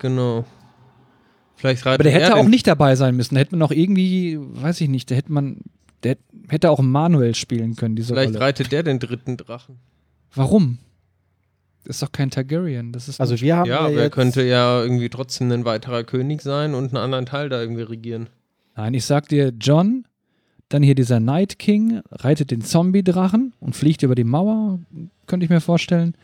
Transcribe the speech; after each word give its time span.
Genau. 0.00 0.44
Vielleicht 1.56 1.86
Aber 1.86 2.02
der 2.02 2.12
hätte 2.12 2.36
auch 2.36 2.48
nicht 2.48 2.66
dabei 2.66 2.96
sein 2.96 3.14
müssen. 3.16 3.34
Da 3.34 3.40
hätte 3.40 3.54
man 3.54 3.62
auch 3.62 3.70
irgendwie, 3.70 4.38
weiß 4.40 4.80
ich 4.80 4.88
nicht, 4.88 5.10
da 5.10 5.14
hätte 5.14 5.30
man, 5.30 5.58
der 6.02 6.16
hätte 6.48 6.70
auch 6.70 6.80
Manuel 6.80 7.34
spielen 7.34 7.76
können, 7.76 7.96
diese 7.96 8.14
Vielleicht 8.14 8.30
Rolle. 8.34 8.40
reitet 8.40 8.72
der 8.72 8.82
den 8.82 8.98
dritten 8.98 9.36
Drachen. 9.36 9.76
Warum? 10.34 10.78
Das 11.84 11.96
ist 11.96 12.02
doch 12.02 12.12
kein 12.12 12.30
Targaryen. 12.30 12.92
Das 12.92 13.08
ist 13.08 13.20
Also 13.20 13.38
wir 13.40 13.56
haben 13.56 13.68
Ja, 13.68 13.74
ja, 13.74 13.86
aber 13.86 14.00
er 14.00 14.10
könnte 14.10 14.42
ja 14.42 14.82
irgendwie 14.82 15.10
trotzdem 15.10 15.50
ein 15.52 15.64
weiterer 15.64 16.04
König 16.04 16.40
sein 16.42 16.74
und 16.74 16.88
einen 16.88 16.96
anderen 16.96 17.26
Teil 17.26 17.48
da 17.48 17.60
irgendwie 17.60 17.82
regieren. 17.82 18.28
Nein, 18.76 18.94
ich 18.94 19.04
sag 19.04 19.28
dir, 19.28 19.52
John, 19.60 20.06
dann 20.70 20.82
hier 20.82 20.94
dieser 20.94 21.20
Night 21.20 21.58
King, 21.58 22.00
reitet 22.10 22.50
den 22.50 22.62
Zombie-Drachen 22.62 23.52
und 23.60 23.76
fliegt 23.76 24.02
über 24.02 24.14
die 24.14 24.24
Mauer, 24.24 24.78
könnte 25.26 25.44
ich 25.44 25.50
mir 25.50 25.60
vorstellen. 25.60 26.14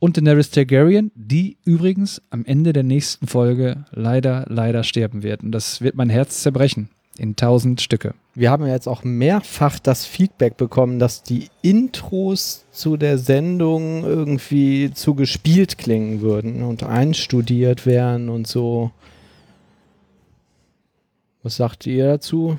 Und 0.00 0.16
Daenerys 0.16 0.50
Targaryen, 0.50 1.10
die 1.14 1.56
übrigens 1.64 2.22
am 2.30 2.44
Ende 2.44 2.72
der 2.72 2.84
nächsten 2.84 3.26
Folge 3.26 3.84
leider, 3.90 4.44
leider 4.48 4.84
sterben 4.84 5.22
wird. 5.22 5.42
Und 5.42 5.52
das 5.52 5.80
wird 5.80 5.96
mein 5.96 6.10
Herz 6.10 6.42
zerbrechen. 6.42 6.88
In 7.16 7.34
tausend 7.34 7.80
Stücke. 7.80 8.14
wir 8.36 8.48
haben 8.48 8.64
ja 8.64 8.72
jetzt 8.72 8.86
auch 8.86 9.02
mehrfach 9.02 9.80
das 9.80 10.06
Feedback 10.06 10.56
bekommen, 10.56 11.00
dass 11.00 11.24
die 11.24 11.48
Intros 11.62 12.64
zu 12.70 12.96
der 12.96 13.18
Sendung 13.18 14.04
irgendwie 14.04 14.92
zu 14.94 15.16
gespielt 15.16 15.78
klingen 15.78 16.20
würden 16.20 16.62
und 16.62 16.84
einstudiert 16.84 17.86
wären 17.86 18.28
und 18.28 18.46
so. 18.46 18.92
Was 21.42 21.56
sagt 21.56 21.86
ihr 21.86 22.06
dazu? 22.06 22.56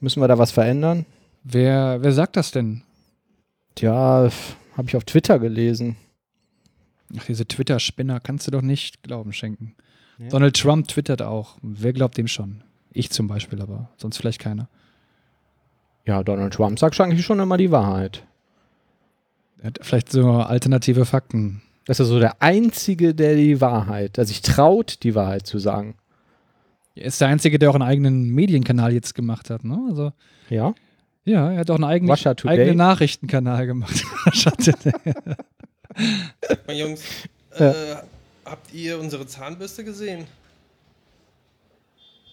Müssen 0.00 0.22
wir 0.22 0.28
da 0.28 0.38
was 0.38 0.52
verändern? 0.52 1.04
Wer, 1.44 1.98
wer 2.00 2.12
sagt 2.12 2.36
das 2.36 2.50
denn? 2.50 2.80
Tja, 3.74 4.30
habe 4.74 4.88
ich 4.88 4.96
auf 4.96 5.04
Twitter 5.04 5.38
gelesen. 5.38 5.96
Ach, 7.16 7.24
diese 7.24 7.46
Twitter-Spinner 7.46 8.20
kannst 8.20 8.46
du 8.46 8.50
doch 8.50 8.62
nicht 8.62 9.02
Glauben 9.02 9.32
schenken. 9.32 9.74
Ja. 10.18 10.28
Donald 10.28 10.56
Trump 10.56 10.88
twittert 10.88 11.22
auch. 11.22 11.56
Wer 11.62 11.92
glaubt 11.92 12.18
dem 12.18 12.28
schon? 12.28 12.62
Ich 12.92 13.10
zum 13.10 13.28
Beispiel, 13.28 13.62
aber 13.62 13.90
sonst 13.96 14.16
vielleicht 14.18 14.40
keiner. 14.40 14.68
Ja, 16.04 16.22
Donald 16.22 16.54
Trump 16.54 16.78
sagt 16.78 17.00
eigentlich 17.00 17.24
schon 17.24 17.38
immer 17.38 17.56
die 17.56 17.70
Wahrheit. 17.70 18.24
Er 19.58 19.68
hat 19.68 19.78
vielleicht 19.82 20.10
so 20.10 20.30
alternative 20.30 21.04
Fakten. 21.04 21.62
Das 21.84 22.00
ist 22.00 22.08
so 22.08 22.18
der 22.18 22.42
Einzige, 22.42 23.14
der 23.14 23.34
die 23.36 23.60
Wahrheit, 23.60 24.16
der 24.16 24.24
sich 24.24 24.42
traut, 24.42 25.02
die 25.02 25.14
Wahrheit 25.14 25.46
zu 25.46 25.58
sagen. 25.58 25.94
Er 26.94 27.06
ist 27.06 27.20
der 27.20 27.28
Einzige, 27.28 27.58
der 27.58 27.70
auch 27.70 27.74
einen 27.74 27.82
eigenen 27.82 28.30
Medienkanal 28.30 28.92
jetzt 28.92 29.14
gemacht 29.14 29.50
hat. 29.50 29.64
Ne? 29.64 29.78
Also, 29.88 30.12
Ja? 30.50 30.74
ja, 31.24 31.50
er 31.52 31.60
hat 31.60 31.70
auch 31.70 31.76
einen 31.76 31.84
eigenen, 31.84 32.16
eigenen 32.46 32.76
Nachrichtenkanal 32.76 33.66
gemacht. 33.66 34.02
Meine 36.66 36.78
Jungs, 36.80 37.02
Ja. 37.58 37.70
äh, 37.70 37.96
habt 38.44 38.72
ihr 38.72 38.98
unsere 38.98 39.26
Zahnbürste 39.26 39.84
gesehen? 39.84 40.26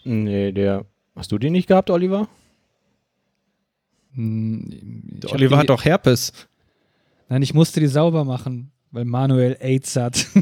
Nee, 0.04 0.52
der. 0.52 0.86
Hast 1.16 1.32
du 1.32 1.38
die 1.38 1.50
nicht 1.50 1.68
gehabt, 1.68 1.90
Oliver? 1.90 2.28
Hm, 4.14 5.20
Oliver 5.32 5.58
hat 5.58 5.70
doch 5.70 5.84
Herpes. 5.86 6.32
Nein, 7.30 7.42
ich 7.42 7.54
musste 7.54 7.80
die 7.80 7.88
sauber 7.88 8.24
machen, 8.24 8.72
weil 8.92 9.06
Manuel 9.06 9.58
AIDS 9.60 9.96
hat. 9.96 10.28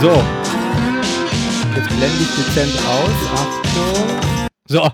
So. 0.00 0.22
Jetzt 1.74 1.88
blende 1.88 2.20
ich 2.20 2.34
dezent 2.36 2.78
aus. 2.86 3.10
Achtung. 3.32 4.48
So. 4.68 4.80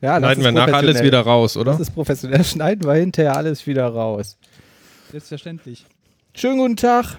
ja, 0.00 0.18
das 0.18 0.20
Schneiden 0.20 0.44
wir 0.44 0.52
nachher 0.52 0.76
alles 0.76 1.02
wieder 1.02 1.20
raus, 1.20 1.58
oder? 1.58 1.72
Das 1.72 1.80
ist 1.80 1.90
professionell. 1.90 2.42
Schneiden 2.44 2.84
wir 2.84 2.94
hinterher 2.94 3.36
alles 3.36 3.66
wieder 3.66 3.88
raus. 3.88 4.38
Selbstverständlich. 5.10 5.84
Schönen 6.34 6.60
guten 6.60 6.76
Tag. 6.76 7.18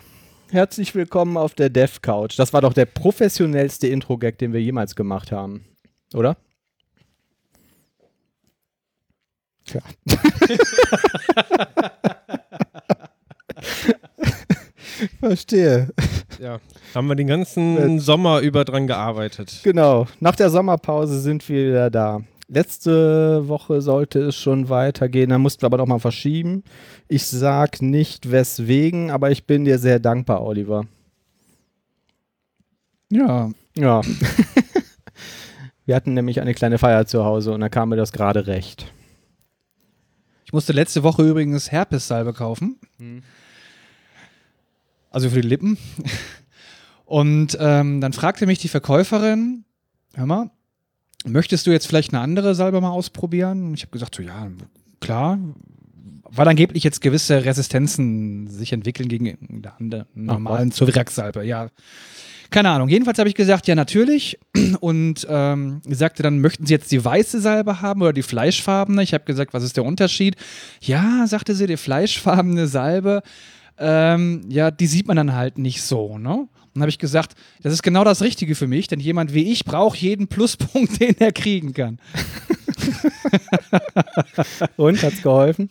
Herzlich 0.49 0.95
willkommen 0.95 1.37
auf 1.37 1.53
der 1.53 1.69
Dev 1.69 1.99
Couch. 2.01 2.39
Das 2.39 2.51
war 2.51 2.61
doch 2.61 2.73
der 2.73 2.85
professionellste 2.85 3.87
Intro-Gag, 3.87 4.39
den 4.39 4.53
wir 4.53 4.61
jemals 4.61 4.95
gemacht 4.95 5.31
haben. 5.31 5.65
Oder? 6.15 6.35
Tja. 9.65 9.81
Verstehe. 15.19 15.89
Ja. 16.39 16.59
Haben 16.93 17.07
wir 17.07 17.15
den 17.15 17.27
ganzen 17.27 17.99
Sommer 17.99 18.39
über 18.39 18.65
dran 18.65 18.87
gearbeitet. 18.87 19.61
Genau. 19.63 20.07
Nach 20.19 20.35
der 20.35 20.49
Sommerpause 20.49 21.19
sind 21.19 21.47
wir 21.49 21.67
wieder 21.69 21.89
da. 21.89 22.21
Letzte 22.47 23.47
Woche 23.47 23.81
sollte 23.81 24.19
es 24.19 24.35
schon 24.35 24.67
weitergehen, 24.67 25.29
da 25.29 25.37
mussten 25.37 25.61
wir 25.61 25.67
aber 25.67 25.77
noch 25.77 25.85
mal 25.87 25.99
verschieben. 25.99 26.63
Ich 27.07 27.25
sag 27.25 27.81
nicht 27.81 28.29
weswegen, 28.29 29.09
aber 29.09 29.31
ich 29.31 29.45
bin 29.45 29.63
dir 29.63 29.79
sehr 29.79 29.99
dankbar, 29.99 30.43
Oliver. 30.43 30.85
Ja, 33.09 33.51
Ja. 33.77 34.01
wir 35.85 35.95
hatten 35.95 36.13
nämlich 36.13 36.41
eine 36.41 36.53
kleine 36.53 36.77
Feier 36.77 37.05
zu 37.05 37.23
Hause 37.23 37.53
und 37.53 37.61
da 37.61 37.69
kam 37.69 37.89
mir 37.89 37.95
das 37.95 38.11
gerade 38.11 38.47
recht. 38.47 38.91
ich 40.43 40.51
musste 40.51 40.73
letzte 40.73 41.03
Woche 41.03 41.23
übrigens 41.23 41.71
Herpessalbe 41.71 42.33
kaufen. 42.33 42.77
Also 45.11 45.29
für 45.29 45.41
die 45.41 45.47
Lippen. 45.47 45.77
Und 47.05 47.57
ähm, 47.59 48.01
dann 48.01 48.13
fragte 48.13 48.45
mich 48.47 48.59
die 48.59 48.69
Verkäuferin, 48.69 49.65
hör 50.15 50.25
mal, 50.25 50.49
möchtest 51.25 51.67
du 51.67 51.71
jetzt 51.71 51.85
vielleicht 51.85 52.13
eine 52.13 52.21
andere 52.23 52.55
Salbe 52.55 52.79
mal 52.81 52.89
ausprobieren? 52.89 53.67
Und 53.67 53.73
ich 53.75 53.81
habe 53.83 53.91
gesagt, 53.91 54.15
so 54.15 54.23
ja, 54.23 54.47
klar. 54.99 55.37
Weil 56.33 56.47
angeblich 56.47 56.83
jetzt 56.85 57.01
gewisse 57.01 57.43
Resistenzen 57.43 58.47
sich 58.47 58.71
entwickeln 58.71 59.09
gegen 59.09 59.63
andere- 59.77 60.07
normalen 60.15 60.71
Zovirax-Salbe. 60.71 61.43
Ja, 61.43 61.67
keine 62.51 62.69
Ahnung. 62.69 62.87
Jedenfalls 62.87 63.19
habe 63.19 63.27
ich 63.27 63.35
gesagt, 63.35 63.67
ja, 63.67 63.75
natürlich. 63.75 64.39
Und 64.79 65.27
ähm, 65.29 65.81
sagte 65.89 66.23
dann, 66.23 66.39
möchten 66.39 66.65
Sie 66.65 66.73
jetzt 66.73 66.91
die 66.91 67.03
weiße 67.03 67.41
Salbe 67.41 67.81
haben 67.81 68.01
oder 68.01 68.13
die 68.13 68.23
fleischfarbene? 68.23 69.03
Ich 69.03 69.13
habe 69.13 69.25
gesagt, 69.25 69.53
was 69.53 69.63
ist 69.63 69.75
der 69.75 69.83
Unterschied? 69.83 70.37
Ja, 70.79 71.27
sagte 71.27 71.55
sie, 71.55 71.67
die 71.67 71.77
fleischfarbene 71.77 72.67
Salbe, 72.67 73.23
ähm, 73.81 74.43
ja, 74.47 74.71
die 74.71 74.87
sieht 74.87 75.07
man 75.07 75.17
dann 75.17 75.33
halt 75.33 75.57
nicht 75.57 75.81
so, 75.81 76.17
ne? 76.17 76.37
Und 76.37 76.49
dann 76.75 76.83
habe 76.83 76.89
ich 76.89 76.99
gesagt, 76.99 77.33
das 77.61 77.73
ist 77.73 77.83
genau 77.83 78.05
das 78.05 78.21
Richtige 78.21 78.55
für 78.55 78.67
mich, 78.67 78.87
denn 78.87 79.01
jemand 79.01 79.33
wie 79.33 79.51
ich 79.51 79.65
braucht 79.65 79.97
jeden 79.97 80.27
Pluspunkt, 80.27 81.01
den 81.01 81.15
er 81.19 81.33
kriegen 81.33 81.73
kann. 81.73 81.99
Und 84.77 85.03
hat's 85.03 85.21
geholfen? 85.21 85.69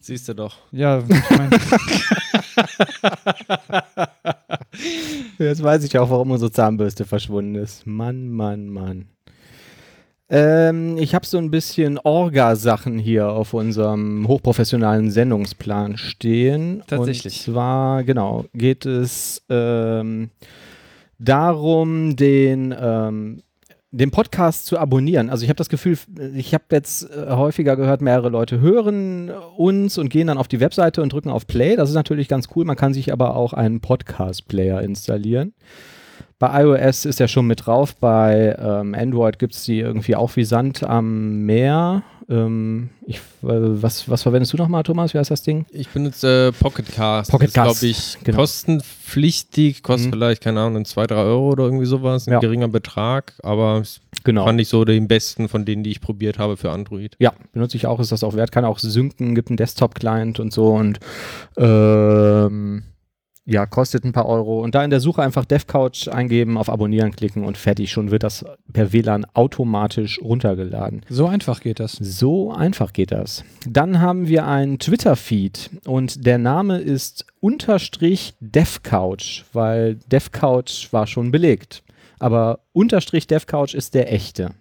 Siehst 0.00 0.26
du 0.28 0.34
doch. 0.34 0.56
Ja, 0.72 1.00
ich 1.00 1.30
mein, 1.36 1.50
Jetzt 5.38 5.62
weiß 5.62 5.84
ich 5.84 5.98
auch, 5.98 6.10
warum 6.10 6.30
unsere 6.30 6.50
Zahnbürste 6.50 7.04
verschwunden 7.04 7.56
ist. 7.56 7.86
Mann, 7.86 8.28
Mann, 8.28 8.68
Mann. 8.68 9.08
Ähm, 10.30 10.96
ich 10.96 11.14
habe 11.14 11.26
so 11.26 11.36
ein 11.36 11.50
bisschen 11.50 11.98
Orga-Sachen 11.98 12.98
hier 12.98 13.28
auf 13.28 13.52
unserem 13.52 14.26
hochprofessionalen 14.26 15.10
Sendungsplan 15.10 15.98
stehen. 15.98 16.82
Tatsächlich. 16.86 17.46
Und 17.46 17.54
zwar, 17.54 18.04
genau, 18.04 18.46
geht 18.54 18.86
es 18.86 19.42
ähm, 19.50 20.30
darum, 21.18 22.16
den, 22.16 22.74
ähm, 22.78 23.42
den 23.90 24.10
Podcast 24.10 24.64
zu 24.64 24.78
abonnieren. 24.78 25.28
Also 25.28 25.44
ich 25.44 25.50
habe 25.50 25.58
das 25.58 25.68
Gefühl, 25.68 25.98
ich 26.34 26.54
habe 26.54 26.64
jetzt 26.70 27.10
äh, 27.10 27.30
häufiger 27.30 27.76
gehört, 27.76 28.00
mehrere 28.00 28.30
Leute 28.30 28.60
hören 28.60 29.30
uns 29.56 29.98
und 29.98 30.08
gehen 30.08 30.28
dann 30.28 30.38
auf 30.38 30.48
die 30.48 30.60
Webseite 30.60 31.02
und 31.02 31.12
drücken 31.12 31.30
auf 31.30 31.46
Play. 31.46 31.76
Das 31.76 31.90
ist 31.90 31.94
natürlich 31.94 32.28
ganz 32.28 32.48
cool. 32.56 32.64
Man 32.64 32.76
kann 32.76 32.94
sich 32.94 33.12
aber 33.12 33.36
auch 33.36 33.52
einen 33.52 33.80
Podcast-Player 33.80 34.80
installieren. 34.80 35.52
Bei 36.44 36.62
iOS 36.62 37.06
ist 37.06 37.20
er 37.22 37.28
schon 37.28 37.46
mit 37.46 37.64
drauf, 37.64 37.96
bei 37.96 38.54
ähm, 38.60 38.94
Android 38.94 39.38
gibt 39.38 39.54
es 39.54 39.64
die 39.64 39.78
irgendwie 39.80 40.14
auch 40.14 40.36
wie 40.36 40.44
Sand 40.44 40.82
am 40.84 41.46
Meer. 41.46 42.02
Ähm, 42.28 42.90
ich, 43.06 43.16
äh, 43.16 43.20
was, 43.42 44.10
was 44.10 44.22
verwendest 44.22 44.52
du 44.52 44.58
nochmal, 44.58 44.82
Thomas? 44.82 45.14
Wie 45.14 45.18
heißt 45.18 45.30
das 45.30 45.42
Ding? 45.42 45.64
Ich 45.70 45.88
benutze 45.88 46.48
äh, 46.48 46.52
Pocket 46.52 46.86
Cast. 46.92 47.30
Pocket 47.30 47.52
Cast, 47.54 47.80
glaube 47.80 47.90
ich, 47.90 48.18
genau. 48.24 48.36
kostenpflichtig. 48.38 49.82
Kostet 49.82 50.08
Mhm. 50.08 50.12
vielleicht, 50.12 50.42
keine 50.42 50.60
Ahnung, 50.60 50.84
2, 50.84 51.06
3 51.06 51.14
Euro 51.16 51.50
oder 51.52 51.64
irgendwie 51.64 51.86
sowas. 51.86 52.26
Ein 52.26 52.32
Ja. 52.34 52.40
geringer 52.40 52.68
Betrag. 52.68 53.32
Aber 53.42 53.82
Genau. 54.24 54.44
fand 54.44 54.60
ich 54.60 54.68
so 54.68 54.84
den 54.84 55.08
besten 55.08 55.48
von 55.48 55.64
denen, 55.64 55.82
die 55.82 55.90
ich 55.92 56.00
probiert 56.02 56.38
habe 56.38 56.56
für 56.58 56.70
Android. 56.72 57.16
Ja, 57.20 57.32
benutze 57.52 57.76
ich 57.78 57.86
auch, 57.86 58.00
ist 58.00 58.12
das 58.12 58.22
auch 58.22 58.34
wert. 58.34 58.52
Kann 58.52 58.64
auch 58.66 58.78
synken, 58.78 59.34
gibt 59.34 59.48
einen 59.48 59.56
Desktop-Client 59.56 60.40
und 60.40 60.52
so 60.52 60.68
und 60.74 60.98
ähm, 61.56 62.82
ja, 63.46 63.66
kostet 63.66 64.04
ein 64.04 64.12
paar 64.12 64.26
Euro. 64.26 64.62
Und 64.62 64.74
da 64.74 64.82
in 64.84 64.90
der 64.90 65.00
Suche 65.00 65.22
einfach 65.22 65.44
DevCouch 65.44 66.08
eingeben, 66.08 66.56
auf 66.56 66.70
Abonnieren 66.70 67.12
klicken 67.12 67.44
und 67.44 67.58
fertig. 67.58 67.90
Schon 67.90 68.10
wird 68.10 68.22
das 68.22 68.44
per 68.72 68.92
WLAN 68.92 69.26
automatisch 69.34 70.20
runtergeladen. 70.22 71.02
So 71.08 71.26
einfach 71.26 71.60
geht 71.60 71.80
das. 71.80 71.92
So 71.92 72.52
einfach 72.52 72.92
geht 72.92 73.12
das. 73.12 73.44
Dann 73.68 74.00
haben 74.00 74.28
wir 74.28 74.46
einen 74.46 74.78
Twitter-Feed 74.78 75.70
und 75.86 76.24
der 76.24 76.38
Name 76.38 76.78
ist 76.78 77.26
unterstrich 77.40 78.34
DevCouch, 78.40 79.44
weil 79.52 79.96
DevCouch 80.10 80.88
war 80.92 81.06
schon 81.06 81.30
belegt. 81.30 81.82
Aber 82.18 82.60
unterstrich 82.72 83.26
DevCouch 83.26 83.74
ist 83.74 83.94
der 83.94 84.12
echte. 84.12 84.52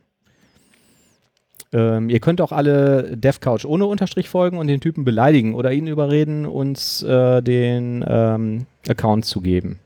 Ähm, 1.74 2.10
ihr 2.10 2.20
könnt 2.20 2.40
auch 2.40 2.52
alle 2.52 3.18
DevCouch 3.18 3.66
ohne 3.66 3.86
Unterstrich 3.88 4.30
folgen 4.30 4.58
und 4.58 4.68
den 4.68 4.80
Typen 4.80 5.04
beleidigen 5.04 5.56
oder 5.56 5.74
ihn 5.74 5.88
überreden, 5.88 6.46
uns 6.46 7.02
äh, 7.04 7.42
den 7.42 8.06
ähm, 8.08 8.68
Account 8.88 9.26
zu 9.26 9.42
geben. 9.42 9.80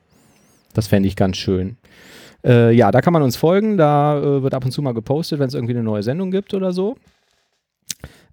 Das 0.73 0.87
fände 0.87 1.07
ich 1.07 1.15
ganz 1.15 1.37
schön. 1.37 1.77
Äh, 2.45 2.73
ja, 2.73 2.91
da 2.91 3.01
kann 3.01 3.13
man 3.13 3.23
uns 3.23 3.37
folgen. 3.37 3.77
Da 3.77 4.19
äh, 4.19 4.43
wird 4.43 4.53
ab 4.53 4.65
und 4.65 4.71
zu 4.71 4.81
mal 4.81 4.93
gepostet, 4.93 5.39
wenn 5.39 5.47
es 5.47 5.53
irgendwie 5.53 5.73
eine 5.73 5.83
neue 5.83 6.03
Sendung 6.03 6.29
gibt 6.29 6.53
oder 6.53 6.73
so. 6.73 6.97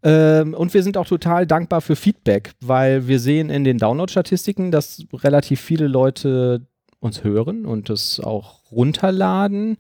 Ähm, 0.03 0.53
und 0.53 0.75
wir 0.75 0.83
sind 0.83 0.99
auch 0.99 1.06
total 1.06 1.47
dankbar 1.47 1.81
für 1.81 1.97
Feedback, 1.97 2.53
weil 2.61 3.09
wir 3.09 3.19
sehen 3.19 3.49
in 3.49 3.65
den 3.65 3.79
Download-Statistiken, 3.79 4.71
dass 4.71 5.06
relativ 5.15 5.61
viele 5.61 5.87
Leute 5.87 6.67
uns 7.01 7.25
hören 7.25 7.65
und 7.65 7.89
das 7.89 8.21
auch 8.21 8.71
runterladen. 8.71 9.79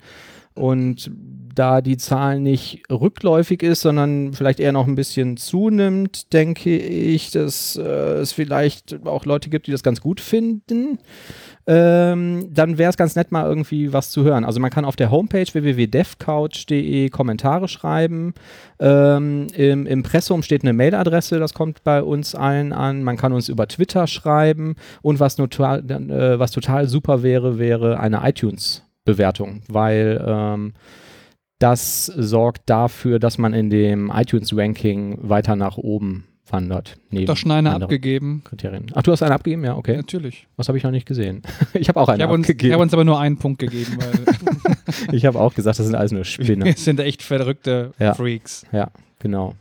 Und 0.54 1.10
da 1.54 1.80
die 1.80 1.96
Zahl 1.96 2.40
nicht 2.40 2.82
rückläufig 2.90 3.62
ist, 3.62 3.80
sondern 3.80 4.32
vielleicht 4.32 4.60
eher 4.60 4.72
noch 4.72 4.86
ein 4.86 4.94
bisschen 4.94 5.36
zunimmt, 5.36 6.32
denke 6.32 6.76
ich, 6.76 7.30
dass 7.30 7.76
äh, 7.76 7.82
es 7.82 8.32
vielleicht 8.32 9.06
auch 9.06 9.24
Leute 9.24 9.50
gibt, 9.50 9.66
die 9.66 9.72
das 9.72 9.82
ganz 9.82 10.00
gut 10.00 10.20
finden. 10.20 10.98
Ähm, 11.66 12.50
dann 12.52 12.76
wäre 12.76 12.90
es 12.90 12.96
ganz 12.96 13.16
nett, 13.16 13.32
mal 13.32 13.46
irgendwie 13.46 13.92
was 13.92 14.10
zu 14.10 14.22
hören. 14.22 14.44
Also 14.44 14.60
man 14.60 14.70
kann 14.70 14.84
auf 14.84 14.96
der 14.96 15.10
Homepage 15.10 15.46
www.devcouch.de 15.50 17.08
Kommentare 17.08 17.68
schreiben. 17.68 18.34
Ähm, 18.78 19.46
im 19.54 19.86
Impressum 19.86 20.42
steht 20.42 20.62
eine 20.62 20.72
Mailadresse, 20.72 21.38
das 21.38 21.54
kommt 21.54 21.82
bei 21.84 22.02
uns 22.02 22.34
allen 22.34 22.72
an. 22.72 23.02
Man 23.02 23.16
kann 23.16 23.32
uns 23.32 23.48
über 23.48 23.66
Twitter 23.66 24.06
schreiben. 24.06 24.76
Und 25.00 25.20
was, 25.20 25.36
total, 25.36 25.90
äh, 25.90 26.38
was 26.38 26.50
total 26.50 26.88
super 26.88 27.22
wäre, 27.22 27.58
wäre 27.58 27.98
eine 27.98 28.20
iTunes-Bewertung, 29.04 29.62
weil 29.68 30.24
ähm, 30.26 30.72
das 31.58 32.06
sorgt 32.06 32.62
dafür, 32.66 33.18
dass 33.18 33.38
man 33.38 33.54
in 33.54 33.70
dem 33.70 34.10
iTunes-Ranking 34.14 35.18
weiter 35.22 35.56
nach 35.56 35.76
oben 35.76 36.24
wandert. 36.48 36.96
Neben 37.10 37.26
Doch 37.26 37.36
schon 37.36 37.52
eine 37.52 37.72
abgegeben. 37.72 38.42
Kriterien. 38.44 38.86
Ach, 38.94 39.02
du 39.02 39.12
hast 39.12 39.22
eine 39.22 39.34
abgegeben? 39.34 39.64
Ja, 39.64 39.76
okay. 39.76 39.96
Natürlich. 39.96 40.46
Was 40.56 40.68
habe 40.68 40.76
ich 40.76 40.84
noch 40.84 40.90
nicht 40.90 41.06
gesehen? 41.06 41.42
ich 41.74 41.88
habe 41.88 42.00
auch 42.00 42.08
eine 42.08 42.22
ich 42.22 42.28
hab 42.28 42.34
abgegeben. 42.34 42.66
ich 42.66 42.72
habe 42.72 42.82
uns 42.82 42.92
aber 42.92 43.04
nur 43.04 43.18
einen 43.18 43.38
Punkt 43.38 43.60
gegeben. 43.60 43.98
ich 45.12 45.24
habe 45.24 45.40
auch 45.40 45.54
gesagt, 45.54 45.78
das 45.78 45.86
sind 45.86 45.94
alles 45.94 46.12
nur 46.12 46.24
Spinner. 46.24 46.66
Wir 46.66 46.74
sind 46.74 47.00
echt 47.00 47.22
verrückte 47.22 47.92
ja. 47.98 48.14
Freaks. 48.14 48.66
Ja, 48.72 48.90
genau. 49.20 49.54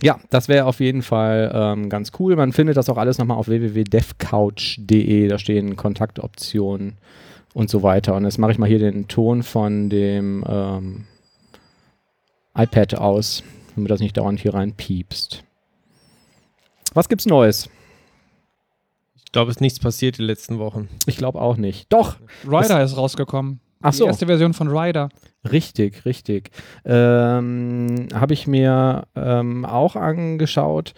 Ja, 0.00 0.20
das 0.30 0.46
wäre 0.46 0.66
auf 0.66 0.78
jeden 0.78 1.02
Fall 1.02 1.50
ähm, 1.52 1.88
ganz 1.88 2.12
cool. 2.20 2.36
Man 2.36 2.52
findet 2.52 2.76
das 2.76 2.88
auch 2.88 2.98
alles 2.98 3.18
nochmal 3.18 3.36
auf 3.36 3.48
www.devcouch.de. 3.48 5.26
Da 5.26 5.38
stehen 5.40 5.74
Kontaktoptionen 5.74 6.96
und 7.54 7.70
so 7.70 7.82
weiter. 7.82 8.14
Und 8.14 8.24
jetzt 8.24 8.38
mache 8.38 8.52
ich 8.52 8.58
mal 8.58 8.68
hier 8.68 8.78
den 8.78 9.08
Ton 9.08 9.42
von 9.42 9.90
dem 9.90 10.44
ähm, 10.48 11.06
iPad 12.54 12.96
aus, 12.96 13.42
damit 13.74 13.90
das 13.90 14.00
nicht 14.00 14.16
dauernd 14.16 14.40
hier 14.40 14.54
rein 14.54 14.72
piepst. 14.74 15.44
Was 16.94 17.08
gibt's 17.08 17.26
Neues? 17.26 17.68
Ich 19.16 19.32
glaube, 19.32 19.50
es 19.50 19.58
ist 19.58 19.60
nichts 19.60 19.78
passiert 19.78 20.18
die 20.18 20.22
letzten 20.22 20.58
Wochen. 20.58 20.88
Ich 21.06 21.16
glaube 21.16 21.40
auch 21.40 21.56
nicht. 21.56 21.92
Doch! 21.92 22.16
Rider 22.46 22.82
ist 22.82 22.96
rausgekommen. 22.96 23.60
Ach 23.80 23.92
so. 23.92 24.04
Die 24.04 24.08
erste 24.08 24.26
Version 24.26 24.54
von 24.54 24.68
Rider. 24.68 25.08
Richtig, 25.50 26.04
richtig. 26.04 26.50
Ähm, 26.84 28.08
habe 28.12 28.34
ich 28.34 28.46
mir 28.46 29.04
ähm, 29.14 29.64
auch 29.64 29.94
angeschaut. 29.96 30.94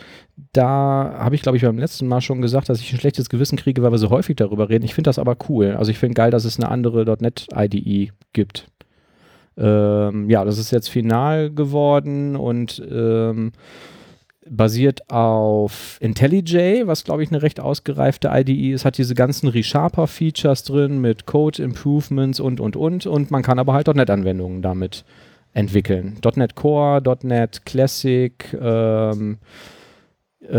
Da 0.53 1.15
habe 1.19 1.35
ich, 1.35 1.43
glaube 1.43 1.59
ich, 1.59 1.63
beim 1.63 1.79
letzten 1.79 2.09
Mal 2.09 2.21
schon 2.21 2.41
gesagt, 2.41 2.69
dass 2.69 2.81
ich 2.81 2.93
ein 2.93 2.99
schlechtes 2.99 3.29
Gewissen 3.29 3.59
kriege, 3.59 3.83
weil 3.83 3.93
wir 3.93 3.99
so 3.99 4.11
häufig 4.11 4.37
darüber 4.37 4.71
reden. 4.71 4.85
Ich 4.85 4.95
finde 4.95 5.09
das 5.09 5.19
aber 5.19 5.37
cool. 5.49 5.77
Also 5.79 5.91
ich 5.91 5.99
finde 5.99 6.15
geil, 6.15 6.31
dass 6.31 6.45
es 6.45 6.59
eine 6.59 6.71
andere 6.71 7.05
.NET-IDE 7.21 8.13
gibt. 8.33 8.67
Ähm, 9.59 10.31
ja, 10.31 10.45
das 10.45 10.59
ist 10.59 10.71
jetzt 10.71 10.89
final 10.89 11.51
geworden 11.51 12.35
und 12.35 12.83
ähm, 12.91 13.53
basiert 14.51 15.09
auf 15.11 15.97
IntelliJ, 16.01 16.87
was 16.87 17.05
glaube 17.05 17.23
ich 17.23 17.31
eine 17.31 17.43
recht 17.43 17.61
ausgereifte 17.61 18.31
IDE 18.33 18.73
ist, 18.73 18.85
hat 18.85 18.99
diese 18.99 19.15
ganzen 19.15 19.49
ReSharper-Features 19.49 20.65
drin 20.65 21.01
mit 21.01 21.25
Code 21.25 21.63
Improvements 21.63 22.41
und 22.41 22.61
und 22.61 22.77
und 22.77 23.07
und 23.07 23.31
man 23.31 23.43
kann 23.43 23.59
aber 23.59 23.73
halt 23.73 23.87
.NET-Anwendungen 23.87 24.61
damit 24.61 25.05
entwickeln. 25.55 26.19
.NET 26.37 26.55
Core, 26.57 27.03
.NET 27.23 27.65
Classic, 27.65 28.33
ähm, 28.61 29.39
äh, 30.49 30.57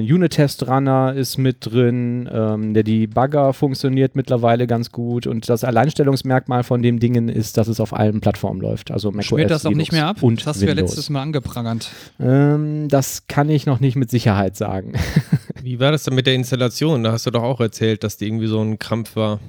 Unit-Test 0.00 0.68
Runner 0.68 1.12
ist 1.14 1.38
mit 1.38 1.56
drin, 1.60 2.28
ähm, 2.32 2.72
der 2.72 2.84
Debugger 2.84 3.52
funktioniert 3.52 4.14
mittlerweile 4.14 4.66
ganz 4.66 4.92
gut 4.92 5.26
und 5.26 5.48
das 5.48 5.64
Alleinstellungsmerkmal 5.64 6.62
von 6.62 6.82
dem 6.82 7.00
Dingen 7.00 7.28
ist, 7.28 7.56
dass 7.56 7.68
es 7.68 7.80
auf 7.80 7.92
allen 7.92 8.20
Plattformen 8.20 8.60
läuft. 8.60 8.90
Also 8.90 9.10
macOS, 9.10 9.26
Schmiert 9.26 9.50
das 9.50 9.66
auch 9.66 9.70
Linux 9.70 9.78
nicht 9.78 9.92
mehr 9.92 10.06
ab? 10.06 10.22
Und 10.22 10.40
das 10.40 10.46
hast 10.46 10.60
Windows. 10.60 10.74
du 10.74 10.80
ja 10.80 10.86
letztes 10.86 11.10
Mal 11.10 11.22
angeprangert. 11.22 11.90
Ähm, 12.20 12.88
das 12.88 13.26
kann 13.26 13.50
ich 13.50 13.66
noch 13.66 13.80
nicht 13.80 13.96
mit 13.96 14.10
Sicherheit 14.10 14.56
sagen. 14.56 14.92
Wie 15.62 15.80
war 15.80 15.90
das 15.90 16.04
denn 16.04 16.14
mit 16.14 16.26
der 16.26 16.34
Installation? 16.34 17.02
Da 17.02 17.12
hast 17.12 17.26
du 17.26 17.30
doch 17.30 17.42
auch 17.42 17.60
erzählt, 17.60 18.04
dass 18.04 18.16
die 18.16 18.26
irgendwie 18.26 18.46
so 18.46 18.60
ein 18.60 18.78
Krampf 18.78 19.16
war. 19.16 19.40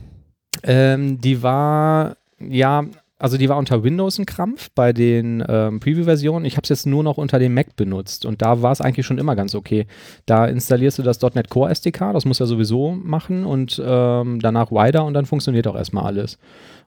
ähm, 0.63 1.21
die 1.21 1.43
war, 1.43 2.17
ja, 2.39 2.85
also 3.17 3.38
die 3.38 3.47
war 3.47 3.57
unter 3.57 3.83
Windows 3.83 4.19
ein 4.19 4.25
Krampf 4.25 4.69
bei 4.75 4.91
den 4.91 5.44
ähm, 5.47 5.79
Preview-Versionen. 5.79 6.44
Ich 6.44 6.57
habe 6.57 6.63
es 6.63 6.69
jetzt 6.69 6.85
nur 6.85 7.01
noch 7.01 7.17
unter 7.17 7.39
dem 7.39 7.53
Mac 7.53 7.75
benutzt 7.77 8.25
und 8.25 8.41
da 8.41 8.62
war 8.62 8.73
es 8.73 8.81
eigentlich 8.81 9.06
schon 9.06 9.17
immer 9.17 9.35
ganz 9.38 9.56
okay. 9.56 9.88
Da 10.25 10.45
installierst 10.45 11.00
du 11.00 11.03
das 11.03 11.21
.NET 11.21 11.50
Core 11.50 11.69
SDK, 11.71 12.12
das 12.12 12.25
muss 12.25 12.41
er 12.41 12.45
sowieso 12.45 12.91
machen 12.91 13.45
und 13.45 13.81
ähm, 13.83 14.39
danach 14.41 14.71
Wider 14.71 15.06
und 15.06 15.13
dann 15.13 15.25
funktioniert 15.25 15.67
auch 15.67 15.75
erstmal 15.75 16.06
alles. 16.06 16.38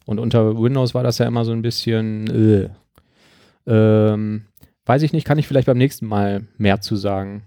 Und 0.04 0.18
unter 0.18 0.60
Windows 0.60 0.94
war 0.94 1.02
das 1.02 1.18
ja 1.18 1.26
immer 1.26 1.44
so 1.44 1.52
ein 1.52 1.62
bisschen, 1.62 2.26
äh. 2.28 2.68
ähm, 3.66 4.44
weiß 4.84 5.02
ich 5.02 5.14
nicht, 5.14 5.26
kann 5.26 5.38
ich 5.38 5.48
vielleicht 5.48 5.66
beim 5.66 5.78
nächsten 5.78 6.06
Mal 6.06 6.46
mehr 6.58 6.82
zu 6.82 6.96
sagen. 6.96 7.44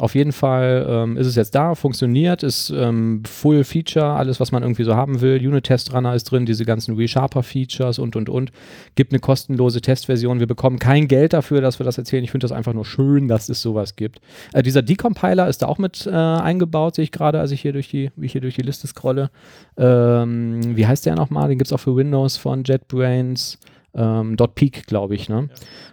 Auf 0.00 0.14
jeden 0.14 0.30
Fall 0.30 0.86
ähm, 0.88 1.16
ist 1.16 1.26
es 1.26 1.34
jetzt 1.34 1.56
da, 1.56 1.74
funktioniert, 1.74 2.44
ist 2.44 2.70
ähm, 2.70 3.24
Full 3.26 3.64
Feature, 3.64 4.12
alles, 4.12 4.38
was 4.38 4.52
man 4.52 4.62
irgendwie 4.62 4.84
so 4.84 4.94
haben 4.94 5.20
will. 5.20 5.44
Unit-Test 5.44 5.92
Runner 5.92 6.14
ist 6.14 6.30
drin, 6.30 6.46
diese 6.46 6.64
ganzen 6.64 6.94
ReSharper-Features 6.94 7.98
und 7.98 8.14
und 8.14 8.28
und. 8.28 8.52
Gibt 8.94 9.10
eine 9.10 9.18
kostenlose 9.18 9.80
Testversion. 9.80 10.38
Wir 10.38 10.46
bekommen 10.46 10.78
kein 10.78 11.08
Geld 11.08 11.32
dafür, 11.32 11.60
dass 11.60 11.80
wir 11.80 11.84
das 11.84 11.98
erzählen. 11.98 12.22
Ich 12.22 12.30
finde 12.30 12.44
das 12.44 12.52
einfach 12.52 12.74
nur 12.74 12.84
schön, 12.84 13.26
dass 13.26 13.48
es 13.48 13.60
sowas 13.60 13.96
gibt. 13.96 14.20
Äh, 14.52 14.62
dieser 14.62 14.82
Decompiler 14.82 15.48
ist 15.48 15.62
da 15.62 15.66
auch 15.66 15.78
mit 15.78 16.06
äh, 16.06 16.12
eingebaut, 16.12 16.94
sehe 16.94 17.02
ich 17.02 17.10
gerade, 17.10 17.40
als 17.40 17.50
ich 17.50 17.60
hier 17.60 17.72
durch 17.72 17.88
die, 17.88 18.12
wie 18.14 18.28
hier 18.28 18.40
durch 18.40 18.54
die 18.54 18.62
Liste 18.62 18.86
scrolle. 18.86 19.32
Ähm, 19.76 20.76
wie 20.76 20.86
heißt 20.86 21.06
der 21.06 21.16
nochmal? 21.16 21.48
Den 21.48 21.58
gibt 21.58 21.66
es 21.66 21.72
auch 21.72 21.80
für 21.80 21.96
Windows 21.96 22.36
von 22.36 22.62
JetBrains. 22.62 23.58
Ähm, 23.98 24.36
.peak, 24.54 24.86
glaube 24.86 25.16
ich, 25.16 25.28
ne? 25.28 25.48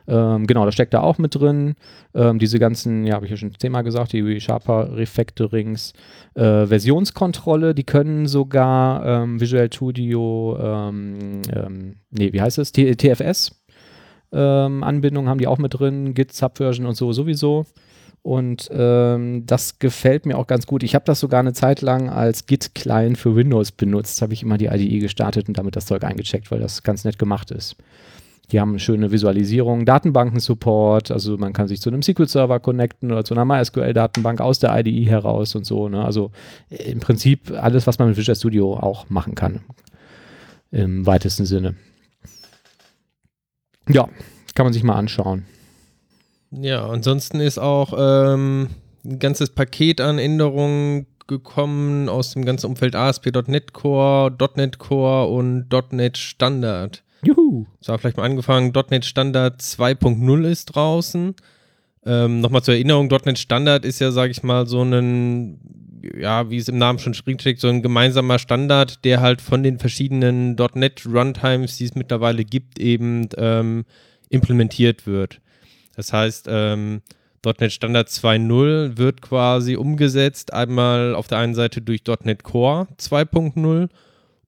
Ähm, 0.08 0.46
genau, 0.46 0.66
das 0.66 0.76
steckt 0.76 0.94
da 0.94 1.02
auch 1.02 1.18
mit 1.18 1.34
drin. 1.34 1.74
Ähm, 2.14 2.38
diese 2.38 2.60
ganzen, 2.60 3.06
ja, 3.06 3.16
habe 3.16 3.26
ich 3.26 3.32
ja 3.32 3.38
schon 3.38 3.54
zehnmal 3.58 3.84
gesagt, 3.84 4.14
die 4.14 4.22
ReSharper 4.22 4.96
Refactorings, 4.96 5.94
äh, 6.36 6.68
Versionskontrolle, 6.68 7.74
die 7.74 7.84
können 7.84 8.28
sogar 8.28 9.06
ähm, 9.06 9.42
Visual 9.42 9.72
Studio, 9.74 10.58
ähm, 10.62 11.42
ähm, 11.52 11.96
nee, 12.12 12.32
wie 12.32 12.42
heißt 12.42 12.60
es? 12.60 12.72
TFS 12.72 13.66
ähm, 14.36 14.84
Anbindung 14.84 15.30
haben 15.30 15.40
die 15.40 15.48
auch 15.48 15.58
mit 15.58 15.80
drin, 15.80 16.14
Git 16.14 16.34
Subversion 16.34 16.86
und 16.86 16.96
so 16.96 17.12
sowieso. 17.14 17.66
Und 18.26 18.72
ähm, 18.72 19.46
das 19.46 19.78
gefällt 19.78 20.26
mir 20.26 20.40
auch 20.40 20.48
ganz 20.48 20.66
gut. 20.66 20.82
Ich 20.82 20.96
habe 20.96 21.06
das 21.06 21.20
sogar 21.20 21.42
eine 21.42 21.54
Zeit 21.54 21.82
lang 21.82 22.10
als 22.10 22.48
Git-Client 22.48 23.20
für 23.20 23.36
Windows 23.36 23.72
benutzt. 23.72 24.20
Habe 24.24 24.34
ich 24.34 24.42
immer 24.42 24.58
die 24.58 24.66
IDE 24.66 24.98
gestartet 24.98 25.48
und 25.48 25.60
damit 25.60 25.76
das 25.76 25.86
Zeug 25.86 26.04
eingecheckt, 26.04 26.50
weil 26.50 26.60
das 26.60 26.82
ganz 26.82 27.04
nett 27.04 27.20
gemacht 27.20 27.52
ist. 27.52 27.76
Die 28.52 28.60
haben 28.60 28.80
schöne 28.80 29.12
Visualisierung, 29.12 29.86
Datenbanken-Support, 29.86 31.12
also 31.12 31.38
man 31.38 31.54
kann 31.54 31.68
sich 31.68 31.82
zu 31.82 31.92
einem 31.92 32.02
SQL-Server 32.02 32.60
connecten 32.60 33.12
oder 33.12 33.24
zu 33.24 33.36
einer 33.36 33.46
MySQL-Datenbank 33.46 34.42
aus 34.42 34.58
der 34.58 34.76
IDE 34.76 35.08
heraus 35.08 35.54
und 35.54 35.68
so. 35.68 35.88
Ne? 35.88 36.04
Also 36.04 36.32
äh, 36.72 36.92
im 36.92 37.02
Prinzip 37.02 37.52
alles, 37.52 37.86
was 37.86 38.00
man 38.00 38.08
mit 38.08 38.18
Visual 38.18 38.36
Studio 38.36 38.74
auch 38.74 39.08
machen 39.08 39.36
kann. 39.36 39.62
Im 40.72 41.06
weitesten 41.06 41.46
Sinne. 41.46 41.76
Ja, 43.88 44.10
kann 44.56 44.66
man 44.66 44.74
sich 44.74 44.82
mal 44.82 44.96
anschauen. 44.96 45.46
Ja, 46.62 46.88
ansonsten 46.88 47.40
ist 47.40 47.58
auch 47.58 47.94
ähm, 47.98 48.70
ein 49.04 49.20
ganzes 49.20 49.50
Paket 49.50 50.02
an 50.02 50.20
Änderungen 50.20 51.08
gekommen 51.28 52.08
aus 52.08 52.32
dem 52.32 52.46
ganzen 52.46 52.68
Umfeld 52.68 52.96
ASP.NET 52.96 53.74
Core, 53.74 54.36
.NET 54.56 54.78
Core 54.78 55.28
und 55.28 55.68
.NET 55.92 56.18
Standard. 56.18 57.04
Juhu! 57.24 57.66
So, 57.82 57.98
vielleicht 57.98 58.18
mal 58.18 58.24
angefangen, 58.24 58.72
.NET 58.90 59.06
Standard 59.06 59.62
2.0 59.62 60.48
ist 60.48 60.66
draußen. 60.66 61.36
Ähm, 62.06 62.42
Nochmal 62.42 62.62
zur 62.62 62.76
Erinnerung, 62.76 63.08
.NET 63.08 63.40
Standard 63.40 63.84
ist 63.84 64.00
ja, 64.00 64.12
sage 64.12 64.32
ich 64.32 64.44
mal, 64.44 64.68
so 64.68 64.84
ein 64.84 65.60
ja, 66.20 66.50
wie 66.50 66.58
es 66.58 66.68
im 66.68 66.78
Namen 66.78 67.00
schon 67.00 67.14
steckt, 67.14 67.60
so 67.60 67.68
ein 67.68 67.82
gemeinsamer 67.82 68.40
Standard, 68.40 69.04
der 69.04 69.22
halt 69.22 69.42
von 69.42 69.64
den 69.64 69.80
verschiedenen 69.80 70.56
.NET 70.76 71.06
Runtimes, 71.06 71.78
die 71.78 71.86
es 71.86 71.96
mittlerweile 71.96 72.46
gibt, 72.46 72.80
eben 72.80 73.28
ähm, 73.38 73.86
implementiert 74.30 75.08
wird. 75.08 75.42
Das 75.96 76.14
heißt, 76.14 76.48
ähm, 76.50 77.02
.NET 77.60 77.72
Standard 77.72 78.10
2.0 78.10 78.98
wird 78.98 79.22
quasi 79.22 79.76
umgesetzt, 79.76 80.54
einmal 80.54 81.16
auf 81.16 81.28
der 81.28 81.38
einen 81.38 81.54
Seite 81.54 81.82
durch 81.82 82.02
.NET 82.24 82.44
Core 82.44 82.88
2.0 82.98 83.90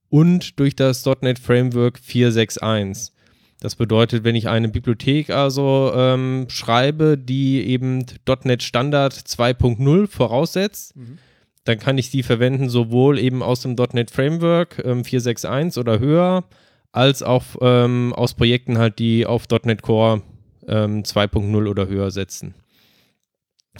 und 0.09 0.59
durch 0.59 0.75
das 0.75 1.05
.NET 1.21 1.39
Framework 1.39 1.99
4.6.1. 1.99 3.11
Das 3.59 3.75
bedeutet, 3.75 4.23
wenn 4.23 4.35
ich 4.35 4.47
eine 4.47 4.69
Bibliothek 4.69 5.31
also 5.31 5.91
ähm, 5.95 6.45
schreibe, 6.49 7.17
die 7.17 7.63
eben 7.67 8.05
.NET 8.43 8.61
Standard 8.61 9.13
2.0 9.13 10.07
voraussetzt, 10.07 10.95
mhm. 10.95 11.17
dann 11.63 11.79
kann 11.79 11.97
ich 11.97 12.11
die 12.11 12.23
verwenden 12.23 12.69
sowohl 12.69 13.17
eben 13.17 13.41
aus 13.41 13.61
dem 13.61 13.75
.NET 13.93 14.11
Framework 14.11 14.81
ähm, 14.85 15.01
4.6.1 15.01 15.79
oder 15.79 15.99
höher, 15.99 16.43
als 16.91 17.23
auch 17.23 17.43
ähm, 17.61 18.13
aus 18.13 18.35
Projekten 18.35 18.77
halt, 18.77 18.99
die 18.99 19.25
auf 19.25 19.45
.NET 19.63 19.81
Core 19.81 20.21
2.0 20.67 21.37
ähm, 21.37 21.55
oder 21.67 21.87
höher 21.87 22.11
setzen. 22.11 22.53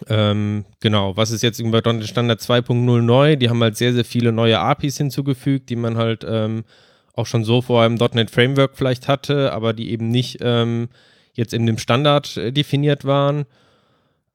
Ähm, 0.08 0.66
genau, 0.80 1.18
was 1.18 1.32
ist 1.32 1.42
jetzt 1.42 1.60
über 1.60 1.82
.NET 1.82 2.08
Standard 2.08 2.40
2.0 2.40 3.02
neu? 3.02 3.36
Die 3.36 3.50
haben 3.50 3.62
halt 3.62 3.78
sehr, 3.78 3.94
sehr 3.94 4.06
viele 4.06 4.32
neue 4.32 4.60
APIs 4.60 4.98
hinzugefügt, 4.98 5.70
die 5.70 5.76
man 5.76 5.98
halt 5.98 6.26
ähm, 6.28 6.64
auch 7.14 7.26
schon 7.26 7.44
so 7.44 7.62
vor 7.62 7.84
einem 7.84 7.96
.NET 7.96 8.30
Framework 8.30 8.76
vielleicht 8.76 9.08
hatte, 9.08 9.52
aber 9.52 9.74
die 9.74 9.90
eben 9.92 10.10
nicht 10.10 10.38
ähm, 10.42 10.90
jetzt 11.34 11.54
in 11.54 11.66
dem 11.66 11.78
Standard 11.78 12.38
äh, 12.38 12.52
definiert 12.52 13.06
waren. 13.06 13.46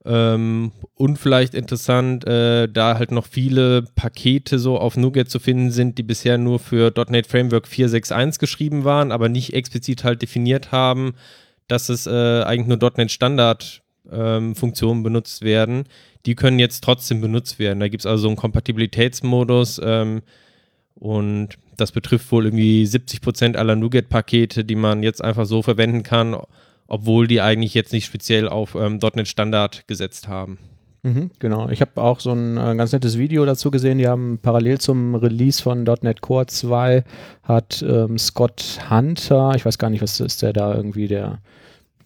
Ähm, 0.04 0.72
und 0.94 1.18
vielleicht 1.18 1.54
interessant, 1.54 2.26
äh, 2.26 2.68
da 2.68 2.98
halt 2.98 3.12
noch 3.12 3.26
viele 3.26 3.82
Pakete 3.94 4.58
so 4.58 4.78
auf 4.78 4.96
NuGet 4.96 5.30
zu 5.30 5.38
finden 5.38 5.70
sind, 5.70 5.96
die 5.96 6.02
bisher 6.02 6.38
nur 6.38 6.58
für 6.58 6.92
.NET 7.08 7.28
Framework 7.28 7.66
4.6.1 7.66 8.40
geschrieben 8.40 8.82
waren, 8.82 9.12
aber 9.12 9.28
nicht 9.28 9.54
explizit 9.54 10.02
halt 10.02 10.22
definiert 10.22 10.72
haben, 10.72 11.14
dass 11.72 11.88
es 11.88 12.06
äh, 12.06 12.42
eigentlich 12.42 12.78
nur 12.78 12.92
.NET 12.98 13.10
Standard 13.10 13.82
ähm, 14.10 14.54
Funktionen 14.54 15.02
benutzt 15.02 15.40
werden, 15.42 15.84
die 16.26 16.34
können 16.34 16.58
jetzt 16.58 16.84
trotzdem 16.84 17.22
benutzt 17.22 17.58
werden. 17.58 17.80
Da 17.80 17.88
gibt 17.88 18.02
es 18.02 18.06
also 18.06 18.28
einen 18.28 18.36
Kompatibilitätsmodus 18.36 19.80
ähm, 19.82 20.20
und 20.94 21.56
das 21.78 21.92
betrifft 21.92 22.30
wohl 22.30 22.44
irgendwie 22.44 22.84
70% 22.84 23.56
aller 23.56 23.74
NuGet-Pakete, 23.74 24.66
die 24.66 24.74
man 24.74 25.02
jetzt 25.02 25.24
einfach 25.24 25.46
so 25.46 25.62
verwenden 25.62 26.02
kann, 26.02 26.36
obwohl 26.88 27.26
die 27.26 27.40
eigentlich 27.40 27.72
jetzt 27.72 27.94
nicht 27.94 28.04
speziell 28.04 28.48
auf 28.48 28.74
ähm, 28.74 28.98
.NET 29.14 29.26
Standard 29.26 29.88
gesetzt 29.88 30.28
haben. 30.28 30.58
Mhm, 31.04 31.30
genau. 31.38 31.70
Ich 31.70 31.80
habe 31.80 32.02
auch 32.02 32.20
so 32.20 32.32
ein 32.32 32.58
äh, 32.58 32.76
ganz 32.76 32.92
nettes 32.92 33.16
Video 33.16 33.46
dazu 33.46 33.70
gesehen. 33.70 33.96
Die 33.96 34.06
haben 34.06 34.38
parallel 34.42 34.78
zum 34.78 35.14
Release 35.14 35.62
von 35.62 35.84
.NET 35.84 36.20
Core 36.20 36.46
2 36.46 37.02
hat 37.44 37.82
ähm, 37.82 38.18
Scott 38.18 38.78
Hunter, 38.90 39.52
ich 39.56 39.64
weiß 39.64 39.78
gar 39.78 39.88
nicht, 39.88 40.02
was 40.02 40.20
ist 40.20 40.42
der 40.42 40.52
da 40.52 40.74
irgendwie 40.74 41.08
der 41.08 41.38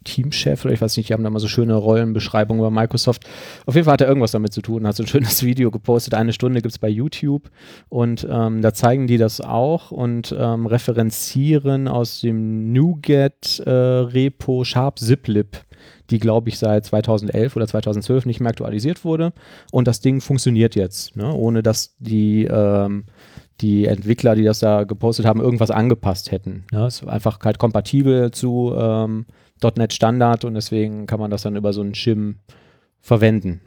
Teamchef 0.07 0.63
oder 0.65 0.73
ich 0.73 0.81
weiß 0.81 0.95
nicht, 0.97 1.09
die 1.09 1.13
haben 1.13 1.23
da 1.23 1.29
mal 1.29 1.39
so 1.39 1.47
schöne 1.47 1.75
Rollenbeschreibungen 1.75 2.61
über 2.61 2.71
Microsoft. 2.71 3.25
Auf 3.65 3.75
jeden 3.75 3.85
Fall 3.85 3.93
hat 3.93 4.01
er 4.01 4.07
irgendwas 4.07 4.31
damit 4.31 4.53
zu 4.53 4.61
tun, 4.61 4.87
hat 4.87 4.95
so 4.95 5.03
ein 5.03 5.07
schönes 5.07 5.43
Video 5.43 5.69
gepostet. 5.69 6.13
Eine 6.13 6.33
Stunde 6.33 6.61
gibt 6.61 6.71
es 6.71 6.79
bei 6.79 6.89
YouTube 6.89 7.49
und 7.89 8.25
ähm, 8.29 8.61
da 8.61 8.73
zeigen 8.73 9.07
die 9.07 9.17
das 9.17 9.41
auch 9.41 9.91
und 9.91 10.35
ähm, 10.37 10.65
referenzieren 10.65 11.87
aus 11.87 12.21
dem 12.21 12.71
NuGet 12.71 13.59
äh, 13.65 13.69
Repo 13.69 14.63
Sharp 14.63 14.99
Ziplib 14.99 15.67
die 16.09 16.19
glaube 16.19 16.49
ich 16.49 16.57
seit 16.57 16.85
2011 16.85 17.55
oder 17.55 17.67
2012 17.67 18.25
nicht 18.25 18.39
mehr 18.39 18.49
aktualisiert 18.49 19.03
wurde. 19.03 19.33
Und 19.71 19.87
das 19.87 19.99
Ding 19.99 20.21
funktioniert 20.21 20.75
jetzt, 20.75 21.15
ne? 21.15 21.33
ohne 21.33 21.63
dass 21.63 21.95
die, 21.99 22.45
ähm, 22.45 23.05
die 23.61 23.85
Entwickler, 23.85 24.35
die 24.35 24.43
das 24.43 24.59
da 24.59 24.83
gepostet 24.83 25.25
haben, 25.25 25.41
irgendwas 25.41 25.71
angepasst 25.71 26.31
hätten. 26.31 26.63
Es 26.71 27.01
ist 27.01 27.07
einfach 27.07 27.39
halt 27.43 27.59
kompatibel 27.59 28.31
zu 28.31 28.73
ähm, 28.77 29.25
.NET 29.61 29.93
Standard 29.93 30.45
und 30.45 30.53
deswegen 30.53 31.07
kann 31.07 31.19
man 31.19 31.31
das 31.31 31.43
dann 31.43 31.55
über 31.55 31.73
so 31.73 31.81
einen 31.81 31.95
Shim 31.95 32.37
verwenden. 33.01 33.61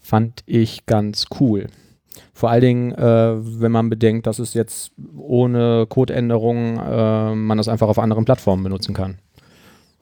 Fand 0.00 0.42
ich 0.46 0.86
ganz 0.86 1.26
cool. 1.40 1.66
Vor 2.32 2.50
allen 2.50 2.60
Dingen, 2.60 2.92
äh, 2.92 3.60
wenn 3.60 3.72
man 3.72 3.90
bedenkt, 3.90 4.26
dass 4.26 4.38
es 4.38 4.54
jetzt 4.54 4.92
ohne 5.16 5.86
Codeänderungen 5.88 6.78
äh, 6.78 7.34
man 7.34 7.58
das 7.58 7.68
einfach 7.68 7.88
auf 7.88 7.98
anderen 7.98 8.24
Plattformen 8.24 8.62
benutzen 8.62 8.94
kann. 8.94 9.18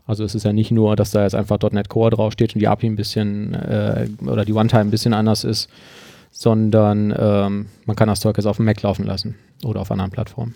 Also 0.07 0.25
es 0.25 0.35
ist 0.35 0.45
ja 0.45 0.53
nicht 0.53 0.73
nur, 0.73 0.97
dass 0.97 1.13
da 1.13 1.23
jetzt 1.23 1.35
einfach 1.35 1.59
.NET 1.71 1.89
Core 1.89 2.11
draufsteht 2.11 2.55
und 2.55 2.61
die 2.61 2.69
API 2.69 2.89
ein 2.89 2.97
bisschen 2.97 3.55
äh, 3.55 4.09
oder 4.27 4.45
die 4.45 4.53
One-Time 4.53 4.83
ein 4.83 4.91
bisschen 4.91 5.15
anders 5.15 5.45
ist, 5.45 5.71
sondern 6.33 7.15
ähm, 7.17 7.67
man 7.87 7.97
kann 7.97 8.09
das 8.09 8.21
Zeug 8.21 8.37
jetzt 8.37 8.47
auf 8.47 8.57
dem 8.57 8.65
Mac 8.65 8.83
laufen 8.83 9.07
lassen 9.07 9.37
oder 9.65 9.81
auf 9.81 9.91
anderen 9.91 10.11
Plattformen 10.11 10.55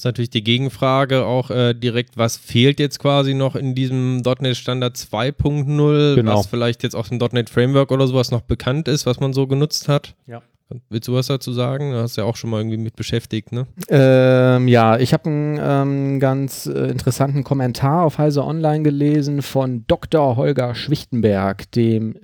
ist 0.00 0.04
natürlich 0.04 0.30
die 0.30 0.42
Gegenfrage 0.42 1.26
auch 1.26 1.50
äh, 1.50 1.74
direkt, 1.74 2.16
was 2.16 2.38
fehlt 2.38 2.80
jetzt 2.80 2.98
quasi 2.98 3.34
noch 3.34 3.54
in 3.54 3.74
diesem 3.74 4.22
.NET 4.40 4.56
Standard 4.56 4.96
2.0, 4.96 6.14
genau. 6.14 6.38
was 6.38 6.46
vielleicht 6.46 6.82
jetzt 6.82 6.96
aus 6.96 7.10
dem 7.10 7.18
.NET 7.18 7.50
Framework 7.50 7.92
oder 7.92 8.06
sowas 8.06 8.30
noch 8.30 8.40
bekannt 8.40 8.88
ist, 8.88 9.04
was 9.04 9.20
man 9.20 9.34
so 9.34 9.46
genutzt 9.46 9.88
hat? 9.88 10.14
Ja. 10.26 10.40
Willst 10.88 11.08
du 11.08 11.14
was 11.14 11.26
dazu 11.26 11.52
sagen? 11.52 11.90
Du 11.90 11.98
hast 11.98 12.16
ja 12.16 12.24
auch 12.24 12.36
schon 12.36 12.48
mal 12.48 12.60
irgendwie 12.60 12.78
mit 12.78 12.96
beschäftigt, 12.96 13.52
ne? 13.52 13.66
Ähm, 13.88 14.68
ja, 14.68 14.98
ich 14.98 15.12
habe 15.12 15.28
einen 15.28 15.58
ähm, 15.60 16.20
ganz 16.20 16.64
äh, 16.66 16.86
interessanten 16.86 17.44
Kommentar 17.44 18.04
auf 18.04 18.18
Heise 18.18 18.44
Online 18.44 18.82
gelesen 18.82 19.42
von 19.42 19.84
Dr. 19.86 20.36
Holger 20.36 20.74
Schwichtenberg, 20.74 21.70
dem 21.72 22.14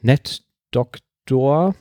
.NET 0.00 0.44
Doktor. 0.70 1.74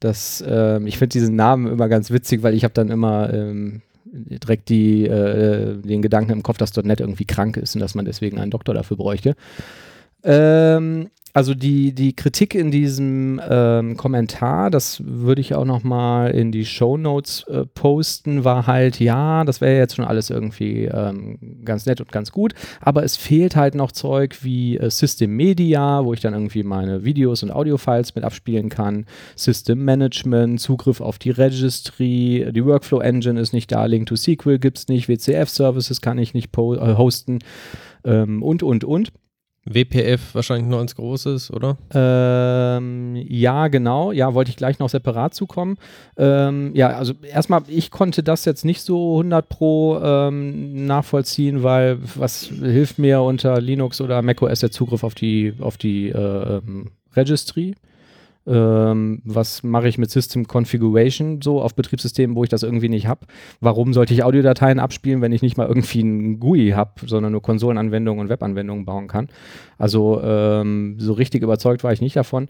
Das, 0.00 0.42
ähm, 0.46 0.86
ich 0.86 0.96
finde 0.96 1.12
diesen 1.12 1.36
Namen 1.36 1.70
immer 1.70 1.88
ganz 1.88 2.10
witzig, 2.10 2.42
weil 2.42 2.54
ich 2.54 2.64
habe 2.64 2.74
dann 2.74 2.88
immer 2.88 3.34
ähm, 3.34 3.82
direkt 4.14 4.68
die, 4.68 5.06
äh, 5.06 5.76
den 5.76 6.02
Gedanken 6.02 6.32
im 6.32 6.42
Kopf, 6.42 6.58
dass 6.58 6.76
.NET 6.76 7.00
irgendwie 7.00 7.24
krank 7.24 7.56
ist 7.56 7.74
und 7.74 7.80
dass 7.80 7.94
man 7.94 8.04
deswegen 8.04 8.38
einen 8.38 8.50
Doktor 8.50 8.74
dafür 8.74 8.96
bräuchte. 8.96 9.34
Ähm, 10.22 11.10
also 11.36 11.52
die, 11.52 11.92
die 11.92 12.14
Kritik 12.14 12.54
in 12.54 12.70
diesem 12.70 13.40
ähm, 13.44 13.96
Kommentar, 13.96 14.70
das 14.70 15.02
würde 15.04 15.40
ich 15.40 15.56
auch 15.56 15.64
nochmal 15.64 16.30
in 16.30 16.52
die 16.52 16.64
Show 16.64 16.96
Notes 16.96 17.42
äh, 17.48 17.66
posten, 17.66 18.44
war 18.44 18.68
halt, 18.68 19.00
ja, 19.00 19.42
das 19.42 19.60
wäre 19.60 19.76
jetzt 19.76 19.96
schon 19.96 20.04
alles 20.04 20.30
irgendwie 20.30 20.84
ähm, 20.84 21.38
ganz 21.64 21.86
nett 21.86 22.00
und 22.00 22.12
ganz 22.12 22.30
gut, 22.30 22.54
aber 22.80 23.02
es 23.02 23.16
fehlt 23.16 23.56
halt 23.56 23.74
noch 23.74 23.90
Zeug 23.90 24.44
wie 24.44 24.78
äh, 24.78 24.90
System 24.90 25.34
Media, 25.34 26.04
wo 26.04 26.12
ich 26.14 26.20
dann 26.20 26.34
irgendwie 26.34 26.62
meine 26.62 27.02
Videos 27.02 27.42
und 27.42 27.50
Audiofiles 27.50 28.14
mit 28.14 28.22
abspielen 28.22 28.68
kann, 28.68 29.04
System 29.34 29.84
Management, 29.84 30.60
Zugriff 30.60 31.00
auf 31.00 31.18
die 31.18 31.30
Registry, 31.30 32.46
die 32.54 32.64
Workflow 32.64 33.00
Engine 33.00 33.40
ist 33.40 33.52
nicht 33.52 33.72
da, 33.72 33.86
Link 33.86 34.06
to 34.06 34.14
SQL 34.14 34.60
gibt 34.60 34.78
es 34.78 34.86
nicht, 34.86 35.08
WCF 35.08 35.48
Services 35.48 36.00
kann 36.00 36.16
ich 36.16 36.32
nicht 36.32 36.56
äh, 36.56 36.94
hosten 36.94 37.40
ähm, 38.04 38.40
und, 38.40 38.62
und, 38.62 38.84
und. 38.84 39.10
WPF 39.66 40.34
wahrscheinlich 40.34 40.68
nur 40.68 40.78
als 40.78 40.94
großes, 40.94 41.52
oder? 41.52 41.76
Ähm, 41.92 43.16
ja, 43.16 43.68
genau. 43.68 44.12
Ja, 44.12 44.34
wollte 44.34 44.50
ich 44.50 44.56
gleich 44.56 44.78
noch 44.78 44.90
separat 44.90 45.34
zukommen. 45.34 45.78
Ähm, 46.16 46.72
ja, 46.74 46.88
also 46.88 47.14
erstmal, 47.22 47.62
ich 47.68 47.90
konnte 47.90 48.22
das 48.22 48.44
jetzt 48.44 48.64
nicht 48.64 48.82
so 48.82 49.18
100 49.18 49.48
pro 49.48 49.98
ähm, 50.02 50.86
nachvollziehen, 50.86 51.62
weil 51.62 51.98
was 52.16 52.44
hilft 52.44 52.98
mir 52.98 53.22
unter 53.22 53.60
Linux 53.60 54.00
oder 54.00 54.20
macOS 54.22 54.60
der 54.60 54.70
Zugriff 54.70 55.02
auf 55.02 55.14
die, 55.14 55.54
auf 55.60 55.78
die 55.78 56.10
äh, 56.10 56.58
ähm, 56.58 56.90
Registry? 57.16 57.74
Ähm, 58.46 59.22
was 59.24 59.62
mache 59.62 59.88
ich 59.88 59.96
mit 59.96 60.10
System 60.10 60.46
Configuration 60.46 61.40
so 61.40 61.62
auf 61.62 61.74
Betriebssystemen, 61.74 62.36
wo 62.36 62.44
ich 62.44 62.50
das 62.50 62.62
irgendwie 62.62 62.90
nicht 62.90 63.06
habe? 63.06 63.26
Warum 63.60 63.94
sollte 63.94 64.12
ich 64.12 64.22
Audiodateien 64.22 64.78
abspielen, 64.78 65.22
wenn 65.22 65.32
ich 65.32 65.40
nicht 65.40 65.56
mal 65.56 65.66
irgendwie 65.66 66.02
ein 66.02 66.40
GUI 66.40 66.72
habe, 66.74 66.92
sondern 67.06 67.32
nur 67.32 67.42
Konsolenanwendungen 67.42 68.20
und 68.20 68.28
Webanwendungen 68.28 68.84
bauen 68.84 69.08
kann? 69.08 69.28
Also 69.78 70.20
ähm, 70.22 70.96
so 70.98 71.14
richtig 71.14 71.42
überzeugt 71.42 71.84
war 71.84 71.92
ich 71.92 72.02
nicht 72.02 72.16
davon. 72.16 72.48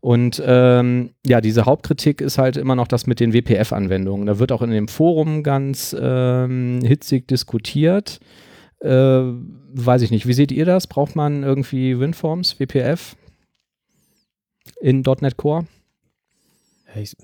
Und 0.00 0.42
ähm, 0.44 1.10
ja, 1.24 1.40
diese 1.40 1.64
Hauptkritik 1.64 2.20
ist 2.20 2.38
halt 2.38 2.56
immer 2.56 2.74
noch 2.74 2.88
das 2.88 3.06
mit 3.06 3.20
den 3.20 3.32
WPF-Anwendungen. 3.32 4.26
Da 4.26 4.38
wird 4.38 4.52
auch 4.52 4.62
in 4.62 4.70
dem 4.70 4.88
Forum 4.88 5.42
ganz 5.42 5.94
ähm, 5.98 6.80
hitzig 6.84 7.28
diskutiert. 7.28 8.20
Äh, 8.80 9.22
weiß 9.74 10.02
ich 10.02 10.10
nicht. 10.10 10.26
Wie 10.26 10.32
seht 10.32 10.50
ihr 10.52 10.64
das? 10.64 10.86
Braucht 10.88 11.14
man 11.14 11.44
irgendwie 11.44 11.98
WinForms, 11.98 12.58
WPF? 12.58 13.16
In 14.80 15.02
.NET 15.02 15.36
Core? 15.36 15.66
Ich, 16.94 17.16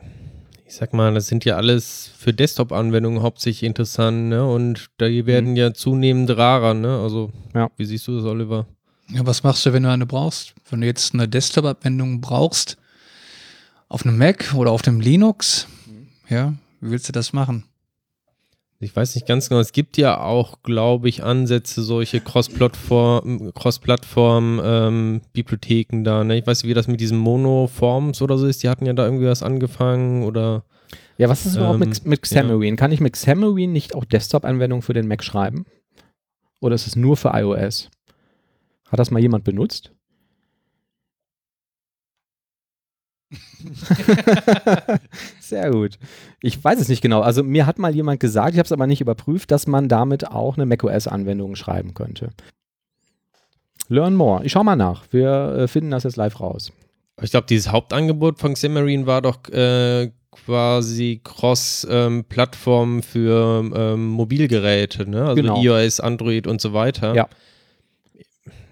ich, 0.66 0.74
sag 0.74 0.94
mal, 0.94 1.12
das 1.12 1.26
sind 1.26 1.44
ja 1.44 1.56
alles 1.56 2.10
für 2.16 2.32
Desktop-Anwendungen 2.32 3.22
hauptsächlich 3.22 3.64
interessant, 3.64 4.28
ne? 4.28 4.46
Und 4.46 4.90
die 5.00 5.26
werden 5.26 5.50
mhm. 5.50 5.56
ja 5.56 5.74
zunehmend 5.74 6.30
rarer, 6.36 6.74
ne? 6.74 7.00
Also, 7.00 7.30
ja. 7.54 7.70
wie 7.76 7.84
siehst 7.84 8.06
du 8.08 8.16
das, 8.16 8.24
Oliver? 8.24 8.66
Ja, 9.10 9.26
was 9.26 9.42
machst 9.42 9.64
du, 9.66 9.72
wenn 9.72 9.82
du 9.82 9.90
eine 9.90 10.06
brauchst? 10.06 10.54
Wenn 10.70 10.80
du 10.80 10.86
jetzt 10.86 11.14
eine 11.14 11.28
Desktop-Anwendung 11.28 12.20
brauchst, 12.20 12.76
auf 13.88 14.04
einem 14.04 14.18
Mac 14.18 14.54
oder 14.54 14.70
auf 14.70 14.82
dem 14.82 15.00
Linux, 15.00 15.66
mhm. 15.86 16.08
ja, 16.28 16.54
wie 16.80 16.90
willst 16.90 17.08
du 17.08 17.12
das 17.12 17.32
machen? 17.32 17.64
Ich 18.80 18.94
weiß 18.94 19.16
nicht 19.16 19.26
ganz 19.26 19.48
genau, 19.48 19.60
es 19.60 19.72
gibt 19.72 19.96
ja 19.96 20.20
auch, 20.20 20.62
glaube 20.62 21.08
ich, 21.08 21.24
Ansätze, 21.24 21.82
solche 21.82 22.20
Cross-Plattform, 22.20 23.52
Cross-Plattform-Bibliotheken 23.52 26.04
da. 26.04 26.22
Ne? 26.22 26.38
Ich 26.38 26.46
weiß 26.46 26.62
nicht, 26.62 26.70
wie 26.70 26.74
das 26.74 26.86
mit 26.86 27.00
diesen 27.00 27.18
Mono-Forms 27.18 28.22
oder 28.22 28.38
so 28.38 28.46
ist. 28.46 28.62
Die 28.62 28.68
hatten 28.68 28.86
ja 28.86 28.92
da 28.92 29.04
irgendwie 29.04 29.26
was 29.26 29.42
angefangen 29.42 30.22
oder. 30.22 30.62
Ja, 31.16 31.28
was 31.28 31.44
ist 31.44 31.56
überhaupt 31.56 31.82
Ähm, 31.82 31.88
mit, 31.88 32.06
mit 32.06 32.22
Xamarin? 32.22 32.76
Kann 32.76 32.92
ich 32.92 33.00
mit 33.00 33.14
Xamarin 33.14 33.72
nicht 33.72 33.96
auch 33.96 34.04
Desktop-Anwendungen 34.04 34.82
für 34.82 34.94
den 34.94 35.08
Mac 35.08 35.24
schreiben? 35.24 35.66
Oder 36.60 36.76
ist 36.76 36.86
es 36.86 36.94
nur 36.94 37.16
für 37.16 37.32
iOS? 37.34 37.90
Hat 38.90 39.00
das 39.00 39.10
mal 39.10 39.20
jemand 39.20 39.42
benutzt? 39.42 39.90
Sehr 45.40 45.70
gut. 45.70 45.98
Ich 46.40 46.62
weiß 46.62 46.80
es 46.80 46.88
nicht 46.88 47.02
genau. 47.02 47.20
Also 47.20 47.42
mir 47.42 47.66
hat 47.66 47.78
mal 47.78 47.94
jemand 47.94 48.20
gesagt, 48.20 48.52
ich 48.52 48.58
habe 48.58 48.66
es 48.66 48.72
aber 48.72 48.86
nicht 48.86 49.00
überprüft, 49.00 49.50
dass 49.50 49.66
man 49.66 49.88
damit 49.88 50.30
auch 50.30 50.56
eine 50.56 50.66
macOS-Anwendung 50.66 51.56
schreiben 51.56 51.94
könnte. 51.94 52.30
Learn 53.88 54.14
more. 54.14 54.44
Ich 54.44 54.52
schau 54.52 54.64
mal 54.64 54.76
nach. 54.76 55.04
Wir 55.10 55.56
äh, 55.58 55.68
finden 55.68 55.90
das 55.90 56.04
jetzt 56.04 56.16
live 56.16 56.40
raus. 56.40 56.72
Ich 57.20 57.30
glaube, 57.30 57.46
dieses 57.48 57.72
Hauptangebot 57.72 58.38
von 58.38 58.54
Xamarin 58.54 59.06
war 59.06 59.22
doch 59.22 59.48
äh, 59.48 60.10
quasi 60.30 61.20
Cross-Plattform 61.24 63.02
für 63.02 63.70
ähm, 63.74 64.06
Mobilgeräte, 64.08 65.08
ne? 65.08 65.24
Also 65.24 65.42
Genau. 65.42 65.60
iOS, 65.60 66.00
Android 66.00 66.46
und 66.46 66.60
so 66.60 66.72
weiter. 66.72 67.14
Ja. 67.14 67.28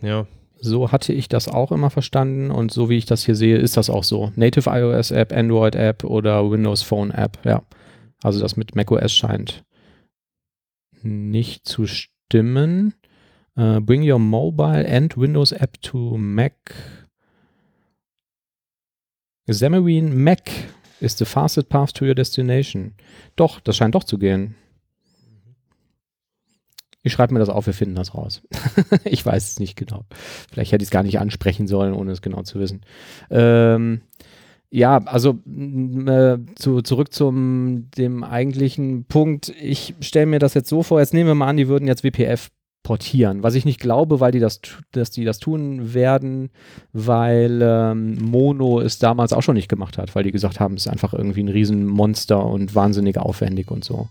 Ja. 0.02 0.26
So 0.58 0.90
hatte 0.90 1.12
ich 1.12 1.28
das 1.28 1.48
auch 1.48 1.70
immer 1.70 1.90
verstanden 1.90 2.50
und 2.50 2.72
so 2.72 2.88
wie 2.88 2.96
ich 2.96 3.04
das 3.04 3.24
hier 3.24 3.34
sehe, 3.34 3.58
ist 3.58 3.76
das 3.76 3.90
auch 3.90 4.04
so. 4.04 4.32
Native 4.36 4.70
iOS 4.70 5.10
App, 5.10 5.32
Android 5.32 5.74
App 5.74 6.02
oder 6.04 6.50
Windows 6.50 6.82
Phone 6.82 7.10
App, 7.10 7.38
ja. 7.44 7.62
Also 8.22 8.40
das 8.40 8.56
mit 8.56 8.74
macOS 8.74 9.12
scheint 9.12 9.64
nicht 11.02 11.66
zu 11.66 11.86
stimmen. 11.86 12.94
Äh, 13.56 13.80
bring 13.80 14.08
your 14.08 14.18
mobile 14.18 14.86
and 14.88 15.16
Windows 15.16 15.52
App 15.52 15.80
to 15.82 16.16
Mac. 16.18 16.74
Xamarin 19.48 20.12
Mac 20.14 20.50
is 21.00 21.16
the 21.16 21.24
fastest 21.24 21.68
path 21.68 21.94
to 21.94 22.04
your 22.04 22.14
destination. 22.14 22.94
Doch, 23.36 23.60
das 23.60 23.76
scheint 23.76 23.94
doch 23.94 24.04
zu 24.04 24.18
gehen. 24.18 24.56
Ich 27.06 27.12
schreibe 27.12 27.32
mir 27.32 27.38
das 27.38 27.50
auf, 27.50 27.66
wir 27.66 27.72
finden 27.72 27.94
das 27.94 28.16
raus. 28.16 28.42
ich 29.04 29.24
weiß 29.24 29.52
es 29.52 29.60
nicht 29.60 29.76
genau. 29.76 30.06
Vielleicht 30.50 30.72
hätte 30.72 30.82
ich 30.82 30.88
es 30.88 30.90
gar 30.90 31.04
nicht 31.04 31.20
ansprechen 31.20 31.68
sollen, 31.68 31.94
ohne 31.94 32.10
es 32.10 32.20
genau 32.20 32.42
zu 32.42 32.58
wissen. 32.58 32.80
Ähm, 33.30 34.00
ja, 34.70 34.98
also 35.04 35.38
äh, 35.46 36.38
zu, 36.56 36.82
zurück 36.82 37.12
zum 37.12 37.92
dem 37.96 38.24
eigentlichen 38.24 39.04
Punkt. 39.04 39.52
Ich 39.62 39.94
stelle 40.00 40.26
mir 40.26 40.40
das 40.40 40.54
jetzt 40.54 40.68
so 40.68 40.82
vor, 40.82 40.98
jetzt 40.98 41.14
nehmen 41.14 41.28
wir 41.28 41.36
mal 41.36 41.46
an, 41.46 41.56
die 41.56 41.68
würden 41.68 41.86
jetzt 41.86 42.02
WPF 42.02 42.48
portieren, 42.82 43.44
was 43.44 43.54
ich 43.54 43.64
nicht 43.64 43.78
glaube, 43.78 44.18
weil 44.18 44.32
die 44.32 44.40
das, 44.40 44.60
dass 44.90 45.12
die 45.12 45.24
das 45.24 45.38
tun 45.38 45.94
werden, 45.94 46.50
weil 46.92 47.60
ähm, 47.62 48.16
Mono 48.20 48.80
es 48.80 48.98
damals 48.98 49.32
auch 49.32 49.42
schon 49.42 49.54
nicht 49.54 49.68
gemacht 49.68 49.96
hat, 49.96 50.16
weil 50.16 50.24
die 50.24 50.32
gesagt 50.32 50.58
haben, 50.58 50.74
es 50.74 50.86
ist 50.86 50.92
einfach 50.92 51.14
irgendwie 51.14 51.44
ein 51.44 51.48
Riesenmonster 51.48 52.44
und 52.44 52.74
wahnsinnig 52.74 53.16
aufwendig 53.18 53.70
und 53.70 53.84
so. 53.84 54.08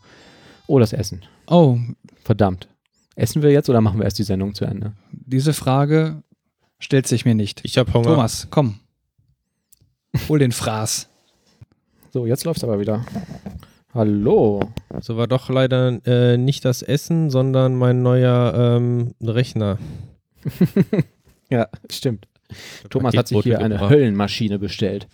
Oh, 0.68 0.80
das 0.80 0.94
Essen. 0.94 1.24
Oh, 1.48 1.78
Verdammt. 2.25 2.68
Essen 3.15 3.41
wir 3.41 3.51
jetzt 3.51 3.69
oder 3.69 3.81
machen 3.81 4.00
wir 4.00 4.05
erst 4.05 4.19
die 4.19 4.24
Sendung 4.24 4.53
zu 4.53 4.65
Ende? 4.65 4.93
diese 5.12 5.53
Frage 5.53 6.24
stellt 6.79 7.07
sich 7.07 7.25
mir 7.25 7.36
nicht. 7.36 7.62
Ich 7.63 7.77
habe 7.77 7.91
Hunger. 7.93 8.10
Thomas, 8.10 8.48
komm. 8.51 8.79
Hol 10.29 10.39
den 10.39 10.51
Fraß. 10.51 11.10
So, 12.12 12.25
jetzt 12.25 12.45
läuft's 12.45 12.63
aber 12.63 12.79
wieder. 12.79 13.05
Hallo. 13.93 14.72
So 15.01 15.17
war 15.17 15.27
doch 15.27 15.50
leider 15.50 16.05
äh, 16.05 16.38
nicht 16.38 16.63
das 16.63 16.81
Essen, 16.81 17.29
sondern 17.29 17.75
mein 17.75 18.01
neuer 18.03 18.77
ähm, 18.77 19.15
Rechner. 19.22 19.79
Ja, 21.50 21.67
stimmt. 21.91 22.27
Thomas 22.89 23.15
hat 23.15 23.27
sich 23.27 23.39
hier 23.43 23.60
eine 23.60 23.75
gebracht. 23.75 23.91
Höllenmaschine 23.91 24.57
bestellt. 24.57 25.07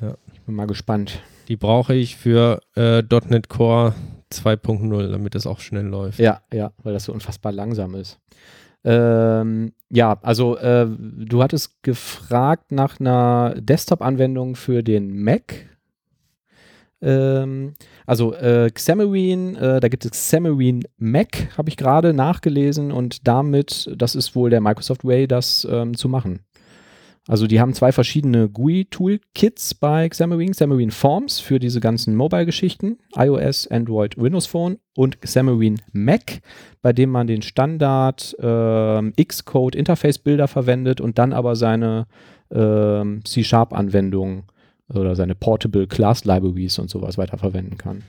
Ja. 0.00 0.14
Ich 0.32 0.40
bin 0.42 0.54
mal 0.54 0.66
gespannt. 0.66 1.20
Die 1.48 1.56
brauche 1.56 1.94
ich 1.94 2.16
für 2.16 2.60
äh, 2.76 3.02
.NET 3.02 3.48
Core 3.48 3.94
2.0, 4.34 5.10
damit 5.10 5.34
es 5.34 5.46
auch 5.46 5.60
schnell 5.60 5.86
läuft. 5.86 6.18
Ja, 6.18 6.40
ja, 6.52 6.72
weil 6.82 6.92
das 6.92 7.04
so 7.04 7.12
unfassbar 7.12 7.52
langsam 7.52 7.94
ist. 7.94 8.18
Ähm, 8.84 9.72
ja, 9.88 10.18
also 10.22 10.56
äh, 10.58 10.86
du 10.88 11.42
hattest 11.42 11.82
gefragt 11.82 12.70
nach 12.70 13.00
einer 13.00 13.54
Desktop-Anwendung 13.58 14.56
für 14.56 14.82
den 14.82 15.22
Mac. 15.22 15.54
Ähm, 17.00 17.74
also 18.06 18.34
äh, 18.34 18.70
Xamarin, 18.70 19.56
äh, 19.56 19.80
da 19.80 19.88
gibt 19.88 20.04
es 20.04 20.10
Xamarin 20.10 20.84
Mac, 20.98 21.56
habe 21.56 21.70
ich 21.70 21.76
gerade 21.76 22.12
nachgelesen 22.12 22.92
und 22.92 23.26
damit, 23.26 23.90
das 23.96 24.14
ist 24.14 24.34
wohl 24.34 24.50
der 24.50 24.60
Microsoft 24.60 25.04
Way, 25.04 25.28
das 25.28 25.66
ähm, 25.70 25.96
zu 25.96 26.08
machen. 26.08 26.40
Also 27.26 27.46
die 27.46 27.58
haben 27.58 27.72
zwei 27.72 27.90
verschiedene 27.90 28.50
GUI-Toolkits 28.50 29.74
bei 29.74 30.08
Xamarin. 30.08 30.52
Xamarin 30.52 30.90
Forms 30.90 31.40
für 31.40 31.58
diese 31.58 31.80
ganzen 31.80 32.14
Mobile-Geschichten, 32.16 32.98
iOS, 33.16 33.66
Android, 33.68 34.18
Windows 34.18 34.46
Phone 34.46 34.78
und 34.94 35.22
Xamarin 35.22 35.80
Mac, 35.92 36.42
bei 36.82 36.92
dem 36.92 37.08
man 37.10 37.26
den 37.26 37.40
Standard 37.40 38.36
ähm, 38.40 39.14
Xcode 39.16 39.74
Interface 39.74 40.18
Bilder 40.18 40.48
verwendet 40.48 41.00
und 41.00 41.18
dann 41.18 41.32
aber 41.32 41.56
seine 41.56 42.06
ähm, 42.50 43.22
C-Sharp-Anwendungen 43.24 44.44
oder 44.92 45.16
seine 45.16 45.34
Portable 45.34 45.86
Class 45.86 46.26
Libraries 46.26 46.78
und 46.78 46.90
sowas 46.90 47.16
weiterverwenden 47.16 47.78
kann. 47.78 48.02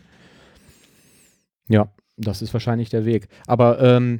Ja, 1.69 1.87
das 2.17 2.41
ist 2.41 2.53
wahrscheinlich 2.53 2.89
der 2.89 3.05
Weg. 3.05 3.29
Aber 3.47 3.81
ähm, 3.81 4.19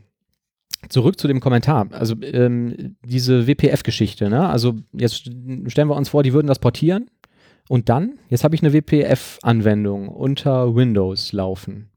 zurück 0.90 1.20
zu 1.20 1.28
dem 1.28 1.40
Kommentar. 1.40 1.88
Also 1.92 2.16
ähm, 2.22 2.96
diese 3.06 3.48
WPF-Geschichte, 3.48 4.30
ne? 4.30 4.48
Also 4.50 4.76
jetzt 4.94 5.16
st- 5.16 5.70
stellen 5.70 5.88
wir 5.90 5.96
uns 5.96 6.10
vor, 6.10 6.24
die 6.24 6.34
würden 6.34 6.48
das 6.48 6.60
portieren 6.60 7.08
und 7.70 7.90
dann, 7.90 8.20
jetzt 8.30 8.44
habe 8.44 8.56
ich 8.56 8.62
eine 8.64 8.74
WPF-Anwendung 8.74 10.08
unter 10.10 10.76
Windows 10.76 11.34
laufen. 11.34 11.90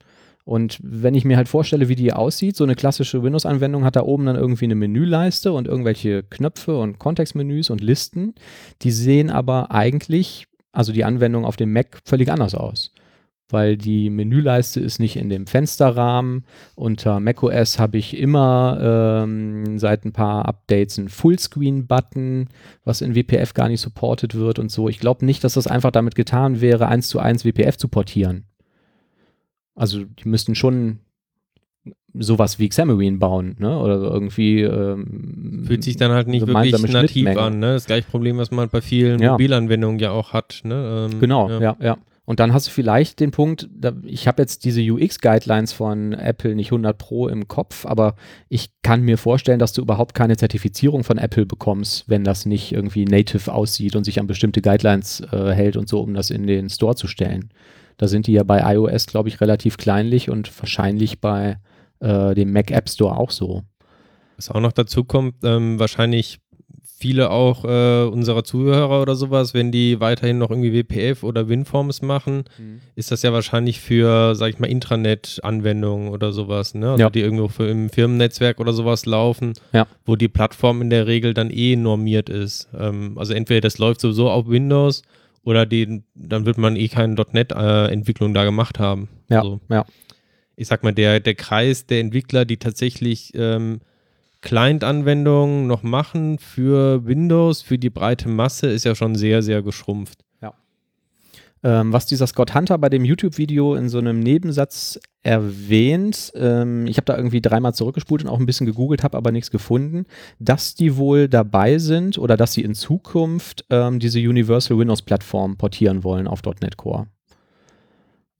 Und 0.44 0.78
wenn 0.82 1.14
ich 1.14 1.26
mir 1.26 1.36
halt 1.36 1.48
vorstelle, 1.48 1.90
wie 1.90 1.94
die 1.94 2.14
aussieht, 2.14 2.56
so 2.56 2.64
eine 2.64 2.74
klassische 2.74 3.22
Windows-Anwendung 3.22 3.84
hat 3.84 3.96
da 3.96 4.02
oben 4.02 4.24
dann 4.24 4.36
irgendwie 4.36 4.64
eine 4.64 4.76
Menüleiste 4.76 5.52
und 5.52 5.68
irgendwelche 5.68 6.22
Knöpfe 6.22 6.78
und 6.78 6.98
Kontextmenüs 6.98 7.68
und 7.68 7.82
Listen. 7.82 8.34
Die 8.80 8.90
sehen 8.90 9.28
aber 9.28 9.70
eigentlich, 9.72 10.46
also 10.72 10.90
die 10.92 11.04
Anwendung 11.04 11.44
auf 11.44 11.56
dem 11.56 11.74
Mac, 11.74 11.98
völlig 12.06 12.32
anders 12.32 12.54
aus. 12.54 12.94
Weil 13.50 13.78
die 13.78 14.10
Menüleiste 14.10 14.78
ist 14.78 14.98
nicht 14.98 15.16
in 15.16 15.30
dem 15.30 15.46
Fensterrahmen. 15.46 16.44
Unter 16.74 17.18
macOS 17.18 17.78
habe 17.78 17.96
ich 17.96 18.16
immer 18.16 19.22
ähm, 19.24 19.78
seit 19.78 20.04
ein 20.04 20.12
paar 20.12 20.44
Updates 20.44 20.98
einen 20.98 21.08
Fullscreen-Button, 21.08 22.48
was 22.84 23.00
in 23.00 23.14
WPF 23.14 23.54
gar 23.54 23.68
nicht 23.68 23.80
supported 23.80 24.34
wird 24.34 24.58
und 24.58 24.70
so. 24.70 24.88
Ich 24.88 25.00
glaube 25.00 25.24
nicht, 25.24 25.44
dass 25.44 25.54
das 25.54 25.66
einfach 25.66 25.92
damit 25.92 26.14
getan 26.14 26.60
wäre, 26.60 26.88
eins 26.88 27.08
zu 27.08 27.20
eins 27.20 27.44
WPF 27.46 27.78
zu 27.78 27.88
portieren. 27.88 28.44
Also 29.74 30.04
die 30.04 30.28
müssten 30.28 30.54
schon 30.54 30.98
sowas 32.14 32.58
wie 32.58 32.68
Xamarin 32.68 33.18
bauen, 33.18 33.56
ne? 33.58 33.78
Oder 33.78 33.96
irgendwie 33.96 34.62
ähm, 34.62 35.62
Fühlt 35.66 35.84
sich 35.84 35.96
dann 35.96 36.10
halt 36.10 36.28
nicht 36.28 36.46
wirklich 36.46 36.92
nativ 36.92 37.28
an. 37.36 37.60
Ne? 37.60 37.74
Das 37.74 37.86
gleiche 37.86 38.08
Problem, 38.10 38.38
was 38.38 38.50
man 38.50 38.68
bei 38.68 38.80
vielen 38.80 39.20
Ja. 39.20 39.32
Mobilanwendungen 39.32 39.98
ja 39.98 40.10
auch 40.10 40.32
hat. 40.32 40.60
Ne? 40.64 41.08
Ähm, 41.12 41.20
Genau, 41.20 41.48
ja. 41.48 41.76
ja, 41.80 41.96
Und 42.28 42.40
dann 42.40 42.52
hast 42.52 42.66
du 42.66 42.72
vielleicht 42.72 43.20
den 43.20 43.30
Punkt, 43.30 43.70
ich 44.02 44.28
habe 44.28 44.42
jetzt 44.42 44.66
diese 44.66 44.82
UX-Guidelines 44.82 45.72
von 45.72 46.12
Apple 46.12 46.54
nicht 46.54 46.66
100 46.66 46.98
Pro 46.98 47.26
im 47.26 47.48
Kopf, 47.48 47.86
aber 47.86 48.16
ich 48.50 48.68
kann 48.82 49.00
mir 49.00 49.16
vorstellen, 49.16 49.58
dass 49.58 49.72
du 49.72 49.80
überhaupt 49.80 50.12
keine 50.14 50.36
Zertifizierung 50.36 51.04
von 51.04 51.16
Apple 51.16 51.46
bekommst, 51.46 52.06
wenn 52.06 52.24
das 52.24 52.44
nicht 52.44 52.70
irgendwie 52.72 53.06
native 53.06 53.50
aussieht 53.50 53.96
und 53.96 54.04
sich 54.04 54.20
an 54.20 54.26
bestimmte 54.26 54.60
Guidelines 54.60 55.22
äh, 55.32 55.52
hält 55.52 55.78
und 55.78 55.88
so, 55.88 56.02
um 56.02 56.12
das 56.12 56.28
in 56.28 56.46
den 56.46 56.68
Store 56.68 56.94
zu 56.94 57.06
stellen. 57.06 57.48
Da 57.96 58.08
sind 58.08 58.26
die 58.26 58.32
ja 58.32 58.42
bei 58.42 58.74
iOS, 58.74 59.06
glaube 59.06 59.30
ich, 59.30 59.40
relativ 59.40 59.78
kleinlich 59.78 60.28
und 60.28 60.52
wahrscheinlich 60.60 61.22
bei 61.22 61.56
äh, 62.00 62.34
dem 62.34 62.52
Mac 62.52 62.70
App 62.70 62.90
Store 62.90 63.16
auch 63.16 63.30
so. 63.30 63.62
Was 64.36 64.50
auch 64.50 64.60
noch 64.60 64.72
dazu 64.72 65.02
kommt, 65.02 65.36
ähm, 65.44 65.78
wahrscheinlich 65.78 66.40
viele 67.00 67.30
auch 67.30 67.64
äh, 67.64 68.02
unserer 68.08 68.42
Zuhörer 68.42 69.00
oder 69.00 69.14
sowas, 69.14 69.54
wenn 69.54 69.70
die 69.70 70.00
weiterhin 70.00 70.38
noch 70.38 70.50
irgendwie 70.50 70.72
WPF 70.72 71.22
oder 71.22 71.48
WinForms 71.48 72.02
machen, 72.02 72.44
ist 72.96 73.12
das 73.12 73.22
ja 73.22 73.32
wahrscheinlich 73.32 73.80
für, 73.80 74.34
sag 74.34 74.50
ich 74.50 74.58
mal, 74.58 74.66
Intranet-Anwendungen 74.66 76.08
oder 76.08 76.32
sowas, 76.32 76.74
ne? 76.74 76.90
Also 76.90 77.02
Ja. 77.04 77.10
die 77.10 77.20
irgendwo 77.20 77.48
für, 77.48 77.68
im 77.68 77.88
Firmennetzwerk 77.90 78.58
oder 78.60 78.72
sowas 78.72 79.06
laufen, 79.06 79.52
Ja. 79.72 79.86
wo 80.04 80.16
die 80.16 80.28
Plattform 80.28 80.82
in 80.82 80.90
der 80.90 81.06
Regel 81.06 81.34
dann 81.34 81.50
eh 81.50 81.76
normiert 81.76 82.28
ist. 82.28 82.68
Ähm, 82.76 83.16
also 83.16 83.32
entweder 83.34 83.60
das 83.60 83.78
läuft 83.78 84.00
sowieso 84.00 84.30
auf 84.30 84.48
Windows 84.48 85.02
oder 85.44 85.66
die, 85.66 86.02
dann 86.14 86.46
wird 86.46 86.58
man 86.58 86.76
eh 86.76 86.88
keine 86.88 87.14
.NET-Entwicklung 87.14 88.34
da 88.34 88.44
gemacht 88.44 88.78
haben. 88.78 89.08
Ja, 89.30 89.38
Also, 89.40 89.60
ja. 89.70 89.84
ich 90.56 90.66
sag 90.66 90.82
mal, 90.82 90.92
der, 90.92 91.20
der 91.20 91.34
Kreis 91.36 91.86
der 91.86 92.00
Entwickler, 92.00 92.44
die 92.44 92.56
tatsächlich 92.56 93.30
ähm, 93.34 93.80
Client-Anwendungen 94.40 95.66
noch 95.66 95.82
machen 95.82 96.38
für 96.38 97.04
Windows, 97.06 97.62
für 97.62 97.78
die 97.78 97.90
breite 97.90 98.28
Masse, 98.28 98.68
ist 98.68 98.84
ja 98.84 98.94
schon 98.94 99.14
sehr, 99.14 99.42
sehr 99.42 99.62
geschrumpft. 99.62 100.24
Ähm, 101.64 101.92
was 101.92 102.06
dieser 102.06 102.26
Scott 102.26 102.54
Hunter 102.54 102.78
bei 102.78 102.88
dem 102.88 103.04
YouTube-Video 103.04 103.74
in 103.74 103.88
so 103.88 103.98
einem 103.98 104.20
Nebensatz 104.20 105.00
erwähnt, 105.22 106.32
ähm, 106.36 106.86
ich 106.86 106.96
habe 106.98 107.06
da 107.06 107.16
irgendwie 107.16 107.40
dreimal 107.40 107.74
zurückgespult 107.74 108.22
und 108.22 108.28
auch 108.28 108.38
ein 108.38 108.46
bisschen 108.46 108.66
gegoogelt, 108.66 109.02
habe 109.02 109.16
aber 109.16 109.32
nichts 109.32 109.50
gefunden, 109.50 110.06
dass 110.38 110.76
die 110.76 110.96
wohl 110.96 111.28
dabei 111.28 111.78
sind 111.78 112.16
oder 112.16 112.36
dass 112.36 112.52
sie 112.52 112.62
in 112.62 112.74
Zukunft 112.74 113.64
ähm, 113.70 113.98
diese 113.98 114.20
Universal 114.20 114.78
Windows-Plattform 114.78 115.56
portieren 115.56 116.04
wollen 116.04 116.28
auf 116.28 116.42
.NET 116.44 116.76
Core. 116.76 117.08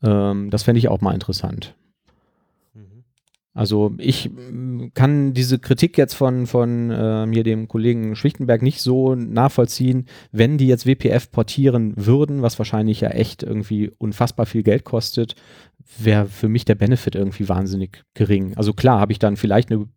Ähm, 0.02 0.50
das 0.50 0.62
fände 0.62 0.78
ich 0.78 0.88
auch 0.88 1.00
mal 1.00 1.14
interessant. 1.14 1.74
Also 3.54 3.94
ich 3.98 4.30
mm, 4.30 4.88
kann 4.94 5.32
diese 5.34 5.58
Kritik 5.58 5.98
jetzt 5.98 6.14
von, 6.14 6.46
von 6.46 6.90
äh, 6.90 7.26
mir, 7.26 7.42
dem 7.42 7.68
Kollegen 7.68 8.14
Schwichtenberg, 8.14 8.62
nicht 8.62 8.80
so 8.80 9.14
nachvollziehen, 9.14 10.06
wenn 10.32 10.58
die 10.58 10.68
jetzt 10.68 10.86
WPF 10.86 11.30
portieren 11.30 11.94
würden, 11.96 12.42
was 12.42 12.58
wahrscheinlich 12.58 13.00
ja 13.00 13.10
echt 13.10 13.42
irgendwie 13.42 13.90
unfassbar 13.98 14.46
viel 14.46 14.62
Geld 14.62 14.84
kostet, 14.84 15.34
wäre 15.98 16.26
für 16.26 16.48
mich 16.48 16.64
der 16.64 16.74
Benefit 16.74 17.14
irgendwie 17.14 17.48
wahnsinnig 17.48 18.04
gering. 18.14 18.56
Also 18.56 18.72
klar 18.72 19.00
habe 19.00 19.12
ich 19.12 19.18
dann 19.18 19.36
vielleicht 19.36 19.72
eine 19.72 19.88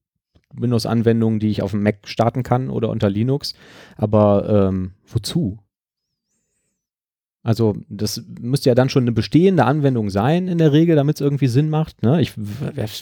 Windows-Anwendung, 0.54 1.40
die 1.40 1.50
ich 1.50 1.62
auf 1.62 1.72
dem 1.72 1.84
Mac 1.84 2.08
starten 2.08 2.44
kann 2.44 2.70
oder 2.70 2.90
unter 2.90 3.10
Linux, 3.10 3.54
aber 3.96 4.70
ähm, 4.70 4.94
wozu? 5.06 5.60
Also 7.44 7.76
das 7.90 8.24
müsste 8.40 8.70
ja 8.70 8.76
dann 8.76 8.90
schon 8.90 9.04
eine 9.04 9.12
bestehende 9.12 9.66
Anwendung 9.66 10.12
sein 10.12 10.48
in 10.48 10.60
der 10.60 10.74
Regel, 10.74 10.96
damit 10.96 11.16
es 11.16 11.22
irgendwie 11.22 11.48
Sinn 11.48 11.70
macht. 11.70 12.04
Ne? 12.04 12.22
Ich 12.22 12.34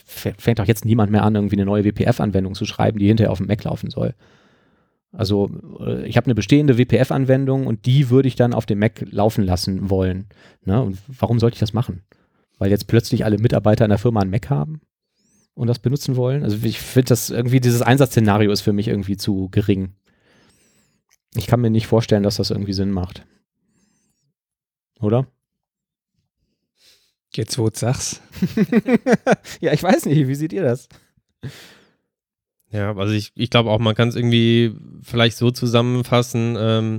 fängt 0.06 0.60
doch 0.60 0.66
jetzt 0.66 0.86
niemand 0.86 1.12
mehr 1.12 1.24
an, 1.24 1.36
irgendwie 1.36 1.58
eine 1.58 1.66
neue 1.66 1.84
WPF-Anwendung 1.84 2.56
zu 2.56 2.66
schreiben, 2.66 3.00
die 3.00 3.08
hinterher 3.08 3.32
auf 3.32 3.40
dem 3.40 3.48
Mac 3.48 3.64
laufen 3.64 3.90
soll. 3.90 4.14
Also 5.12 5.50
äh, 5.82 6.06
ich 6.06 6.16
habe 6.16 6.26
eine 6.26 6.36
bestehende 6.36 6.78
WPF-Anwendung 6.78 7.68
und 7.68 7.86
die 7.86 8.10
würde 8.10 8.28
ich 8.28 8.36
dann 8.36 8.54
auf 8.54 8.66
dem 8.66 8.80
Mac 8.80 9.06
laufen 9.10 9.44
lassen 9.44 9.90
wollen. 9.90 10.28
Ne? 10.64 10.82
Und 10.82 10.98
warum 11.08 11.40
sollte 11.40 11.56
ich 11.56 11.60
das 11.60 11.74
machen? 11.74 12.04
Weil 12.58 12.70
jetzt 12.70 12.88
plötzlich 12.88 13.26
alle 13.26 13.40
Mitarbeiter 13.40 13.86
in 13.86 13.90
der 13.90 13.98
Firma 13.98 14.22
einen 14.22 14.32
Mac 14.32 14.50
haben 14.50 14.82
und 15.54 15.68
das 15.68 15.80
benutzen 15.80 16.16
wollen. 16.16 16.44
Also 16.44 16.58
ich 16.64 16.80
finde 16.80 17.10
das 17.10 17.30
irgendwie, 17.30 17.60
dieses 17.60 17.82
Einsatzszenario 17.82 18.52
ist 18.52 18.62
für 18.62 18.72
mich 18.72 18.88
irgendwie 18.88 19.18
zu 19.18 19.50
gering. 19.50 19.94
Ich 21.36 21.48
kann 21.48 21.60
mir 21.60 21.70
nicht 21.70 21.88
vorstellen, 21.88 22.24
dass 22.24 22.38
das 22.38 22.52
irgendwie 22.52 22.74
Sinn 22.74 22.92
macht. 22.92 23.26
Oder? 25.00 25.28
Jetzt, 27.34 27.58
wo 27.58 27.70
du 27.70 27.78
sagst. 27.78 28.22
ja, 29.62 29.72
ich 29.72 29.84
weiß 29.84 30.06
nicht. 30.06 30.28
Wie 30.28 30.36
seht 30.36 30.52
ihr 30.52 30.64
das? 30.64 30.90
Ja, 32.72 32.96
also 32.96 33.14
ich, 33.14 33.32
ich 33.36 33.50
glaube 33.50 33.70
auch, 33.70 33.80
man 33.80 33.96
kann 33.96 34.10
es 34.10 34.16
irgendwie 34.16 34.76
vielleicht 35.02 35.38
so 35.38 35.52
zusammenfassen, 35.52 36.56
ähm, 36.58 36.98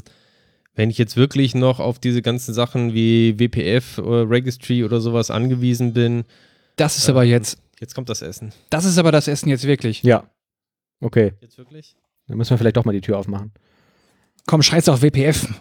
wenn 0.74 0.90
ich 0.90 0.98
jetzt 0.98 1.16
wirklich 1.16 1.54
noch 1.54 1.80
auf 1.80 1.98
diese 1.98 2.22
ganzen 2.22 2.54
Sachen 2.54 2.94
wie 2.94 3.38
WPF 3.38 3.98
oder 3.98 4.28
Registry 4.28 4.84
oder 4.84 5.00
sowas 5.00 5.30
angewiesen 5.30 5.92
bin. 5.92 6.24
Das 6.76 6.96
ist 6.96 7.08
ähm, 7.08 7.16
aber 7.16 7.24
jetzt. 7.24 7.60
Jetzt 7.80 7.94
kommt 7.94 8.08
das 8.08 8.22
Essen. 8.22 8.52
Das 8.70 8.84
ist 8.84 8.98
aber 8.98 9.12
das 9.12 9.26
Essen 9.26 9.48
jetzt 9.48 9.64
wirklich. 9.64 10.02
Ja. 10.02 10.30
Okay. 11.00 11.32
Jetzt 11.40 11.58
wirklich? 11.58 11.96
Dann 12.26 12.36
müssen 12.36 12.50
wir 12.50 12.58
vielleicht 12.58 12.76
doch 12.76 12.84
mal 12.84 12.92
die 12.92 13.00
Tür 13.00 13.18
aufmachen. 13.18 13.52
Komm, 14.46 14.62
scheiß 14.62 14.88
auf 14.88 15.02
WPF. 15.02 15.46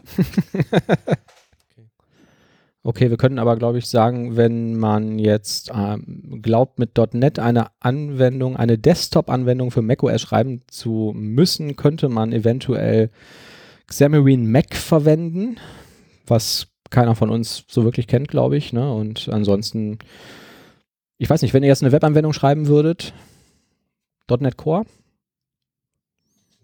Okay, 2.82 3.10
wir 3.10 3.18
können 3.18 3.40
aber, 3.40 3.58
glaube 3.58 3.78
ich, 3.78 3.88
sagen, 3.88 4.38
wenn 4.38 4.78
man 4.78 5.20
jetzt 5.20 5.70
ähm, 5.74 6.40
glaubt, 6.42 6.80
mit 6.80 6.92
.NET 7.14 7.38
eine 7.38 7.68
Anwendung, 7.82 8.56
eine 8.56 8.78
Desktop-Anwendung 8.78 9.72
für 9.72 9.82
macOS 9.82 10.22
schreiben 10.22 10.62
zu 10.68 11.12
müssen, 11.14 11.76
könnte 11.76 12.08
man 12.08 12.32
eventuell 12.32 13.10
Xamarin 13.88 14.50
Mac 14.50 14.76
verwenden, 14.76 15.58
was 16.26 16.68
keiner 16.90 17.16
von 17.16 17.30
uns 17.30 17.66
so 17.68 17.84
wirklich 17.84 18.08
kennt, 18.08 18.30
glaube 18.30 18.56
ich. 18.56 18.72
Ne? 18.72 18.94
Und 18.94 19.28
ansonsten, 19.30 20.00
ich 21.18 21.30
weiß 21.30 21.42
nicht, 21.42 21.54
wenn 21.54 21.64
ihr 21.64 21.70
jetzt 21.70 21.84
eine 21.84 21.92
Webanwendung 21.92 22.32
schreiben 22.32 22.68
würdet, 22.68 23.14
.NET 24.30 24.56
Core? 24.56 24.86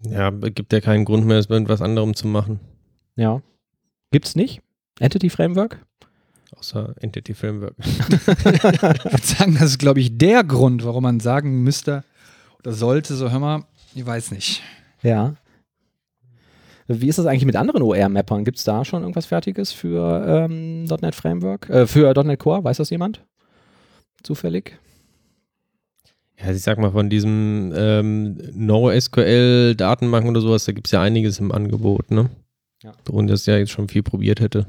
Ja, 0.02 0.30
gibt 0.30 0.72
ja 0.72 0.80
keinen 0.80 1.04
Grund 1.04 1.26
mehr, 1.26 1.38
es 1.38 1.48
mit 1.48 1.60
etwas 1.62 1.82
anderem 1.82 2.14
zu 2.14 2.26
machen. 2.26 2.60
Ja. 3.16 3.42
Gibt's 4.12 4.34
nicht? 4.34 4.62
Entity 4.98 5.28
Framework? 5.30 5.84
Außer 6.52 6.94
Entity 7.00 7.34
Framework. 7.34 7.74
ich 7.78 7.98
würde 8.72 9.22
sagen, 9.22 9.54
das 9.54 9.70
ist, 9.70 9.78
glaube 9.78 10.00
ich, 10.00 10.16
der 10.16 10.44
Grund, 10.44 10.84
warum 10.84 11.02
man 11.02 11.20
sagen 11.20 11.62
müsste 11.62 12.04
oder 12.60 12.72
sollte, 12.72 13.14
so 13.14 13.30
hör 13.30 13.38
mal, 13.38 13.64
ich 13.94 14.06
weiß 14.06 14.30
nicht. 14.30 14.62
Ja. 15.02 15.34
Wie 16.88 17.08
ist 17.08 17.18
das 17.18 17.26
eigentlich 17.26 17.46
mit 17.46 17.56
anderen 17.56 17.82
OR-Mappern? 17.82 18.44
Gibt 18.44 18.58
es 18.58 18.64
da 18.64 18.84
schon 18.84 19.02
irgendwas 19.02 19.26
Fertiges 19.26 19.72
für 19.72 20.24
ähm, 20.26 20.84
.NET 20.84 21.14
Framework? 21.14 21.68
Äh, 21.68 21.86
für 21.86 22.12
.NET 22.22 22.38
Core? 22.38 22.62
Weiß 22.62 22.76
das 22.76 22.90
jemand? 22.90 23.22
Zufällig? 24.22 24.78
Ja, 26.38 26.50
ich 26.52 26.62
sag 26.62 26.78
mal, 26.78 26.92
von 26.92 27.08
diesem 27.08 27.72
ähm, 27.74 28.38
NoSQL-Datenbanken 28.52 30.30
oder 30.30 30.40
sowas, 30.40 30.64
da 30.64 30.72
gibt 30.72 30.86
es 30.86 30.92
ja 30.92 31.00
einiges 31.00 31.40
im 31.40 31.50
Angebot, 31.50 32.10
ne? 32.10 32.30
Ja. 32.82 32.92
Und 33.10 33.28
das 33.28 33.46
ja 33.46 33.56
jetzt 33.56 33.72
schon 33.72 33.88
viel 33.88 34.02
probiert 34.02 34.40
hätte. 34.40 34.66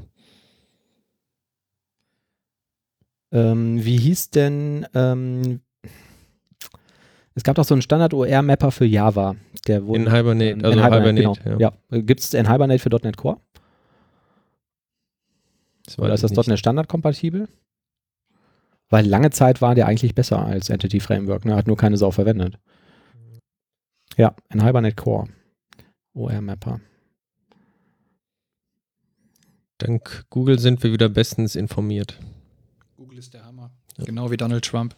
Ähm, 3.30 3.84
wie 3.84 3.98
hieß 3.98 4.30
denn, 4.30 4.86
ähm, 4.94 5.60
es 7.34 7.42
gab 7.44 7.56
doch 7.56 7.64
so 7.64 7.74
einen 7.74 7.82
Standard-OR-Mapper 7.82 8.70
für 8.70 8.84
Java. 8.84 9.36
Der 9.66 9.86
wurde, 9.86 10.00
in 10.00 10.12
Hibernate, 10.12 10.50
ähm, 10.50 10.64
also 10.64 10.78
in 10.78 10.84
Hibernate, 10.84 11.20
Hibernate 11.20 11.42
genau. 11.44 11.58
ja. 11.58 11.72
ja. 11.90 12.00
Gibt 12.00 12.20
es 12.20 12.34
in 12.34 12.50
Hibernate 12.50 12.78
für 12.78 12.88
.NET 12.88 13.16
Core? 13.16 13.38
Oder 15.98 16.14
ist 16.14 16.24
das 16.24 16.32
nicht. 16.32 16.48
.NET 16.48 16.58
Standard 16.58 16.88
kompatibel? 16.88 17.48
Weil 18.88 19.06
lange 19.06 19.30
Zeit 19.30 19.60
war 19.60 19.74
der 19.74 19.86
eigentlich 19.86 20.14
besser 20.14 20.44
als 20.44 20.70
Entity 20.70 21.00
Framework, 21.00 21.44
ne? 21.44 21.54
hat 21.54 21.66
nur 21.66 21.76
keine 21.76 21.98
Sau 21.98 22.10
verwendet. 22.10 22.58
Ja, 24.16 24.34
in 24.52 24.64
Hibernate 24.64 24.96
Core. 24.96 25.28
OR-Mapper. 26.14 26.80
Dank 29.76 30.24
Google 30.30 30.58
sind 30.58 30.82
wir 30.82 30.92
wieder 30.92 31.08
bestens 31.08 31.54
informiert 31.54 32.18
ist 33.18 33.34
der 33.34 33.44
Hammer. 33.44 33.70
Ja. 33.98 34.04
Genau 34.04 34.30
wie 34.30 34.36
Donald 34.36 34.64
Trump. 34.64 34.94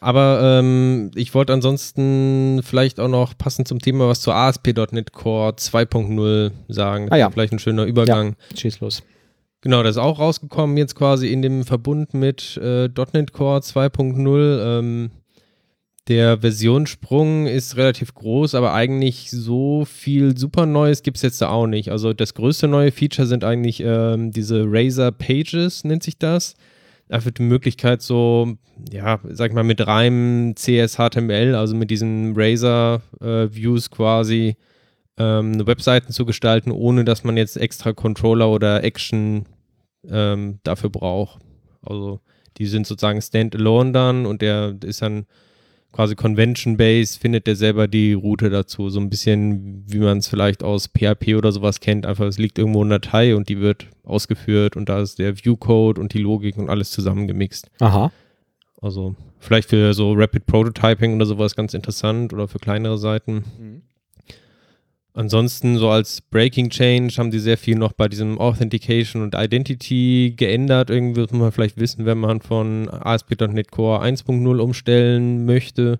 Aber 0.00 0.40
ähm, 0.42 1.10
ich 1.14 1.32
wollte 1.32 1.52
ansonsten 1.52 2.60
vielleicht 2.62 2.98
auch 3.00 3.08
noch 3.08 3.38
passend 3.38 3.68
zum 3.68 3.78
Thema 3.78 4.08
was 4.08 4.20
zu 4.20 4.32
ASP.NET 4.32 5.12
Core 5.12 5.52
2.0 5.52 6.50
sagen. 6.68 7.06
Das 7.06 7.12
ah 7.12 7.16
ja. 7.16 7.30
Vielleicht 7.30 7.52
ein 7.52 7.58
schöner 7.58 7.84
Übergang. 7.84 8.36
Ja, 8.50 8.56
schieß 8.56 8.80
los. 8.80 9.02
Genau, 9.60 9.84
das 9.84 9.96
ist 9.96 10.02
auch 10.02 10.18
rausgekommen 10.18 10.76
jetzt 10.76 10.96
quasi 10.96 11.32
in 11.32 11.40
dem 11.40 11.64
Verbund 11.64 12.14
mit 12.14 12.56
äh, 12.56 12.88
.NET 13.12 13.32
Core 13.32 13.60
2.0. 13.60 14.78
Ähm, 14.78 15.10
der 16.08 16.38
Versionssprung 16.38 17.46
ist 17.46 17.76
relativ 17.76 18.12
groß, 18.12 18.56
aber 18.56 18.74
eigentlich 18.74 19.30
so 19.30 19.84
viel 19.84 20.36
super 20.36 20.66
Neues 20.66 21.04
gibt 21.04 21.18
es 21.18 21.22
jetzt 21.22 21.40
da 21.40 21.48
auch 21.48 21.68
nicht. 21.68 21.92
Also 21.92 22.12
das 22.12 22.34
größte 22.34 22.66
neue 22.66 22.90
Feature 22.90 23.28
sind 23.28 23.44
eigentlich 23.44 23.80
ähm, 23.80 24.32
diese 24.32 24.64
Razer 24.66 25.12
Pages, 25.12 25.84
nennt 25.84 26.02
sich 26.02 26.18
das 26.18 26.56
einfach 27.12 27.30
die 27.30 27.42
Möglichkeit, 27.42 28.02
so, 28.02 28.56
ja, 28.90 29.20
sag 29.24 29.50
ich 29.50 29.54
mal, 29.54 29.64
mit 29.64 29.86
reinem 29.86 30.54
CS 30.54 30.96
HTML, 30.96 31.54
also 31.54 31.74
mit 31.74 31.90
diesen 31.90 32.34
Razor-Views 32.36 33.86
äh, 33.86 33.90
quasi, 33.90 34.56
ähm, 35.18 35.66
Webseiten 35.66 36.12
zu 36.12 36.24
gestalten, 36.24 36.70
ohne 36.70 37.04
dass 37.04 37.24
man 37.24 37.36
jetzt 37.36 37.56
extra 37.56 37.92
Controller 37.92 38.48
oder 38.50 38.82
Action 38.82 39.46
ähm, 40.08 40.58
dafür 40.62 40.90
braucht. 40.90 41.40
Also 41.82 42.20
die 42.58 42.66
sind 42.66 42.86
sozusagen 42.86 43.20
standalone 43.20 43.92
dann 43.92 44.26
und 44.26 44.42
der 44.42 44.76
ist 44.84 45.02
dann 45.02 45.26
quasi 45.92 46.14
Convention-Based, 46.14 47.20
findet 47.20 47.46
der 47.46 47.56
selber 47.56 47.86
die 47.86 48.14
Route 48.14 48.50
dazu. 48.50 48.88
So 48.88 48.98
ein 48.98 49.10
bisschen, 49.10 49.84
wie 49.86 49.98
man 49.98 50.18
es 50.18 50.28
vielleicht 50.28 50.64
aus 50.64 50.88
PHP 50.88 51.36
oder 51.36 51.52
sowas 51.52 51.80
kennt. 51.80 52.06
Einfach, 52.06 52.26
es 52.26 52.38
liegt 52.38 52.58
irgendwo 52.58 52.82
eine 52.82 52.98
Datei 52.98 53.36
und 53.36 53.48
die 53.48 53.60
wird 53.60 53.86
ausgeführt 54.02 54.76
und 54.76 54.88
da 54.88 55.00
ist 55.00 55.18
der 55.18 55.36
View-Code 55.36 56.00
und 56.00 56.14
die 56.14 56.18
Logik 56.18 56.56
und 56.56 56.70
alles 56.70 56.90
zusammengemixt. 56.90 57.70
Aha. 57.80 58.10
Also 58.80 59.14
vielleicht 59.38 59.68
für 59.68 59.94
so 59.94 60.12
Rapid 60.12 60.46
Prototyping 60.46 61.14
oder 61.14 61.26
sowas 61.26 61.54
ganz 61.54 61.74
interessant 61.74 62.32
oder 62.32 62.48
für 62.48 62.58
kleinere 62.58 62.98
Seiten. 62.98 63.44
Mhm. 63.58 63.82
Ansonsten, 65.14 65.76
so 65.76 65.90
als 65.90 66.22
Breaking 66.22 66.70
Change 66.70 67.14
haben 67.18 67.30
die 67.30 67.38
sehr 67.38 67.58
viel 67.58 67.76
noch 67.76 67.92
bei 67.92 68.08
diesem 68.08 68.38
Authentication 68.38 69.22
und 69.22 69.34
Identity 69.36 70.32
geändert. 70.36 70.88
Irgendwie 70.88 71.20
muss 71.20 71.32
man 71.32 71.52
vielleicht 71.52 71.78
wissen, 71.78 72.06
wenn 72.06 72.18
man 72.18 72.40
von 72.40 72.88
ASP.NET 72.88 73.70
Core 73.70 74.02
1.0 74.02 74.58
umstellen 74.58 75.44
möchte. 75.44 75.98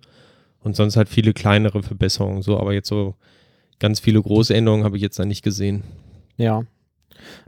Und 0.61 0.77
sonst 0.77 0.97
halt 0.97 1.09
viele 1.09 1.35
kleinere 1.35 1.83
Verbesserungen. 1.83 2.43
So, 2.43 2.59
aber 2.59 2.73
jetzt 2.73 2.89
so 2.89 3.15
ganz 3.81 4.01
viele 4.01 4.23
große 4.23 4.55
Änderungen 4.55 4.85
habe 4.85 4.97
ich 4.97 5.03
jetzt 5.03 5.19
da 5.19 5.25
nicht 5.25 5.43
gesehen. 5.43 5.83
Ja. 6.39 6.63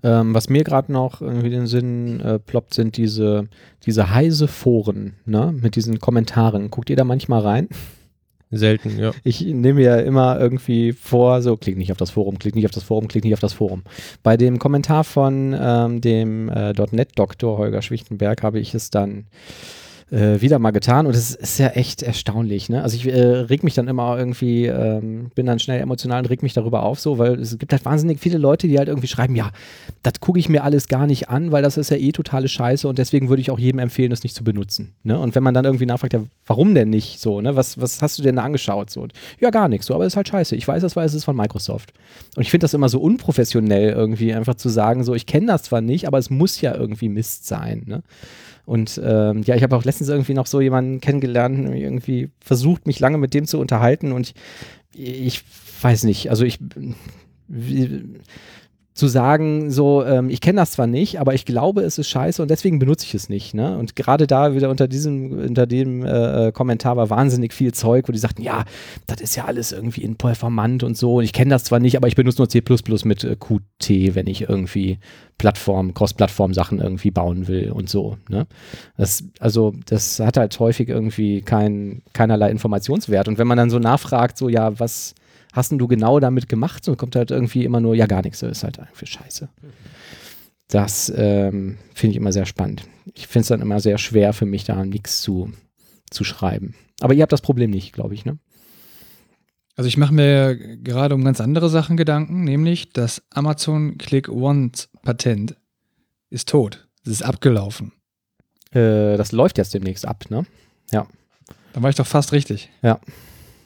Ähm, 0.03 0.35
was 0.35 0.50
mir 0.50 0.64
gerade 0.64 0.92
noch 0.92 1.22
irgendwie 1.22 1.50
den 1.50 1.66
Sinn 1.66 2.20
äh, 2.20 2.38
ploppt, 2.38 2.74
sind 2.74 2.96
diese, 2.96 3.48
diese 3.87 4.11
heise 4.11 4.48
Foren, 4.48 5.14
ne? 5.24 5.55
Mit 5.59 5.77
diesen 5.77 5.98
Kommentaren. 5.98 6.70
Guckt 6.70 6.90
ihr 6.90 6.96
da 6.96 7.05
manchmal 7.05 7.40
rein? 7.40 7.68
Selten, 8.56 8.98
ja. 8.98 9.12
Ich 9.24 9.40
nehme 9.40 9.82
ja 9.82 9.96
immer 9.96 10.38
irgendwie 10.38 10.92
vor, 10.92 11.42
so 11.42 11.56
klick 11.56 11.76
nicht 11.76 11.92
auf 11.92 11.98
das 11.98 12.10
Forum, 12.10 12.38
klick 12.38 12.54
nicht 12.54 12.64
auf 12.66 12.72
das 12.72 12.84
Forum, 12.84 13.08
klick 13.08 13.24
nicht 13.24 13.34
auf 13.34 13.40
das 13.40 13.52
Forum. 13.52 13.82
Bei 14.22 14.36
dem 14.36 14.58
Kommentar 14.58 15.04
von 15.04 15.56
ähm, 15.58 16.00
dem 16.00 16.48
äh, 16.48 16.72
.NET-Doktor 16.72 17.58
Holger 17.58 17.82
Schwichtenberg 17.82 18.42
habe 18.42 18.60
ich 18.60 18.74
es 18.74 18.90
dann 18.90 19.26
äh, 20.10 20.40
wieder 20.40 20.58
mal 20.58 20.70
getan 20.70 21.06
und 21.06 21.14
es 21.14 21.34
ist 21.34 21.58
ja 21.58 21.68
echt 21.68 22.02
erstaunlich. 22.02 22.68
Ne? 22.68 22.82
Also 22.82 22.96
ich 22.96 23.06
äh, 23.06 23.20
reg 23.20 23.64
mich 23.64 23.74
dann 23.74 23.88
immer 23.88 24.18
irgendwie, 24.18 24.66
ähm, 24.66 25.30
bin 25.34 25.46
dann 25.46 25.58
schnell 25.58 25.80
emotional 25.80 26.20
und 26.20 26.26
reg 26.26 26.42
mich 26.42 26.52
darüber 26.52 26.82
auf, 26.82 27.00
so, 27.00 27.18
weil 27.18 27.40
es 27.40 27.58
gibt 27.58 27.72
halt 27.72 27.84
wahnsinnig 27.84 28.20
viele 28.20 28.38
Leute, 28.38 28.68
die 28.68 28.78
halt 28.78 28.88
irgendwie 28.88 29.06
schreiben, 29.06 29.34
ja, 29.34 29.50
das 30.02 30.20
gucke 30.20 30.38
ich 30.38 30.48
mir 30.48 30.62
alles 30.62 30.88
gar 30.88 31.06
nicht 31.06 31.28
an, 31.28 31.52
weil 31.52 31.62
das 31.62 31.76
ist 31.76 31.90
ja 31.90 31.96
eh 31.96 32.12
totale 32.12 32.48
Scheiße 32.48 32.86
und 32.86 32.98
deswegen 32.98 33.28
würde 33.28 33.40
ich 33.40 33.50
auch 33.50 33.58
jedem 33.58 33.78
empfehlen, 33.78 34.10
das 34.10 34.22
nicht 34.22 34.34
zu 34.34 34.44
benutzen. 34.44 34.94
Ne? 35.02 35.18
Und 35.18 35.34
wenn 35.34 35.42
man 35.42 35.54
dann 35.54 35.64
irgendwie 35.64 35.86
nachfragt, 35.86 36.12
ja, 36.12 36.22
warum 36.46 36.74
denn 36.74 36.90
nicht 36.90 37.20
so, 37.20 37.40
ne? 37.40 37.56
Was, 37.56 37.80
was 37.80 38.02
hast 38.02 38.18
du 38.18 38.22
denn 38.22 38.36
da 38.36 38.42
angeschaut? 38.42 38.90
So, 38.90 39.08
ja, 39.40 39.50
gar 39.50 39.68
nichts, 39.68 39.86
so, 39.86 39.94
aber 39.94 40.04
es 40.04 40.12
ist 40.12 40.16
halt 40.16 40.28
scheiße. 40.28 40.56
Ich 40.56 40.68
weiß 40.68 40.82
das, 40.82 40.96
weil 40.96 41.06
es 41.06 41.14
ist 41.14 41.24
von 41.24 41.36
Microsoft. 41.36 41.92
Und 42.36 42.42
ich 42.42 42.50
finde 42.50 42.64
das 42.64 42.74
immer 42.74 42.88
so 42.88 43.00
unprofessionell, 43.00 43.90
irgendwie 43.90 44.34
einfach 44.34 44.54
zu 44.54 44.68
sagen, 44.68 45.04
so, 45.04 45.14
ich 45.14 45.26
kenne 45.26 45.46
das 45.46 45.64
zwar 45.64 45.80
nicht, 45.80 46.06
aber 46.06 46.18
es 46.18 46.30
muss 46.30 46.60
ja 46.60 46.74
irgendwie 46.74 47.08
Mist 47.08 47.46
sein. 47.46 47.82
Ne? 47.86 48.02
Und 48.66 49.00
ähm, 49.03 49.42
ja, 49.42 49.55
ich 49.55 49.62
habe 49.62 49.77
auch 49.77 49.85
letztens 49.85 50.09
irgendwie 50.09 50.35
noch 50.35 50.46
so 50.46 50.61
jemanden 50.61 51.00
kennengelernt, 51.00 51.68
irgendwie 51.74 52.31
versucht, 52.40 52.87
mich 52.87 53.00
lange 53.00 53.18
mit 53.18 53.35
dem 53.35 53.46
zu 53.46 53.59
unterhalten. 53.59 54.12
Und 54.12 54.35
ich, 54.94 55.27
ich 55.27 55.44
weiß 55.83 56.05
nicht, 56.05 56.31
also 56.31 56.44
ich 56.44 56.59
zu 58.94 59.09
sagen, 59.09 59.72
so, 59.72 60.04
ähm, 60.04 60.30
ich 60.30 60.40
kenne 60.40 60.61
das 60.61 60.70
zwar 60.70 60.87
nicht, 60.87 61.18
aber 61.18 61.35
ich 61.35 61.44
glaube, 61.44 61.83
es 61.83 61.98
ist 61.98 62.09
scheiße 62.09 62.40
und 62.40 62.48
deswegen 62.48 62.78
benutze 62.78 63.04
ich 63.04 63.14
es 63.14 63.28
nicht. 63.28 63.52
Ne? 63.52 63.76
Und 63.76 63.96
gerade 63.96 64.28
da 64.28 64.54
wieder 64.54 64.70
unter 64.70 64.87
diesem, 64.87 65.33
unter 65.33 65.66
dem 65.66 66.07
äh, 66.07 66.52
Kommentar 66.52 66.96
war 66.96 67.11
wahnsinnig 67.11 67.52
viel 67.52 67.74
Zeug, 67.74 68.07
wo 68.07 68.12
die 68.12 68.20
sagten, 68.20 68.42
ja, 68.42 68.64
das 69.09 69.20
ist 69.20 69.35
ja 69.35 69.46
alles 69.46 69.72
irgendwie 69.72 70.02
in 70.02 70.14
performant 70.14 70.85
und 70.85 70.96
so. 70.96 71.16
Und 71.16 71.24
ich 71.24 71.33
kenne 71.33 71.50
das 71.50 71.64
zwar 71.64 71.80
nicht, 71.80 71.96
aber 71.96 72.07
ich 72.07 72.14
benutze 72.14 72.40
nur 72.40 72.48
C 72.48 72.62
mit 73.04 73.24
äh, 73.24 73.35
Qt, 73.35 74.14
wenn 74.14 74.28
ich 74.28 74.48
irgendwie 74.48 74.98
Plattform, 75.38 75.92
Cross-Plattform-Sachen 75.92 76.80
irgendwie 76.80 77.11
bauen 77.11 77.48
will 77.48 77.72
und 77.72 77.88
so. 77.88 78.16
Ne? 78.28 78.46
Das, 78.96 79.24
also, 79.40 79.74
das 79.87 80.20
hat 80.20 80.37
halt 80.37 80.57
häufig 80.61 80.88
irgendwie 80.88 81.42
kein, 81.42 82.02
keinerlei 82.12 82.48
Informationswert. 82.52 83.26
Und 83.26 83.38
wenn 83.38 83.48
man 83.48 83.59
dann 83.59 83.70
so 83.70 83.80
nachfragt, 83.80 84.38
so, 84.38 84.48
ja, 84.48 84.78
was 84.78 85.16
hast 85.54 85.70
denn 85.70 85.78
du 85.78 85.86
genau 85.86 86.20
damit 86.20 86.48
gemacht? 86.48 86.86
Und 86.88 86.98
kommt 86.98 87.16
halt 87.16 87.30
irgendwie 87.30 87.64
immer 87.64 87.80
nur, 87.80 87.94
ja, 87.94 88.06
gar 88.06 88.22
nichts, 88.22 88.40
das 88.40 88.58
ist 88.58 88.64
halt 88.64 88.78
einfach 88.78 89.06
scheiße. 89.06 89.48
Das 90.68 91.12
ähm, 91.16 91.78
finde 91.94 92.10
ich 92.12 92.16
immer 92.16 92.32
sehr 92.32 92.46
spannend. 92.46 92.84
Ich 93.14 93.26
finde 93.26 93.42
es 93.42 93.48
dann 93.48 93.60
immer 93.60 93.80
sehr 93.80 93.98
schwer 93.98 94.32
für 94.32 94.46
mich, 94.46 94.64
da 94.64 94.84
nichts 94.84 95.22
zu, 95.22 95.52
zu 96.10 96.24
schreiben. 96.24 96.74
Aber 97.00 97.14
ihr 97.14 97.22
habt 97.22 97.32
das 97.32 97.42
Problem 97.42 97.70
nicht, 97.70 97.92
glaube 97.92 98.14
ich, 98.14 98.24
ne? 98.24 98.38
Also 99.76 99.88
ich 99.88 99.96
mache 99.96 100.14
mir 100.14 100.56
gerade 100.56 101.14
um 101.14 101.24
ganz 101.24 101.40
andere 101.40 101.68
Sachen 101.68 101.96
Gedanken, 101.96 102.44
nämlich 102.44 102.92
das 102.92 103.22
Amazon 103.30 103.98
Click 103.98 104.28
Once 104.28 104.88
Patent 105.02 105.56
ist 106.30 106.48
tot. 106.48 106.86
Es 107.04 107.12
ist 107.12 107.22
abgelaufen. 107.22 107.92
Äh, 108.70 109.16
das 109.16 109.32
läuft 109.32 109.58
jetzt 109.58 109.74
demnächst 109.74 110.06
ab, 110.06 110.26
ne? 110.30 110.46
Ja. 110.92 111.06
Dann 111.72 111.82
war 111.82 111.90
ich 111.90 111.96
doch 111.96 112.06
fast 112.06 112.32
richtig. 112.32 112.70
Ja. 112.82 113.00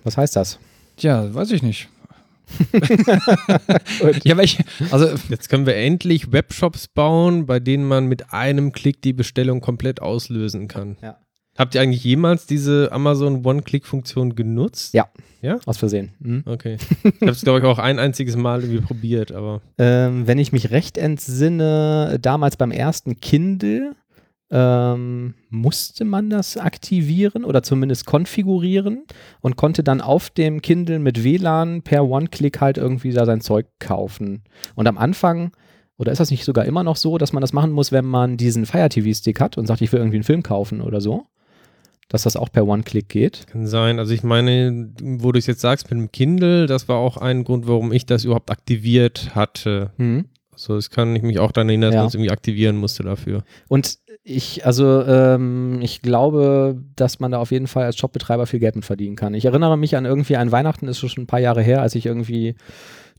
Was 0.04 0.16
heißt 0.16 0.34
das? 0.34 0.58
Tja, 0.98 1.32
weiß 1.32 1.52
ich 1.52 1.62
nicht. 1.62 1.88
ja, 4.24 4.36
welche, 4.36 4.64
also 4.90 5.06
jetzt 5.28 5.48
können 5.48 5.66
wir 5.66 5.76
endlich 5.76 6.32
Webshops 6.32 6.88
bauen, 6.88 7.46
bei 7.46 7.60
denen 7.60 7.84
man 7.84 8.06
mit 8.06 8.32
einem 8.32 8.72
Klick 8.72 9.02
die 9.02 9.12
Bestellung 9.12 9.60
komplett 9.60 10.00
auslösen 10.02 10.66
kann. 10.66 10.96
Ja. 11.02 11.18
Habt 11.56 11.74
ihr 11.74 11.80
eigentlich 11.80 12.04
jemals 12.04 12.46
diese 12.46 12.90
Amazon 12.92 13.44
One-Click-Funktion 13.44 14.36
genutzt? 14.36 14.94
Ja. 14.94 15.08
Ja? 15.40 15.58
Aus 15.66 15.76
Versehen. 15.76 16.12
Mhm. 16.20 16.42
Okay. 16.46 16.78
Ich 17.02 17.20
habe 17.20 17.30
es, 17.32 17.42
glaube 17.42 17.58
ich, 17.58 17.64
auch 17.64 17.78
ein 17.78 17.98
einziges 17.98 18.36
Mal 18.36 18.62
irgendwie 18.62 18.80
probiert, 18.80 19.32
aber. 19.32 19.60
Ähm, 19.76 20.26
wenn 20.26 20.38
ich 20.38 20.52
mich 20.52 20.70
recht 20.70 20.98
entsinne, 20.98 22.18
damals 22.20 22.56
beim 22.56 22.70
ersten 22.70 23.20
Kindle 23.20 23.94
ähm, 24.50 25.34
musste 25.50 26.04
man 26.04 26.30
das 26.30 26.56
aktivieren 26.56 27.44
oder 27.44 27.62
zumindest 27.62 28.06
konfigurieren 28.06 29.04
und 29.40 29.56
konnte 29.56 29.82
dann 29.82 30.00
auf 30.00 30.30
dem 30.30 30.62
Kindle 30.62 30.98
mit 30.98 31.22
WLAN 31.22 31.82
per 31.82 32.04
One-Click 32.04 32.60
halt 32.60 32.78
irgendwie 32.78 33.12
da 33.12 33.26
sein 33.26 33.40
Zeug 33.40 33.66
kaufen. 33.78 34.42
Und 34.74 34.86
am 34.86 34.96
Anfang, 34.96 35.52
oder 35.98 36.12
ist 36.12 36.18
das 36.18 36.30
nicht 36.30 36.44
sogar 36.44 36.64
immer 36.64 36.82
noch 36.82 36.96
so, 36.96 37.18
dass 37.18 37.32
man 37.32 37.40
das 37.40 37.52
machen 37.52 37.72
muss, 37.72 37.92
wenn 37.92 38.06
man 38.06 38.36
diesen 38.36 38.64
Fire 38.64 38.88
TV-Stick 38.88 39.40
hat 39.40 39.58
und 39.58 39.66
sagt, 39.66 39.82
ich 39.82 39.92
will 39.92 40.00
irgendwie 40.00 40.16
einen 40.16 40.24
Film 40.24 40.42
kaufen 40.42 40.80
oder 40.80 41.00
so? 41.00 41.26
Dass 42.08 42.22
das 42.22 42.36
auch 42.36 42.50
per 42.50 42.66
One-Click 42.66 43.10
geht? 43.10 43.46
Kann 43.48 43.66
sein. 43.66 43.98
Also 43.98 44.14
ich 44.14 44.22
meine, 44.22 44.90
wo 45.02 45.30
du 45.30 45.38
es 45.38 45.46
jetzt 45.46 45.60
sagst 45.60 45.90
mit 45.90 46.00
dem 46.00 46.10
Kindle, 46.10 46.66
das 46.66 46.88
war 46.88 46.96
auch 46.96 47.18
ein 47.18 47.44
Grund, 47.44 47.66
warum 47.68 47.92
ich 47.92 48.06
das 48.06 48.24
überhaupt 48.24 48.50
aktiviert 48.50 49.34
hatte. 49.34 49.90
Mhm. 49.98 50.24
So, 50.58 50.74
das 50.74 50.90
kann 50.90 51.14
ich 51.14 51.22
mich 51.22 51.38
auch 51.38 51.52
daran 51.52 51.68
erinnern, 51.68 51.90
dass 51.90 51.94
ja. 51.94 52.00
man 52.00 52.08
es 52.08 52.14
irgendwie 52.14 52.32
aktivieren 52.32 52.76
musste 52.76 53.04
dafür. 53.04 53.44
Und 53.68 53.98
ich, 54.24 54.66
also 54.66 55.04
ähm, 55.04 55.78
ich 55.82 56.02
glaube, 56.02 56.76
dass 56.96 57.20
man 57.20 57.30
da 57.30 57.38
auf 57.38 57.52
jeden 57.52 57.68
Fall 57.68 57.84
als 57.84 57.96
Shopbetreiber 57.96 58.44
viel 58.46 58.58
Geld 58.58 58.74
mit 58.74 58.84
verdienen 58.84 59.14
kann. 59.14 59.34
Ich 59.34 59.44
erinnere 59.44 59.78
mich 59.78 59.96
an 59.96 60.04
irgendwie 60.04 60.36
ein 60.36 60.50
Weihnachten, 60.50 60.88
ist 60.88 60.98
schon 60.98 61.10
ein 61.16 61.26
paar 61.28 61.38
Jahre 61.38 61.62
her, 61.62 61.80
als 61.80 61.94
ich 61.94 62.06
irgendwie 62.06 62.56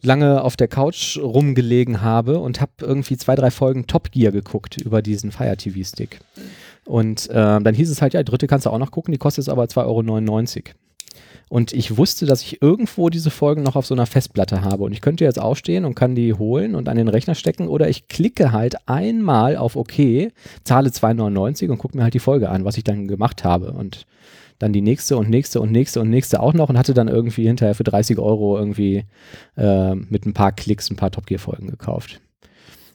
lange 0.01 0.43
auf 0.43 0.57
der 0.57 0.67
Couch 0.67 1.17
rumgelegen 1.17 2.01
habe 2.01 2.39
und 2.39 2.59
habe 2.59 2.71
irgendwie 2.81 3.15
zwei, 3.15 3.35
drei 3.35 3.51
Folgen 3.51 3.87
Top 3.87 4.11
Gear 4.11 4.33
geguckt 4.33 4.75
über 4.75 5.01
diesen 5.01 5.31
Fire 5.31 5.55
TV 5.55 5.87
Stick. 5.87 6.19
Und 6.83 7.29
äh, 7.29 7.33
dann 7.33 7.73
hieß 7.73 7.89
es 7.89 8.01
halt, 8.01 8.13
ja, 8.13 8.21
die 8.21 8.29
dritte 8.29 8.47
kannst 8.47 8.65
du 8.65 8.69
auch 8.69 8.79
noch 8.79 8.91
gucken, 8.91 9.13
die 9.13 9.17
kostet 9.17 9.47
aber 9.47 9.63
2,99 9.63 10.57
Euro. 10.57 10.75
Und 11.49 11.73
ich 11.73 11.97
wusste, 11.97 12.27
dass 12.27 12.43
ich 12.43 12.61
irgendwo 12.61 13.09
diese 13.09 13.31
Folgen 13.31 13.63
noch 13.63 13.75
auf 13.75 13.87
so 13.87 13.95
einer 13.95 14.05
Festplatte 14.05 14.61
habe. 14.61 14.83
Und 14.83 14.91
ich 14.91 15.01
könnte 15.01 15.25
jetzt 15.25 15.39
aufstehen 15.39 15.83
und 15.83 15.95
kann 15.95 16.13
die 16.13 16.35
holen 16.35 16.75
und 16.75 16.87
an 16.87 16.95
den 16.95 17.07
Rechner 17.07 17.33
stecken. 17.33 17.67
Oder 17.67 17.89
ich 17.89 18.07
klicke 18.07 18.51
halt 18.51 18.87
einmal 18.87 19.57
auf 19.57 19.75
OK, 19.75 20.31
zahle 20.63 20.89
2,99 20.89 21.69
und 21.69 21.79
gucke 21.79 21.97
mir 21.97 22.03
halt 22.03 22.13
die 22.13 22.19
Folge 22.19 22.49
an, 22.49 22.65
was 22.65 22.77
ich 22.77 22.83
dann 22.83 23.07
gemacht 23.07 23.43
habe. 23.43 23.71
Und 23.71 24.05
dann 24.59 24.73
die 24.73 24.81
nächste 24.81 25.17
und 25.17 25.29
nächste 25.29 25.59
und 25.59 25.71
nächste 25.71 26.01
und 26.01 26.09
nächste 26.09 26.41
auch 26.41 26.53
noch 26.53 26.69
und 26.69 26.77
hatte 26.77 26.93
dann 26.93 27.07
irgendwie 27.07 27.47
hinterher 27.47 27.75
für 27.75 27.83
30 27.83 28.19
Euro 28.19 28.57
irgendwie 28.57 29.05
äh, 29.57 29.95
mit 29.95 30.25
ein 30.25 30.33
paar 30.33 30.51
Klicks 30.51 30.91
ein 30.91 30.97
paar 30.97 31.11
Top 31.11 31.25
Gear 31.25 31.39
Folgen 31.39 31.67
gekauft. 31.67 32.21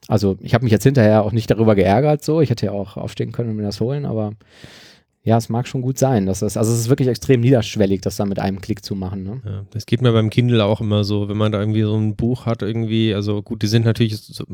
Also 0.07 0.37
ich 0.43 0.55
habe 0.55 0.65
mich 0.65 0.73
jetzt 0.73 0.85
hinterher 0.85 1.25
auch 1.25 1.33
nicht 1.33 1.51
darüber 1.51 1.75
geärgert, 1.75 2.23
so. 2.23 2.41
Ich 2.41 2.51
hätte 2.51 2.67
ja 2.67 2.73
auch 2.73 2.99
aufstehen 2.99 3.33
können 3.33 3.51
und 3.51 3.57
mir 3.57 3.63
das 3.63 3.81
holen, 3.81 4.05
aber 4.05 4.33
ja, 5.25 5.39
es 5.39 5.49
mag 5.49 5.67
schon 5.67 5.81
gut 5.81 5.99
sein, 5.99 6.27
dass 6.27 6.41
das, 6.41 6.59
also 6.59 6.71
es 6.71 6.81
ist 6.81 6.89
wirklich 6.91 7.09
extrem 7.09 7.41
niederschwellig, 7.41 8.03
das 8.03 8.17
dann 8.17 8.29
mit 8.29 8.39
einem 8.39 8.61
Klick 8.61 8.85
zu 8.85 8.95
machen. 8.95 9.23
Ne? 9.23 9.41
Ja, 9.45 9.65
das 9.71 9.87
geht 9.87 10.03
mir 10.03 10.13
beim 10.13 10.29
Kindle 10.29 10.63
auch 10.63 10.83
immer 10.83 11.03
so, 11.03 11.31
wenn 11.31 11.39
man 11.39 11.51
da 11.51 11.61
irgendwie 11.61 11.81
so 11.81 11.97
ein 11.97 12.15
Buch 12.15 12.45
hat, 12.45 12.61
irgendwie, 12.61 13.15
also 13.15 13.43
gut, 13.43 13.63
die 13.63 13.67
sind 13.67 13.87
natürlich 13.87 14.19
so, 14.19 14.45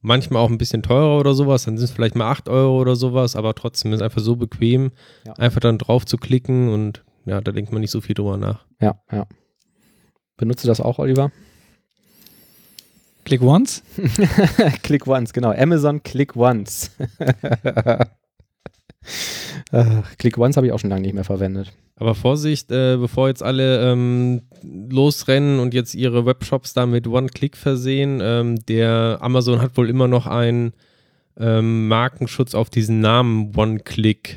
manchmal 0.00 0.42
auch 0.42 0.50
ein 0.50 0.58
bisschen 0.58 0.82
teurer 0.82 1.20
oder 1.20 1.32
sowas, 1.32 1.64
dann 1.64 1.78
sind 1.78 1.84
es 1.84 1.92
vielleicht 1.92 2.16
mal 2.16 2.28
8 2.28 2.48
Euro 2.48 2.80
oder 2.80 2.96
sowas, 2.96 3.36
aber 3.36 3.54
trotzdem 3.54 3.92
ist 3.92 4.00
es 4.00 4.02
einfach 4.02 4.20
so 4.20 4.34
bequem, 4.34 4.90
ja. 5.24 5.32
einfach 5.34 5.60
dann 5.60 5.78
drauf 5.78 6.04
zu 6.04 6.16
klicken 6.16 6.70
und 6.70 7.04
ja, 7.24 7.40
da 7.40 7.52
denkt 7.52 7.70
man 7.70 7.80
nicht 7.80 7.92
so 7.92 8.00
viel 8.00 8.16
drüber 8.16 8.36
nach. 8.36 8.64
Ja, 8.80 9.00
ja. 9.12 9.28
Benutzt 10.36 10.64
du 10.64 10.68
das 10.68 10.80
auch, 10.80 10.98
Oliver? 10.98 11.30
Click 13.24 13.42
Once? 13.42 13.82
Click 14.82 15.06
Once, 15.06 15.32
genau. 15.32 15.52
Amazon 15.52 16.02
Click 16.02 16.34
Once. 16.34 16.90
Click 20.18 20.38
Once 20.38 20.56
habe 20.56 20.66
ich 20.66 20.72
auch 20.72 20.78
schon 20.78 20.90
lange 20.90 21.02
nicht 21.02 21.14
mehr 21.14 21.24
verwendet. 21.24 21.72
Aber 21.96 22.14
Vorsicht, 22.14 22.70
äh, 22.70 22.98
bevor 22.98 23.28
jetzt 23.28 23.42
alle 23.42 23.90
ähm, 23.90 24.42
losrennen 24.62 25.58
und 25.60 25.72
jetzt 25.72 25.94
ihre 25.94 26.26
Webshops 26.26 26.74
da 26.74 26.84
mit 26.84 27.06
One-Click 27.06 27.56
versehen, 27.56 28.20
ähm, 28.22 28.56
der 28.66 29.18
Amazon 29.22 29.62
hat 29.62 29.76
wohl 29.76 29.88
immer 29.88 30.06
noch 30.06 30.26
einen 30.26 30.74
ähm, 31.38 31.88
Markenschutz 31.88 32.54
auf 32.54 32.68
diesen 32.68 33.00
Namen 33.00 33.56
One-Click. 33.56 34.36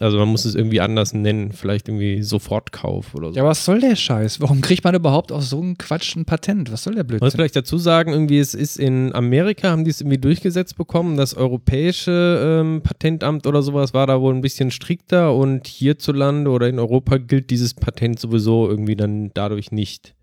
Also 0.00 0.18
man 0.18 0.28
muss 0.28 0.44
es 0.44 0.56
irgendwie 0.56 0.80
anders 0.80 1.14
nennen, 1.14 1.52
vielleicht 1.52 1.88
irgendwie 1.88 2.22
Sofortkauf 2.22 3.14
oder 3.14 3.32
so. 3.32 3.36
Ja, 3.36 3.44
was 3.44 3.64
soll 3.64 3.78
der 3.78 3.94
Scheiß? 3.94 4.40
Warum 4.40 4.60
kriegt 4.60 4.82
man 4.82 4.94
überhaupt 4.94 5.30
aus 5.30 5.50
so 5.50 5.60
einem 5.60 5.78
Quatsch 5.78 6.16
ein 6.16 6.24
Patent? 6.24 6.72
Was 6.72 6.82
soll 6.82 6.96
der 6.96 7.04
Blödsinn? 7.04 7.24
Muss 7.24 7.34
vielleicht 7.34 7.54
dazu 7.54 7.78
sagen, 7.78 8.12
irgendwie 8.12 8.40
es 8.40 8.54
ist 8.54 8.76
in 8.76 9.14
Amerika, 9.14 9.70
haben 9.70 9.84
die 9.84 9.90
es 9.90 10.00
irgendwie 10.00 10.18
durchgesetzt 10.18 10.76
bekommen. 10.76 11.16
Das 11.16 11.34
europäische 11.34 12.60
ähm, 12.62 12.82
Patentamt 12.82 13.46
oder 13.46 13.62
sowas 13.62 13.94
war 13.94 14.08
da 14.08 14.20
wohl 14.20 14.34
ein 14.34 14.40
bisschen 14.40 14.72
strikter 14.72 15.32
und 15.32 15.68
hierzulande 15.68 16.50
oder 16.50 16.68
in 16.68 16.80
Europa 16.80 17.18
gilt 17.18 17.50
dieses 17.50 17.74
Patent 17.74 18.18
sowieso 18.18 18.68
irgendwie 18.68 18.96
dann 18.96 19.30
dadurch 19.32 19.70
nicht. 19.70 20.16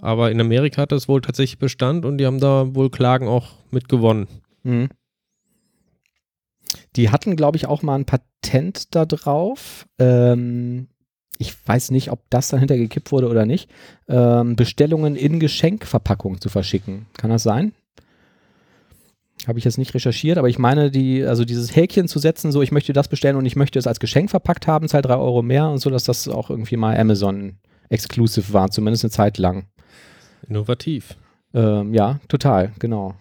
Aber 0.00 0.30
in 0.30 0.40
Amerika 0.40 0.82
hat 0.82 0.92
das 0.92 1.08
wohl 1.08 1.20
tatsächlich 1.20 1.58
Bestand 1.58 2.04
und 2.04 2.18
die 2.18 2.26
haben 2.26 2.38
da 2.38 2.72
wohl 2.74 2.90
Klagen 2.90 3.26
auch 3.26 3.48
mit 3.72 3.88
gewonnen. 3.88 4.28
Mhm. 4.62 4.88
Die 6.96 7.10
hatten, 7.10 7.36
glaube 7.36 7.56
ich, 7.56 7.66
auch 7.66 7.82
mal 7.82 7.96
ein 7.96 8.04
Patent 8.04 8.94
da 8.94 9.06
drauf. 9.06 9.86
Ähm, 9.98 10.88
ich 11.38 11.54
weiß 11.66 11.90
nicht, 11.90 12.10
ob 12.10 12.20
das 12.30 12.48
dahinter 12.48 12.76
gekippt 12.76 13.12
wurde 13.12 13.28
oder 13.28 13.46
nicht. 13.46 13.70
Ähm, 14.08 14.56
Bestellungen 14.56 15.16
in 15.16 15.40
Geschenkverpackung 15.40 16.40
zu 16.40 16.48
verschicken. 16.48 17.06
Kann 17.16 17.30
das 17.30 17.42
sein? 17.42 17.72
Habe 19.46 19.58
ich 19.58 19.64
jetzt 19.64 19.78
nicht 19.78 19.94
recherchiert, 19.94 20.38
aber 20.38 20.48
ich 20.48 20.58
meine, 20.58 20.90
die, 20.90 21.24
also 21.24 21.44
dieses 21.44 21.74
Häkchen 21.74 22.06
zu 22.06 22.20
setzen, 22.20 22.52
so 22.52 22.62
ich 22.62 22.70
möchte 22.70 22.92
das 22.92 23.08
bestellen 23.08 23.36
und 23.36 23.46
ich 23.46 23.56
möchte 23.56 23.78
es 23.78 23.88
als 23.88 23.98
Geschenk 23.98 24.30
verpackt 24.30 24.68
haben, 24.68 24.86
zahlt 24.86 25.06
drei 25.06 25.16
Euro 25.16 25.42
mehr 25.42 25.68
und 25.68 25.78
so, 25.78 25.90
dass 25.90 26.04
das 26.04 26.28
auch 26.28 26.48
irgendwie 26.48 26.76
mal 26.76 26.96
Amazon 26.96 27.56
exclusive 27.88 28.52
war, 28.52 28.70
zumindest 28.70 29.04
eine 29.04 29.10
Zeit 29.10 29.38
lang. 29.38 29.66
Innovativ. 30.48 31.16
Ähm, 31.54 31.92
ja, 31.92 32.20
total, 32.28 32.72
genau. 32.78 33.14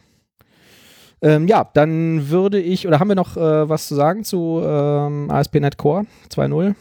Ähm, 1.22 1.48
ja, 1.48 1.70
dann 1.74 2.30
würde 2.30 2.60
ich, 2.60 2.88
oder 2.88 3.00
haben 3.00 3.10
wir 3.10 3.16
noch 3.16 3.38
äh, 3.38 3.70
was 3.70 3.88
zu 3.88 3.96
sagen 3.96 4.24
zu 4.24 4.62
ähm, 4.64 5.30
ASP.NET 5.30 5.78
Core 5.78 6.06
2.0? 6.30 6.76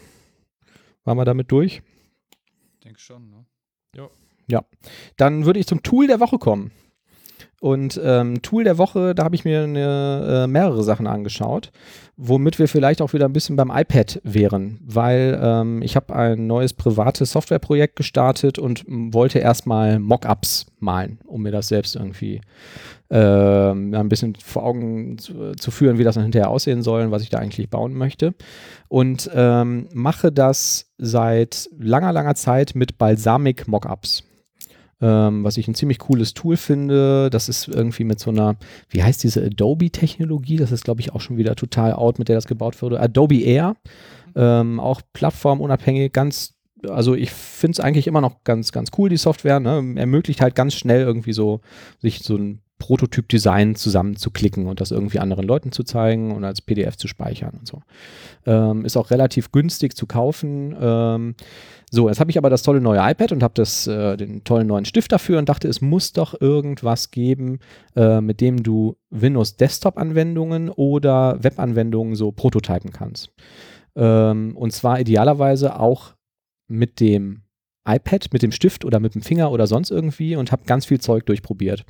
Waren 1.03 1.17
wir 1.17 1.25
damit 1.25 1.51
durch? 1.51 1.81
Ich 2.73 2.79
denke 2.83 2.99
schon, 2.99 3.29
ne? 3.29 3.45
Ja. 4.47 4.65
Dann 5.17 5.45
würde 5.45 5.59
ich 5.59 5.67
zum 5.67 5.81
Tool 5.83 6.07
der 6.07 6.19
Woche 6.19 6.37
kommen. 6.37 6.71
Und 7.61 8.01
ähm, 8.03 8.41
Tool 8.41 8.63
der 8.63 8.79
Woche, 8.79 9.13
da 9.13 9.23
habe 9.23 9.35
ich 9.35 9.45
mir 9.45 9.61
eine, 9.61 10.45
äh, 10.45 10.47
mehrere 10.47 10.81
Sachen 10.81 11.05
angeschaut, 11.05 11.71
womit 12.17 12.57
wir 12.57 12.67
vielleicht 12.67 13.03
auch 13.03 13.13
wieder 13.13 13.25
ein 13.25 13.33
bisschen 13.33 13.55
beim 13.55 13.69
iPad 13.69 14.19
wären, 14.23 14.79
weil 14.83 15.39
ähm, 15.39 15.83
ich 15.83 15.95
habe 15.95 16.15
ein 16.15 16.47
neues 16.47 16.73
privates 16.73 17.33
Softwareprojekt 17.33 17.95
gestartet 17.95 18.57
und 18.57 18.83
wollte 18.87 19.37
erstmal 19.37 19.99
Mockups 19.99 20.65
malen, 20.79 21.19
um 21.27 21.43
mir 21.43 21.51
das 21.51 21.67
selbst 21.67 21.95
irgendwie 21.95 22.41
ähm, 23.11 23.93
ein 23.93 24.09
bisschen 24.09 24.33
vor 24.43 24.63
Augen 24.63 25.19
zu, 25.19 25.51
zu 25.51 25.69
führen, 25.69 25.99
wie 25.99 26.03
das 26.03 26.15
dann 26.15 26.23
hinterher 26.23 26.49
aussehen 26.49 26.81
soll 26.81 27.03
und 27.03 27.11
was 27.11 27.21
ich 27.21 27.29
da 27.29 27.37
eigentlich 27.37 27.69
bauen 27.69 27.93
möchte. 27.93 28.33
Und 28.87 29.29
ähm, 29.35 29.87
mache 29.93 30.31
das 30.31 30.91
seit 30.97 31.69
langer, 31.77 32.11
langer 32.11 32.33
Zeit 32.33 32.73
mit 32.73 32.97
Balsamic 32.97 33.67
Mockups 33.67 34.23
ähm, 35.01 35.43
was 35.43 35.57
ich 35.57 35.67
ein 35.67 35.75
ziemlich 35.75 35.99
cooles 35.99 36.33
Tool 36.33 36.57
finde. 36.57 37.29
Das 37.29 37.49
ist 37.49 37.67
irgendwie 37.67 38.03
mit 38.03 38.19
so 38.19 38.31
einer, 38.31 38.55
wie 38.89 39.03
heißt 39.03 39.23
diese 39.23 39.43
Adobe-Technologie? 39.43 40.57
Das 40.57 40.71
ist, 40.71 40.83
glaube 40.83 41.01
ich, 41.01 41.13
auch 41.13 41.21
schon 41.21 41.37
wieder 41.37 41.55
total 41.55 41.93
out, 41.93 42.19
mit 42.19 42.29
der 42.29 42.35
das 42.35 42.47
gebaut 42.47 42.81
wurde. 42.81 42.99
Adobe 42.99 43.41
Air, 43.41 43.75
ähm, 44.35 44.79
auch 44.79 45.01
plattformunabhängig, 45.13 46.13
ganz 46.13 46.53
also 46.89 47.13
ich 47.13 47.31
finde 47.31 47.73
es 47.73 47.79
eigentlich 47.79 48.07
immer 48.07 48.21
noch 48.21 48.43
ganz, 48.43 48.71
ganz 48.71 48.89
cool, 48.97 49.09
die 49.09 49.17
Software. 49.17 49.59
Ne? 49.59 49.93
Ermöglicht 49.97 50.41
halt 50.41 50.55
ganz 50.55 50.73
schnell 50.73 51.01
irgendwie 51.01 51.33
so, 51.33 51.61
sich 51.99 52.19
so 52.19 52.35
ein 52.35 52.61
Prototyp-Design 52.81 53.75
zusammenzuklicken 53.75 54.65
und 54.65 54.81
das 54.81 54.89
irgendwie 54.89 55.19
anderen 55.19 55.45
Leuten 55.45 55.71
zu 55.71 55.83
zeigen 55.83 56.31
und 56.31 56.43
als 56.43 56.61
PDF 56.61 56.97
zu 56.97 57.07
speichern 57.07 57.53
und 57.59 57.67
so. 57.67 57.83
Ähm, 58.47 58.85
ist 58.85 58.97
auch 58.97 59.11
relativ 59.11 59.51
günstig 59.51 59.95
zu 59.95 60.07
kaufen. 60.07 60.75
Ähm, 60.81 61.35
so, 61.91 62.09
jetzt 62.09 62.19
habe 62.19 62.31
ich 62.31 62.39
aber 62.39 62.49
das 62.49 62.63
tolle 62.63 62.81
neue 62.81 62.99
iPad 62.99 63.33
und 63.33 63.43
habe 63.43 63.61
äh, 63.61 64.17
den 64.17 64.43
tollen 64.43 64.65
neuen 64.65 64.85
Stift 64.85 65.11
dafür 65.11 65.37
und 65.37 65.47
dachte, 65.47 65.67
es 65.67 65.79
muss 65.79 66.11
doch 66.11 66.41
irgendwas 66.41 67.11
geben, 67.11 67.59
äh, 67.95 68.19
mit 68.19 68.41
dem 68.41 68.63
du 68.63 68.97
Windows 69.11 69.57
Desktop-Anwendungen 69.57 70.69
oder 70.69 71.37
Web-Anwendungen 71.43 72.15
so 72.15 72.31
prototypen 72.31 72.91
kannst. 72.91 73.31
Ähm, 73.95 74.57
und 74.57 74.73
zwar 74.73 74.99
idealerweise 74.99 75.79
auch 75.79 76.15
mit 76.67 76.99
dem 76.99 77.43
iPad 77.85 78.31
mit 78.31 78.41
dem 78.41 78.51
Stift 78.51 78.85
oder 78.85 78.99
mit 78.99 79.15
dem 79.15 79.21
Finger 79.21 79.51
oder 79.51 79.67
sonst 79.67 79.91
irgendwie 79.91 80.35
und 80.35 80.51
habe 80.51 80.63
ganz 80.65 80.85
viel 80.85 80.99
Zeug 80.99 81.25
durchprobiert. 81.25 81.85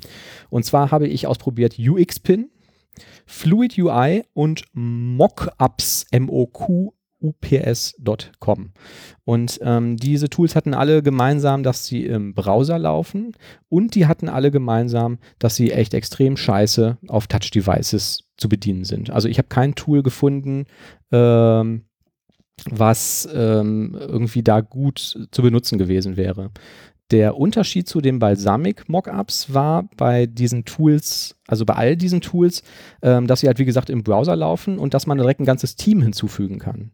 Und 0.50 0.66
zwar 0.66 0.92
habe 0.92 1.08
ich 1.08 1.28
ausprobiert 1.28 1.78
UXPin, 1.78 2.50
Fluid 3.26 3.78
UI 3.78 4.24
und 4.34 4.64
Mockups, 4.74 6.06
M-O-Q 6.12 6.94
ups.com. 7.22 8.72
Und 9.24 9.60
ähm, 9.62 9.98
diese 9.98 10.30
Tools 10.30 10.56
hatten 10.56 10.74
alle 10.74 11.04
gemeinsam, 11.04 11.64
dass 11.64 11.86
sie 11.86 12.06
im 12.06 12.34
Browser 12.34 12.80
laufen 12.80 13.34
und 13.70 13.96
die 13.96 14.08
hatten 14.08 14.28
alle 14.28 14.52
gemeinsam, 14.52 15.20
dass 15.40 15.56
sie 15.56 15.72
echt 15.72 15.94
extrem 15.94 16.36
scheiße 16.36 16.98
auf 17.08 17.28
Touch-Devices 17.28 18.24
zu 18.38 18.50
bedienen 18.50 18.84
sind. 18.84 19.12
Also 19.12 19.28
ich 19.30 19.38
habe 19.38 19.48
kein 19.50 19.76
Tool 19.76 20.02
gefunden, 20.04 20.66
ähm, 21.12 21.86
was 22.70 23.28
ähm, 23.34 23.98
irgendwie 24.00 24.44
da 24.44 24.62
gut 24.62 25.28
zu 25.32 25.42
benutzen 25.42 25.78
gewesen 25.78 26.18
wäre. 26.18 26.52
Der 27.12 27.36
Unterschied 27.36 27.90
zu 27.90 28.00
den 28.00 28.20
Balsamic 28.20 28.88
Mockups 28.88 29.54
war 29.54 29.90
bei 29.98 30.28
diesen 30.28 30.64
Tools, 30.64 31.36
also 31.46 31.66
bei 31.66 31.74
all 31.74 31.98
diesen 31.98 32.22
Tools, 32.22 32.64
ähm, 33.02 33.28
dass 33.28 33.42
sie 33.42 33.48
halt 33.48 33.60
wie 33.60 33.66
gesagt 33.66 33.90
im 33.90 34.04
Browser 34.04 34.36
laufen 34.36 34.80
und 34.80 34.94
dass 34.94 35.08
man 35.08 35.18
direkt 35.18 35.42
ein 35.42 35.46
ganzes 35.46 35.76
Team 35.76 36.02
hinzufügen 36.02 36.58
kann. 36.58 36.92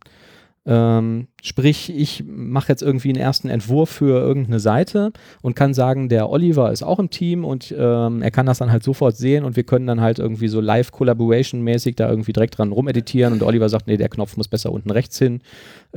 Ähm, 0.70 1.28
sprich, 1.42 1.96
ich 1.96 2.26
mache 2.28 2.68
jetzt 2.68 2.82
irgendwie 2.82 3.08
einen 3.10 3.20
ersten 3.20 3.48
Entwurf 3.48 3.90
für 3.90 4.20
irgendeine 4.20 4.60
Seite 4.60 5.14
und 5.42 5.56
kann 5.56 5.74
sagen, 5.74 6.10
der 6.10 6.30
Oliver 6.30 6.74
ist 6.74 6.84
auch 6.84 7.00
im 7.00 7.10
Team 7.10 7.46
und 7.46 7.74
ähm, 7.78 8.22
er 8.22 8.32
kann 8.32 8.46
das 8.46 8.58
dann 8.58 8.70
halt 8.70 8.84
sofort 8.84 9.16
sehen 9.16 9.46
und 9.46 9.56
wir 9.56 9.64
können 9.64 9.88
dann 9.88 10.02
halt 10.02 10.20
irgendwie 10.20 10.50
so 10.50 10.60
Live-Collaboration-mäßig 10.60 11.96
da 11.96 12.10
irgendwie 12.10 12.34
direkt 12.34 12.58
dran 12.58 12.74
rumeditieren 12.74 13.32
und 13.32 13.44
Oliver 13.44 13.70
sagt, 13.70 13.88
nee, 13.88 13.96
der 13.96 14.10
Knopf 14.10 14.36
muss 14.36 14.50
besser 14.50 14.74
unten 14.74 14.92
rechts 14.92 15.18
hin, 15.18 15.40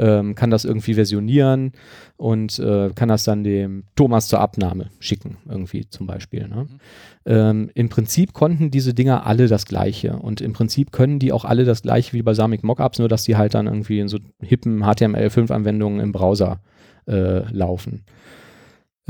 ähm, 0.01 0.35
kann 0.35 0.51
das 0.51 0.65
irgendwie 0.65 0.95
versionieren 0.95 1.73
und 2.17 2.59
äh, 2.59 2.91
kann 2.95 3.11
das 3.11 3.25
dann 3.25 3.45
dem 3.45 3.85
Thomas 3.95 4.29
zur 4.29 4.41
Abnahme 4.41 4.87
schicken, 4.99 5.37
irgendwie 5.49 5.89
zum 5.91 6.07
Beispiel. 6.07 6.49
Ne? 6.49 6.67
Mhm. 6.69 6.79
Ähm, 7.27 7.71
Im 7.75 7.91
Prinzip 7.91 8.33
konnten 8.33 8.71
diese 8.71 8.95
Dinger 8.95 9.27
alle 9.27 9.47
das 9.47 9.67
Gleiche 9.67 10.15
und 10.15 10.41
im 10.41 10.55
Prinzip 10.55 10.91
können 10.91 11.19
die 11.19 11.33
auch 11.33 11.45
alle 11.45 11.65
das 11.65 11.83
Gleiche 11.83 12.15
wie 12.15 12.23
Balsamic 12.23 12.65
Mockups, 12.65 12.99
nur 12.99 13.09
dass 13.09 13.25
die 13.25 13.37
halt 13.37 13.55
dann 13.55 13.67
irgendwie 13.67 14.01
in 14.01 14.09
so 14.09 14.19
hippen 14.41 14.83
HTML5-Anwendungen 14.83 16.01
im 16.01 16.13
Browser 16.13 16.61
äh, 17.07 17.41
laufen. 17.53 18.05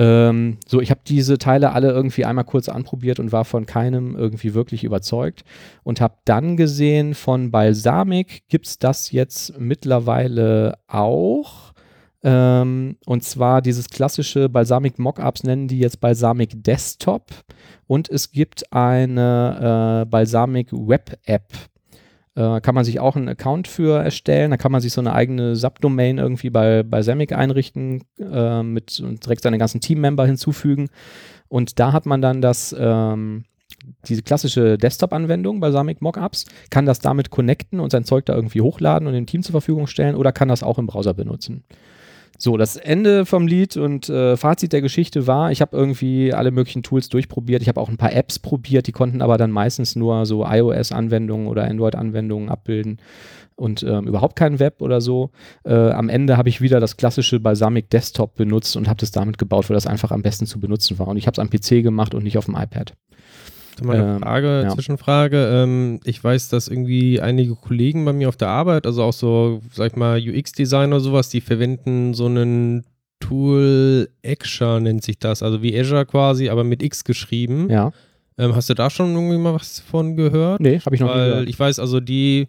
Ähm, 0.01 0.57
so, 0.67 0.81
ich 0.81 0.91
habe 0.91 1.03
diese 1.07 1.37
Teile 1.37 1.73
alle 1.73 1.91
irgendwie 1.91 2.25
einmal 2.25 2.47
kurz 2.47 2.71
anprobiert 2.71 3.21
und 3.21 3.33
war 3.33 3.45
von 3.45 3.67
keinem 3.67 4.17
irgendwie 4.17 4.55
wirklich 4.55 4.83
überzeugt 4.83 5.45
und 5.83 6.01
habe 6.01 6.15
dann 6.25 6.57
gesehen, 6.57 7.13
von 7.13 7.51
Balsamic 7.51 8.49
gibt 8.49 8.67
es 8.67 8.79
das 8.79 9.11
jetzt 9.11 9.61
mittlerweile 9.61 10.79
auch. 10.89 11.75
Ähm, 12.23 12.97
und 13.05 13.25
zwar 13.25 13.61
dieses 13.61 13.91
klassische 13.91 14.49
Balsamic 14.49 14.99
Mockups 14.99 15.45
nennen 15.45 15.69
die 15.69 15.81
jetzt 15.81 16.01
Balsamic 16.01 16.65
Desktop 16.65 17.27
und 17.87 18.09
es 18.09 18.31
gibt 18.31 18.73
eine 18.73 20.05
äh, 20.07 20.09
Balsamic 20.09 20.73
Web 20.73 21.19
App. 21.27 21.53
Äh, 22.41 22.63
kann 22.63 22.75
man 22.75 22.85
sich 22.85 23.01
auch 23.01 23.17
einen 23.17 23.29
Account 23.29 23.69
für 23.69 24.03
erstellen. 24.03 24.51
Da 24.51 24.57
kann 24.57 24.73
man 24.73 24.81
sich 24.81 24.95
so 24.95 25.03
eine 25.03 25.13
eigene 25.13 25.57
Subdomain 25.57 26.17
irgendwie 26.17 26.49
bei 26.49 26.83
Balsamic 26.83 27.33
einrichten 27.33 28.05
äh, 28.19 28.63
mit 28.63 28.99
und 29.01 29.23
direkt 29.27 29.43
seine 29.43 29.59
ganzen 29.59 29.83
Teammember 29.83 30.25
hinzufügen. 30.25 30.89
Und 31.49 31.79
da 31.79 31.93
hat 31.93 32.07
man 32.07 32.23
dann 32.23 32.41
das 32.41 32.75
ähm, 32.79 33.45
diese 34.07 34.23
klassische 34.23 34.79
Desktop-Anwendung 34.79 35.61
Balsamic 35.61 36.01
Mockups, 36.01 36.47
kann 36.71 36.87
das 36.87 37.01
damit 37.01 37.29
connecten 37.31 37.79
und 37.79 37.93
sein 37.93 38.05
Zeug 38.05 38.25
da 38.25 38.35
irgendwie 38.35 38.63
hochladen 38.63 39.07
und 39.07 39.13
dem 39.13 39.27
Team 39.27 39.43
zur 39.43 39.53
Verfügung 39.53 39.87
stellen 39.87 40.17
oder 40.17 40.33
kann 40.33 40.49
das 40.49 40.63
auch 40.63 40.79
im 40.79 40.87
Browser 40.87 41.13
benutzen. 41.13 41.65
So, 42.43 42.57
das 42.57 42.77
Ende 42.77 43.27
vom 43.27 43.47
Lied 43.47 43.77
und 43.77 44.09
äh, 44.09 44.35
Fazit 44.35 44.73
der 44.73 44.81
Geschichte 44.81 45.27
war, 45.27 45.53
ich 45.53 45.61
habe 45.61 45.77
irgendwie 45.77 46.33
alle 46.33 46.53
möglichen 46.53 46.83
Tools 46.83 47.11
durchprobiert. 47.11 47.61
Ich 47.61 47.69
habe 47.69 47.79
auch 47.79 47.91
ein 47.91 47.99
paar 47.99 48.15
Apps 48.15 48.39
probiert, 48.39 48.87
die 48.87 48.93
konnten 48.93 49.21
aber 49.21 49.37
dann 49.37 49.51
meistens 49.51 49.95
nur 49.95 50.25
so 50.25 50.47
iOS-Anwendungen 50.47 51.49
oder 51.49 51.65
Android-Anwendungen 51.65 52.49
abbilden 52.49 52.97
und 53.57 53.83
ähm, 53.83 54.09
überhaupt 54.09 54.37
kein 54.37 54.59
Web 54.59 54.81
oder 54.81 55.03
so. 55.03 55.33
Äh, 55.65 55.75
am 55.75 56.09
Ende 56.09 56.39
habe 56.39 56.49
ich 56.49 56.63
wieder 56.63 56.81
das 56.81 56.97
klassische 56.97 57.41
Balsamic 57.41 57.91
Desktop 57.91 58.37
benutzt 58.37 58.75
und 58.75 58.89
habe 58.89 59.01
das 59.01 59.11
damit 59.11 59.37
gebaut, 59.37 59.69
weil 59.69 59.75
das 59.75 59.87
einfach 59.87 60.11
am 60.11 60.23
besten 60.23 60.47
zu 60.47 60.61
benutzen 60.61 60.99
war. 60.99 61.09
Und 61.09 61.19
ich 61.19 61.27
habe 61.27 61.35
es 61.35 61.39
am 61.39 61.51
PC 61.51 61.83
gemacht 61.83 62.15
und 62.15 62.25
nicht 62.25 62.39
auf 62.39 62.47
dem 62.47 62.57
iPad. 62.57 62.95
Mal 63.83 63.97
eine 63.97 64.13
Ähm, 64.17 64.19
Frage, 64.21 64.63
ja. 64.65 64.69
Zwischenfrage. 64.71 65.51
Ähm, 65.53 66.01
ich 66.05 66.23
weiß, 66.23 66.49
dass 66.49 66.69
irgendwie 66.69 67.21
einige 67.21 67.55
Kollegen 67.55 68.05
bei 68.05 68.13
mir 68.13 68.29
auf 68.29 68.37
der 68.37 68.49
Arbeit, 68.49 68.87
also 68.87 69.03
auch 69.03 69.13
so, 69.13 69.61
sag 69.73 69.93
ich 69.93 69.97
mal, 69.97 70.19
UX-Designer 70.21 70.97
oder 70.97 71.01
sowas, 71.01 71.29
die 71.29 71.41
verwenden 71.41 72.15
so 72.15 72.27
einen 72.27 72.85
Tool 73.21 74.09
Azure 74.27 74.81
nennt 74.81 75.03
sich 75.05 75.19
das, 75.19 75.43
also 75.43 75.63
wie 75.63 75.79
Azure 75.79 76.07
quasi, 76.07 76.49
aber 76.49 76.65
mit 76.65 76.83
X 76.83 77.05
geschrieben. 77.05 77.69
Ja. 77.71 77.93
Ähm, 78.39 78.55
hast 78.55 78.71
du 78.71 78.75
da 78.75 78.89
schon 78.91 79.15
irgendwie 79.15 79.37
mal 79.37 79.55
was 79.55 79.81
von 79.81 80.17
gehört? 80.17 80.61
Nee, 80.61 80.81
habe 80.81 80.95
ich 80.95 81.01
noch 81.01 81.09
nie 81.09 81.21
Weil 81.21 81.31
gehört. 81.31 81.49
ich 81.49 81.59
weiß, 81.59 81.79
also 81.79 82.01
die 82.01 82.49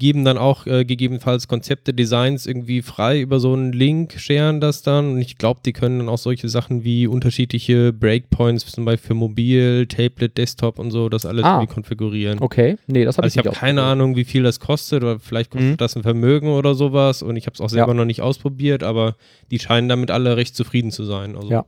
geben 0.00 0.24
dann 0.24 0.38
auch 0.38 0.66
äh, 0.66 0.84
gegebenenfalls 0.84 1.46
Konzepte, 1.46 1.94
Designs 1.94 2.46
irgendwie 2.46 2.82
frei 2.82 3.20
über 3.20 3.38
so 3.38 3.52
einen 3.52 3.72
Link, 3.72 4.14
scheren 4.18 4.60
das 4.60 4.82
dann 4.82 5.12
und 5.12 5.18
ich 5.20 5.38
glaube, 5.38 5.60
die 5.64 5.72
können 5.72 6.00
dann 6.00 6.08
auch 6.08 6.18
solche 6.18 6.48
Sachen 6.48 6.82
wie 6.82 7.06
unterschiedliche 7.06 7.92
Breakpoints, 7.92 8.66
zum 8.72 8.84
Beispiel 8.84 9.08
für 9.08 9.14
Mobil, 9.14 9.86
Tablet, 9.86 10.36
Desktop 10.36 10.78
und 10.80 10.90
so, 10.90 11.08
das 11.08 11.24
alles 11.24 11.44
Ah. 11.44 11.58
irgendwie 11.58 11.72
konfigurieren. 11.74 12.40
Okay, 12.40 12.76
nee, 12.88 13.04
das 13.04 13.16
habe 13.18 13.24
Also 13.24 13.34
ich 13.34 13.36
ich 13.36 13.38
habe 13.46 13.50
nicht 13.50 13.60
keine. 13.60 13.82
Ahnung, 13.82 14.16
wie 14.16 14.24
viel 14.24 14.42
das 14.42 14.58
kostet 14.58 15.02
oder 15.04 15.20
vielleicht 15.20 15.50
kostet 15.52 15.70
Mhm. 15.70 15.76
das 15.76 15.94
ein 15.96 16.02
Vermögen 16.02 16.48
oder 16.48 16.74
sowas 16.74 17.22
und 17.22 17.36
ich 17.36 17.46
habe 17.46 17.54
es 17.54 17.60
auch 17.60 17.70
selber 17.70 17.92
Ja. 17.92 17.94
noch 17.94 18.04
nicht 18.04 18.20
ausprobiert, 18.20 18.82
aber 18.82 19.14
die 19.52 19.60
scheinen 19.60 19.88
damit 19.88 20.10
alle 20.10 20.36
recht 20.36 20.56
zufrieden 20.56 20.90
zu 20.90 21.04
sein. 21.04 21.36
Also 21.36 21.50
Ja. 21.50 21.66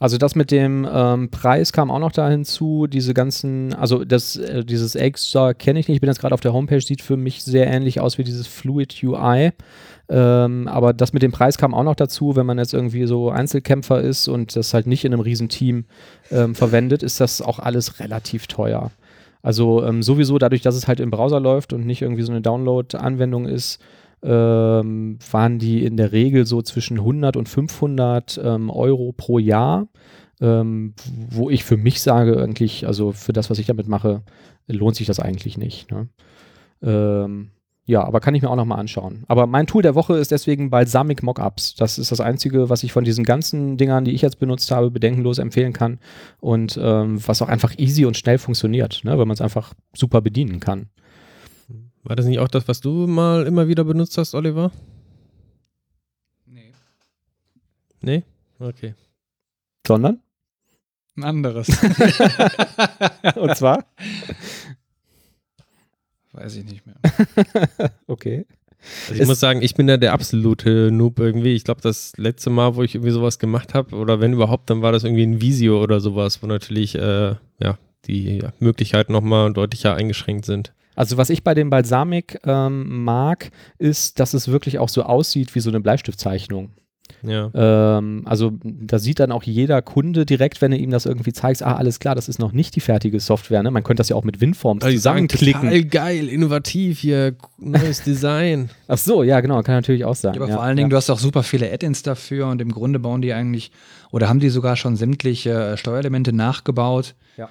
Also 0.00 0.16
das 0.16 0.34
mit 0.34 0.50
dem 0.50 0.88
ähm, 0.90 1.30
Preis 1.30 1.74
kam 1.74 1.90
auch 1.90 1.98
noch 1.98 2.10
da 2.10 2.30
hinzu. 2.30 2.86
Diese 2.86 3.12
ganzen, 3.12 3.74
also 3.74 4.02
das, 4.02 4.34
äh, 4.34 4.64
dieses 4.64 4.94
Extra 4.94 5.52
kenne 5.52 5.78
ich 5.78 5.88
nicht. 5.88 5.96
Ich 5.96 6.00
bin 6.00 6.08
jetzt 6.08 6.20
gerade 6.20 6.32
auf 6.32 6.40
der 6.40 6.54
Homepage, 6.54 6.80
sieht 6.80 7.02
für 7.02 7.18
mich 7.18 7.44
sehr 7.44 7.66
ähnlich 7.66 8.00
aus 8.00 8.16
wie 8.16 8.24
dieses 8.24 8.46
Fluid 8.46 8.98
UI. 9.02 9.52
Ähm, 10.08 10.68
aber 10.68 10.94
das 10.94 11.12
mit 11.12 11.22
dem 11.22 11.32
Preis 11.32 11.58
kam 11.58 11.74
auch 11.74 11.84
noch 11.84 11.94
dazu, 11.94 12.34
wenn 12.34 12.46
man 12.46 12.56
jetzt 12.56 12.72
irgendwie 12.72 13.06
so 13.06 13.28
Einzelkämpfer 13.28 14.00
ist 14.00 14.26
und 14.26 14.56
das 14.56 14.72
halt 14.72 14.86
nicht 14.86 15.04
in 15.04 15.12
einem 15.12 15.20
Riesenteam 15.20 15.84
ähm, 16.30 16.54
verwendet, 16.54 17.02
ist 17.02 17.20
das 17.20 17.42
auch 17.42 17.58
alles 17.58 18.00
relativ 18.00 18.46
teuer. 18.46 18.90
Also 19.42 19.84
ähm, 19.84 20.02
sowieso 20.02 20.38
dadurch, 20.38 20.62
dass 20.62 20.76
es 20.76 20.88
halt 20.88 21.00
im 21.00 21.10
Browser 21.10 21.40
läuft 21.40 21.74
und 21.74 21.84
nicht 21.84 22.00
irgendwie 22.00 22.22
so 22.22 22.32
eine 22.32 22.40
Download-Anwendung 22.40 23.44
ist, 23.44 23.78
ähm, 24.22 25.18
waren 25.30 25.58
die 25.58 25.84
in 25.84 25.96
der 25.96 26.12
Regel 26.12 26.46
so 26.46 26.62
zwischen 26.62 26.98
100 26.98 27.36
und 27.36 27.48
500 27.48 28.40
ähm, 28.42 28.70
Euro 28.70 29.12
pro 29.16 29.38
Jahr, 29.38 29.88
ähm, 30.40 30.94
wo 31.30 31.50
ich 31.50 31.64
für 31.64 31.76
mich 31.76 32.00
sage, 32.00 32.42
eigentlich, 32.42 32.86
also 32.86 33.12
für 33.12 33.32
das, 33.32 33.50
was 33.50 33.58
ich 33.58 33.66
damit 33.66 33.88
mache, 33.88 34.22
lohnt 34.66 34.96
sich 34.96 35.06
das 35.06 35.20
eigentlich 35.20 35.58
nicht. 35.58 35.90
Ne? 35.90 36.08
Ähm, 36.82 37.50
ja, 37.86 38.04
aber 38.04 38.20
kann 38.20 38.34
ich 38.36 38.42
mir 38.42 38.50
auch 38.50 38.56
nochmal 38.56 38.78
anschauen. 38.78 39.24
Aber 39.26 39.46
mein 39.48 39.66
Tool 39.66 39.82
der 39.82 39.96
Woche 39.96 40.16
ist 40.16 40.30
deswegen 40.30 40.70
Balsamic 40.70 41.24
Mockups. 41.24 41.74
Das 41.74 41.98
ist 41.98 42.12
das 42.12 42.20
Einzige, 42.20 42.68
was 42.68 42.84
ich 42.84 42.92
von 42.92 43.02
diesen 43.02 43.24
ganzen 43.24 43.78
Dingern, 43.78 44.04
die 44.04 44.12
ich 44.12 44.22
jetzt 44.22 44.38
benutzt 44.38 44.70
habe, 44.70 44.90
bedenkenlos 44.92 45.38
empfehlen 45.38 45.72
kann 45.72 45.98
und 46.38 46.78
ähm, 46.80 47.18
was 47.26 47.42
auch 47.42 47.48
einfach 47.48 47.76
easy 47.78 48.04
und 48.04 48.16
schnell 48.16 48.38
funktioniert, 48.38 49.00
ne? 49.02 49.18
weil 49.18 49.26
man 49.26 49.34
es 49.34 49.40
einfach 49.40 49.74
super 49.92 50.20
bedienen 50.20 50.60
kann. 50.60 50.88
War 52.02 52.16
das 52.16 52.26
nicht 52.26 52.38
auch 52.38 52.48
das, 52.48 52.66
was 52.68 52.80
du 52.80 53.06
mal 53.06 53.46
immer 53.46 53.68
wieder 53.68 53.84
benutzt 53.84 54.16
hast, 54.18 54.34
Oliver? 54.34 54.72
Nee. 56.46 56.72
Nee? 58.00 58.22
Okay. 58.58 58.94
Sondern? 59.86 60.20
Ein 61.16 61.24
anderes. 61.24 61.68
und 63.36 63.56
zwar? 63.56 63.84
Weiß 66.32 66.56
ich 66.56 66.64
nicht 66.64 66.86
mehr. 66.86 66.96
okay. 68.06 68.46
Also 69.02 69.14
ich 69.14 69.20
Es- 69.20 69.28
muss 69.28 69.40
sagen, 69.40 69.60
ich 69.62 69.74
bin 69.74 69.86
da 69.86 69.96
der 69.96 70.12
absolute 70.12 70.90
Noob 70.90 71.18
irgendwie. 71.18 71.54
Ich 71.54 71.64
glaube, 71.64 71.80
das 71.82 72.16
letzte 72.16 72.48
Mal, 72.50 72.76
wo 72.76 72.82
ich 72.82 72.94
irgendwie 72.94 73.10
sowas 73.12 73.38
gemacht 73.38 73.74
habe, 73.74 73.94
oder 73.96 74.20
wenn 74.20 74.32
überhaupt, 74.32 74.70
dann 74.70 74.80
war 74.80 74.92
das 74.92 75.04
irgendwie 75.04 75.24
ein 75.26 75.40
Visio 75.42 75.82
oder 75.82 76.00
sowas, 76.00 76.42
wo 76.42 76.46
natürlich 76.46 76.94
äh, 76.94 77.34
ja, 77.58 77.78
die 78.06 78.42
Möglichkeiten 78.60 79.12
nochmal 79.12 79.52
deutlicher 79.52 79.94
eingeschränkt 79.96 80.46
sind. 80.46 80.72
Also 81.00 81.16
was 81.16 81.30
ich 81.30 81.42
bei 81.42 81.54
dem 81.54 81.70
Balsamic 81.70 82.38
ähm, 82.44 83.04
mag, 83.04 83.50
ist, 83.78 84.20
dass 84.20 84.34
es 84.34 84.48
wirklich 84.48 84.78
auch 84.78 84.90
so 84.90 85.02
aussieht 85.02 85.54
wie 85.54 85.60
so 85.60 85.70
eine 85.70 85.80
Bleistiftzeichnung. 85.80 86.72
Ja. 87.22 87.50
Ähm, 87.54 88.22
also 88.26 88.52
da 88.62 88.98
sieht 88.98 89.18
dann 89.18 89.32
auch 89.32 89.42
jeder 89.42 89.80
Kunde 89.80 90.26
direkt, 90.26 90.60
wenn 90.60 90.72
du 90.72 90.76
ihm 90.76 90.90
das 90.90 91.06
irgendwie 91.06 91.32
zeigst, 91.32 91.62
ah, 91.62 91.76
alles 91.76 92.00
klar, 92.00 92.14
das 92.14 92.28
ist 92.28 92.38
noch 92.38 92.52
nicht 92.52 92.76
die 92.76 92.80
fertige 92.80 93.18
Software. 93.18 93.62
Ne? 93.62 93.70
Man 93.70 93.82
könnte 93.82 94.00
das 94.02 94.10
ja 94.10 94.16
auch 94.16 94.24
mit 94.24 94.42
Winforms 94.42 94.84
Also 94.84 94.94
zusammenklicken. 94.94 95.62
total 95.62 95.84
geil, 95.84 96.28
innovativ 96.28 96.98
hier, 96.98 97.34
neues 97.56 98.02
Design. 98.04 98.68
Ach 98.86 98.98
so, 98.98 99.22
ja, 99.22 99.40
genau, 99.40 99.62
kann 99.62 99.76
natürlich 99.76 100.04
auch 100.04 100.14
sein. 100.14 100.34
Ja, 100.34 100.40
aber 100.42 100.50
ja, 100.50 100.56
vor 100.56 100.62
allen 100.64 100.76
Dingen, 100.76 100.90
du 100.90 100.96
hast 100.96 101.08
auch 101.08 101.18
super 101.18 101.42
viele 101.42 101.72
Add-ins 101.72 102.02
dafür 102.02 102.48
und 102.48 102.60
im 102.60 102.72
Grunde 102.72 102.98
bauen 102.98 103.22
die 103.22 103.32
eigentlich, 103.32 103.72
oder 104.12 104.28
haben 104.28 104.40
die 104.40 104.50
sogar 104.50 104.76
schon 104.76 104.96
sämtliche 104.96 105.50
äh, 105.72 105.76
Steuerelemente 105.78 106.34
nachgebaut, 106.34 107.14
Ja. 107.38 107.48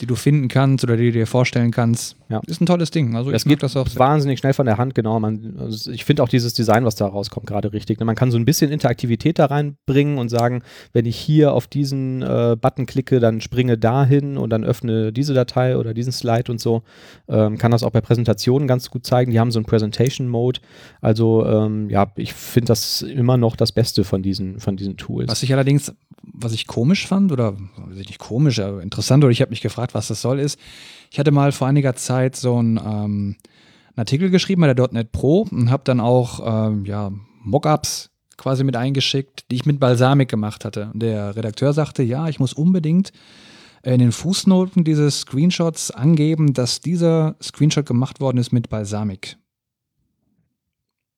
Die 0.00 0.06
du 0.06 0.14
finden 0.14 0.48
kannst 0.48 0.84
oder 0.84 0.96
die 0.96 1.06
du 1.06 1.12
dir 1.12 1.26
vorstellen 1.26 1.70
kannst. 1.70 2.16
Ja. 2.28 2.40
Ist 2.46 2.60
ein 2.60 2.66
tolles 2.66 2.90
Ding. 2.90 3.14
Also 3.16 3.30
Das 3.30 3.44
mag 3.44 3.50
geht 3.50 3.62
das 3.62 3.76
auch 3.76 3.86
wahnsinnig 3.96 4.38
schnell 4.38 4.54
von 4.54 4.66
der 4.66 4.78
Hand, 4.78 4.94
genau. 4.94 5.18
Man, 5.20 5.56
also 5.58 5.90
ich 5.90 6.04
finde 6.04 6.22
auch 6.22 6.28
dieses 6.28 6.54
Design, 6.54 6.84
was 6.84 6.94
da 6.94 7.06
rauskommt, 7.06 7.46
gerade 7.46 7.72
richtig. 7.72 7.98
Ne? 7.98 8.06
Man 8.06 8.14
kann 8.14 8.30
so 8.30 8.38
ein 8.38 8.44
bisschen 8.44 8.70
Interaktivität 8.70 9.38
da 9.38 9.46
reinbringen 9.46 10.18
und 10.18 10.28
sagen, 10.28 10.62
wenn 10.92 11.06
ich 11.06 11.16
hier 11.16 11.52
auf 11.52 11.66
diesen 11.66 12.22
äh, 12.22 12.56
Button 12.60 12.86
klicke, 12.86 13.20
dann 13.20 13.40
springe 13.40 13.76
dahin 13.76 14.36
und 14.36 14.50
dann 14.50 14.64
öffne 14.64 15.12
diese 15.12 15.34
Datei 15.34 15.76
oder 15.76 15.92
diesen 15.92 16.12
Slide 16.12 16.50
und 16.50 16.60
so. 16.60 16.82
Ähm, 17.28 17.58
kann 17.58 17.70
das 17.70 17.82
auch 17.82 17.90
bei 17.90 18.00
Präsentationen 18.00 18.66
ganz 18.66 18.90
gut 18.90 19.04
zeigen. 19.04 19.32
Die 19.32 19.40
haben 19.40 19.50
so 19.50 19.58
einen 19.58 19.66
Presentation-Mode. 19.66 20.60
Also 21.00 21.44
ähm, 21.44 21.90
ja, 21.90 22.10
ich 22.16 22.32
finde 22.32 22.68
das 22.68 23.02
immer 23.02 23.36
noch 23.36 23.56
das 23.56 23.72
Beste 23.72 24.04
von 24.04 24.22
diesen, 24.22 24.60
von 24.60 24.76
diesen 24.76 24.96
Tools. 24.96 25.28
Was 25.28 25.42
ich 25.42 25.52
allerdings, 25.52 25.92
was 26.22 26.52
ich 26.52 26.66
komisch 26.66 27.06
fand, 27.06 27.32
oder 27.32 27.56
nicht 27.94 28.18
komisch, 28.18 28.58
aber 28.58 28.82
interessant, 28.82 29.24
oder 29.24 29.30
ich 29.30 29.40
habe 29.40 29.50
mich 29.50 29.60
gefragt, 29.60 29.94
was 29.94 30.08
das 30.08 30.20
soll, 30.20 30.38
ist, 30.38 30.58
ich 31.10 31.18
hatte 31.18 31.30
mal 31.30 31.52
vor 31.52 31.66
einiger 31.68 31.94
Zeit 31.94 32.36
so 32.36 32.56
einen, 32.56 32.76
ähm, 32.76 32.84
einen 32.84 33.96
Artikel 33.96 34.30
geschrieben 34.30 34.62
bei 34.62 34.72
der 34.72 34.88
.NET 34.92 35.12
Pro 35.12 35.46
und 35.50 35.70
habe 35.70 35.82
dann 35.84 36.00
auch 36.00 36.68
ähm, 36.68 36.84
ja, 36.84 37.10
Mockups 37.42 38.10
quasi 38.36 38.64
mit 38.64 38.76
eingeschickt, 38.76 39.50
die 39.50 39.56
ich 39.56 39.66
mit 39.66 39.78
Balsamic 39.80 40.28
gemacht 40.28 40.64
hatte. 40.64 40.90
Und 40.94 41.00
der 41.00 41.36
Redakteur 41.36 41.72
sagte, 41.72 42.02
ja, 42.02 42.28
ich 42.28 42.40
muss 42.40 42.52
unbedingt 42.52 43.12
in 43.82 43.98
den 43.98 44.12
Fußnoten 44.12 44.84
dieses 44.84 45.20
Screenshots 45.20 45.90
angeben, 45.90 46.54
dass 46.54 46.80
dieser 46.80 47.36
Screenshot 47.42 47.86
gemacht 47.86 48.20
worden 48.20 48.38
ist 48.38 48.52
mit 48.52 48.68
Balsamic. 48.68 49.36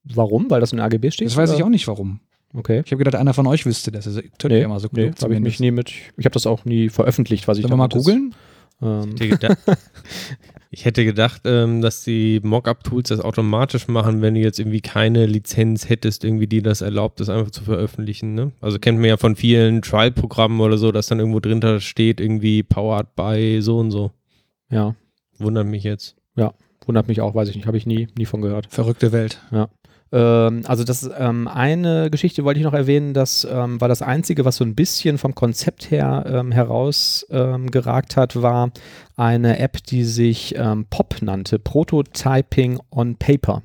Warum? 0.03 0.49
Weil 0.49 0.59
das 0.59 0.73
in 0.73 0.79
AGB 0.79 1.11
steht? 1.11 1.27
Das 1.27 1.37
weiß 1.37 1.51
ich 1.51 1.57
oder? 1.57 1.65
auch 1.65 1.69
nicht 1.69 1.87
warum. 1.87 2.19
Okay. 2.53 2.81
Ich 2.85 2.91
habe 2.91 3.03
gedacht, 3.03 3.15
einer 3.15 3.33
von 3.33 3.47
euch 3.47 3.65
wüsste 3.65 3.91
das. 3.91 4.05
Tut 4.37 4.51
Nee, 4.51 4.59
ja 4.59 4.65
immer 4.65 4.79
so 4.79 4.87
nee, 4.91 5.07
klug 5.07 5.21
habe 5.21 5.33
ich 5.33 5.39
mich 5.39 5.59
nie 5.59 5.71
mit. 5.71 5.91
Ich 6.17 6.25
habe 6.25 6.33
das 6.33 6.45
auch 6.45 6.65
nie 6.65 6.89
veröffentlicht, 6.89 7.47
was 7.47 7.57
ich 7.57 7.63
Sollen 7.63 7.73
wir 7.73 7.77
mal 7.77 7.87
damit 7.87 8.05
googeln? 8.05 8.35
Ähm, 8.81 9.15
Ich 9.15 9.21
hätte 9.21 9.29
gedacht, 9.37 9.57
ich 10.69 10.85
hätte 10.85 11.05
gedacht 11.05 11.41
ähm, 11.45 11.81
dass 11.81 12.03
die 12.03 12.39
Mockup-Tools 12.43 13.09
das 13.09 13.19
automatisch 13.21 13.87
machen, 13.87 14.21
wenn 14.21 14.35
du 14.35 14.41
jetzt 14.41 14.59
irgendwie 14.59 14.81
keine 14.81 15.25
Lizenz 15.25 15.89
hättest, 15.89 16.23
irgendwie 16.23 16.47
die 16.47 16.61
das 16.61 16.81
erlaubt, 16.81 17.19
das 17.19 17.29
einfach 17.29 17.51
zu 17.51 17.63
veröffentlichen. 17.63 18.33
Ne? 18.35 18.51
Also 18.61 18.77
kennt 18.79 18.99
man 18.99 19.09
ja 19.09 19.17
von 19.17 19.35
vielen 19.35 19.81
Trial-Programmen 19.81 20.59
oder 20.59 20.77
so, 20.77 20.91
dass 20.91 21.07
dann 21.07 21.19
irgendwo 21.19 21.39
drunter 21.39 21.79
steht, 21.79 22.19
irgendwie 22.19 22.61
powered 22.63 23.15
by 23.15 23.59
so 23.61 23.79
und 23.79 23.91
so. 23.91 24.11
ja, 24.69 24.95
Wundert 25.39 25.65
mich 25.67 25.83
jetzt. 25.83 26.15
wundert 26.85 27.07
mich 27.07 27.21
auch, 27.21 27.33
weiß 27.33 27.49
ich 27.49 27.55
nicht, 27.55 27.65
habe 27.65 27.77
ich 27.77 27.85
nie, 27.85 28.07
nie 28.17 28.25
von 28.25 28.41
gehört. 28.41 28.67
Verrückte 28.69 29.11
Welt. 29.11 29.41
Ähm, 29.51 29.67
also 30.17 30.83
das 30.83 31.09
ähm, 31.17 31.47
eine 31.47 32.11
Geschichte 32.11 32.43
wollte 32.43 32.59
ich 32.59 32.63
noch 32.63 32.73
erwähnen, 32.73 33.15
das 33.15 33.47
ähm, 33.49 33.81
war 33.81 33.87
das 33.87 34.03
einzige, 34.03 34.45
was 34.45 34.57
so 34.57 34.63
ein 34.63 34.75
bisschen 34.75 35.17
vom 35.17 35.33
Konzept 35.33 35.89
her 35.89 36.25
ähm, 36.27 36.51
herausgeragt 36.51 38.13
ähm, 38.13 38.21
hat, 38.21 38.41
war 38.41 38.71
eine 39.15 39.57
App, 39.57 39.83
die 39.83 40.03
sich 40.03 40.55
ähm, 40.55 40.85
POP 40.89 41.21
nannte, 41.21 41.57
Prototyping 41.57 42.79
on 42.91 43.15
Paper. 43.15 43.63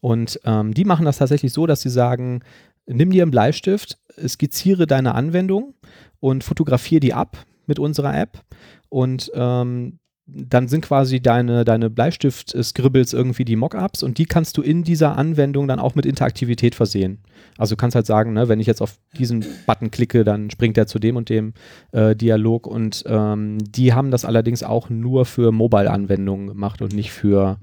Und 0.00 0.40
ähm, 0.44 0.74
die 0.74 0.84
machen 0.84 1.04
das 1.04 1.18
tatsächlich 1.18 1.52
so, 1.52 1.66
dass 1.66 1.80
sie 1.80 1.90
sagen, 1.90 2.40
nimm 2.86 3.10
dir 3.10 3.22
einen 3.22 3.30
Bleistift, 3.30 3.98
skizziere 4.26 4.86
deine 4.86 5.14
Anwendung 5.14 5.74
und 6.18 6.42
fotografiere 6.42 7.00
die 7.00 7.14
ab 7.14 7.44
mit 7.66 7.78
unserer 7.78 8.18
App 8.18 8.42
und 8.88 9.30
ähm, 9.34 10.00
dann 10.30 10.68
sind 10.68 10.84
quasi 10.84 11.20
deine, 11.20 11.64
deine 11.64 11.88
Bleistift-Scribbles 11.88 13.14
irgendwie 13.14 13.46
die 13.46 13.56
Mockups 13.56 14.02
und 14.02 14.18
die 14.18 14.26
kannst 14.26 14.58
du 14.58 14.62
in 14.62 14.84
dieser 14.84 15.16
Anwendung 15.16 15.66
dann 15.66 15.78
auch 15.78 15.94
mit 15.94 16.04
Interaktivität 16.04 16.74
versehen. 16.74 17.18
Also 17.56 17.74
du 17.74 17.76
kannst 17.78 17.94
halt 17.94 18.04
sagen, 18.04 18.34
ne, 18.34 18.46
wenn 18.46 18.60
ich 18.60 18.66
jetzt 18.66 18.82
auf 18.82 18.98
diesen 19.16 19.44
Button 19.66 19.90
klicke, 19.90 20.24
dann 20.24 20.50
springt 20.50 20.76
er 20.76 20.86
zu 20.86 20.98
dem 20.98 21.16
und 21.16 21.30
dem 21.30 21.54
äh, 21.92 22.14
Dialog 22.14 22.66
und 22.66 23.04
ähm, 23.06 23.56
die 23.58 23.94
haben 23.94 24.10
das 24.10 24.26
allerdings 24.26 24.62
auch 24.62 24.90
nur 24.90 25.24
für 25.24 25.50
Mobile-Anwendungen 25.50 26.48
gemacht 26.48 26.82
und 26.82 26.92
nicht 26.92 27.10
für 27.10 27.58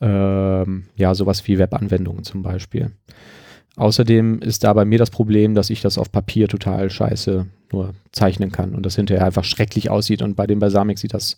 ähm, 0.00 0.84
ja, 0.96 1.14
sowas 1.14 1.46
wie 1.46 1.58
Web-Anwendungen 1.58 2.24
zum 2.24 2.42
Beispiel. 2.42 2.92
Außerdem 3.76 4.40
ist 4.40 4.64
da 4.64 4.72
bei 4.72 4.86
mir 4.86 4.98
das 4.98 5.10
Problem, 5.10 5.54
dass 5.54 5.70
ich 5.70 5.82
das 5.82 5.98
auf 5.98 6.10
Papier 6.10 6.48
total 6.48 6.88
scheiße 6.88 7.46
nur 7.70 7.94
zeichnen 8.12 8.50
kann 8.50 8.74
und 8.74 8.86
das 8.86 8.96
hinterher 8.96 9.26
einfach 9.26 9.44
schrecklich 9.44 9.90
aussieht 9.90 10.22
und 10.22 10.36
bei 10.36 10.46
dem 10.46 10.58
Balsamic 10.58 10.98
sieht 10.98 11.12
das 11.12 11.36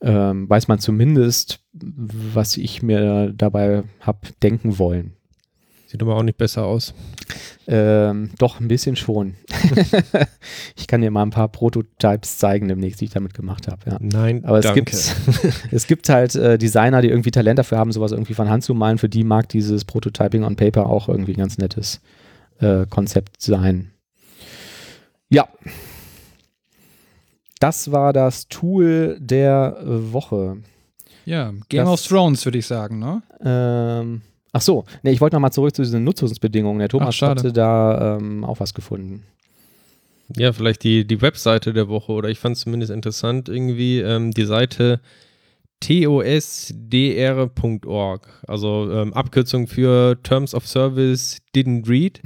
ähm, 0.00 0.48
weiß 0.48 0.68
man 0.68 0.78
zumindest, 0.78 1.60
was 1.72 2.56
ich 2.56 2.82
mir 2.82 3.32
dabei 3.32 3.84
habe 4.00 4.18
denken 4.42 4.78
wollen. 4.78 5.16
Sieht 5.86 6.02
aber 6.02 6.16
auch 6.16 6.22
nicht 6.24 6.36
besser 6.36 6.64
aus. 6.64 6.94
Ähm, 7.68 8.30
doch, 8.38 8.60
ein 8.60 8.68
bisschen 8.68 8.96
schon. 8.96 9.34
ich 10.76 10.86
kann 10.88 11.00
dir 11.00 11.10
mal 11.10 11.22
ein 11.22 11.30
paar 11.30 11.48
Prototypes 11.48 12.38
zeigen 12.38 12.66
demnächst, 12.68 13.00
die 13.00 13.06
ich 13.06 13.12
damit 13.12 13.34
gemacht 13.34 13.68
habe. 13.68 13.90
Ja. 13.90 13.98
Nein, 14.00 14.44
Aber 14.44 14.58
es 14.58 14.64
danke. 14.64 14.82
gibt, 14.82 15.16
es 15.70 15.86
gibt 15.86 16.08
halt 16.08 16.34
äh, 16.34 16.58
Designer, 16.58 17.02
die 17.02 17.08
irgendwie 17.08 17.30
Talent 17.30 17.58
dafür 17.58 17.78
haben, 17.78 17.92
sowas 17.92 18.12
irgendwie 18.12 18.34
von 18.34 18.50
Hand 18.50 18.64
zu 18.64 18.74
malen. 18.74 18.98
Für 18.98 19.08
die 19.08 19.22
mag 19.24 19.48
dieses 19.48 19.84
Prototyping 19.84 20.42
on 20.42 20.56
Paper 20.56 20.86
auch 20.86 21.08
irgendwie 21.08 21.34
ein 21.34 21.38
ganz 21.38 21.56
nettes 21.58 22.00
äh, 22.60 22.86
Konzept 22.86 23.40
sein. 23.40 23.92
Ja. 25.28 25.48
Das 27.58 27.90
war 27.92 28.12
das 28.12 28.48
Tool 28.48 29.16
der 29.20 29.78
Woche. 29.84 30.58
Ja, 31.24 31.52
Game 31.68 31.84
Das- 31.86 31.88
of 32.02 32.06
Thrones 32.06 32.44
würde 32.44 32.58
ich 32.58 32.66
sagen, 32.66 32.98
ne? 32.98 33.22
Ähm, 33.42 34.22
ach 34.52 34.60
so, 34.60 34.84
nee, 35.02 35.10
ich 35.12 35.20
wollte 35.20 35.36
nochmal 35.36 35.52
zurück 35.52 35.74
zu 35.74 35.82
diesen 35.82 36.04
Nutzungsbedingungen. 36.04 36.78
Der 36.78 36.88
Thomas 36.88 37.16
Ach, 37.22 37.28
hatte 37.30 37.52
da 37.52 38.16
ähm, 38.18 38.44
auch 38.44 38.60
was 38.60 38.74
gefunden. 38.74 39.22
Ja, 40.36 40.52
vielleicht 40.52 40.82
die, 40.84 41.06
die 41.06 41.22
Webseite 41.22 41.72
der 41.72 41.88
Woche 41.88 42.12
oder 42.12 42.28
ich 42.28 42.38
fand 42.38 42.56
es 42.56 42.62
zumindest 42.62 42.90
interessant 42.92 43.48
irgendwie, 43.48 44.00
ähm, 44.00 44.32
die 44.32 44.44
Seite 44.44 45.00
tosdr.org, 47.06 48.26
also 48.46 48.90
ähm, 48.90 49.12
Abkürzung 49.14 49.66
für 49.66 50.18
Terms 50.22 50.54
of 50.54 50.66
Service 50.66 51.38
Didn't 51.54 51.88
Read. 51.88 52.20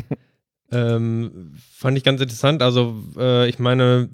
ähm, 0.72 1.52
fand 1.72 1.98
ich 1.98 2.04
ganz 2.04 2.20
interessant. 2.20 2.62
Also 2.62 2.94
äh, 3.18 3.48
ich 3.48 3.58
meine, 3.58 4.08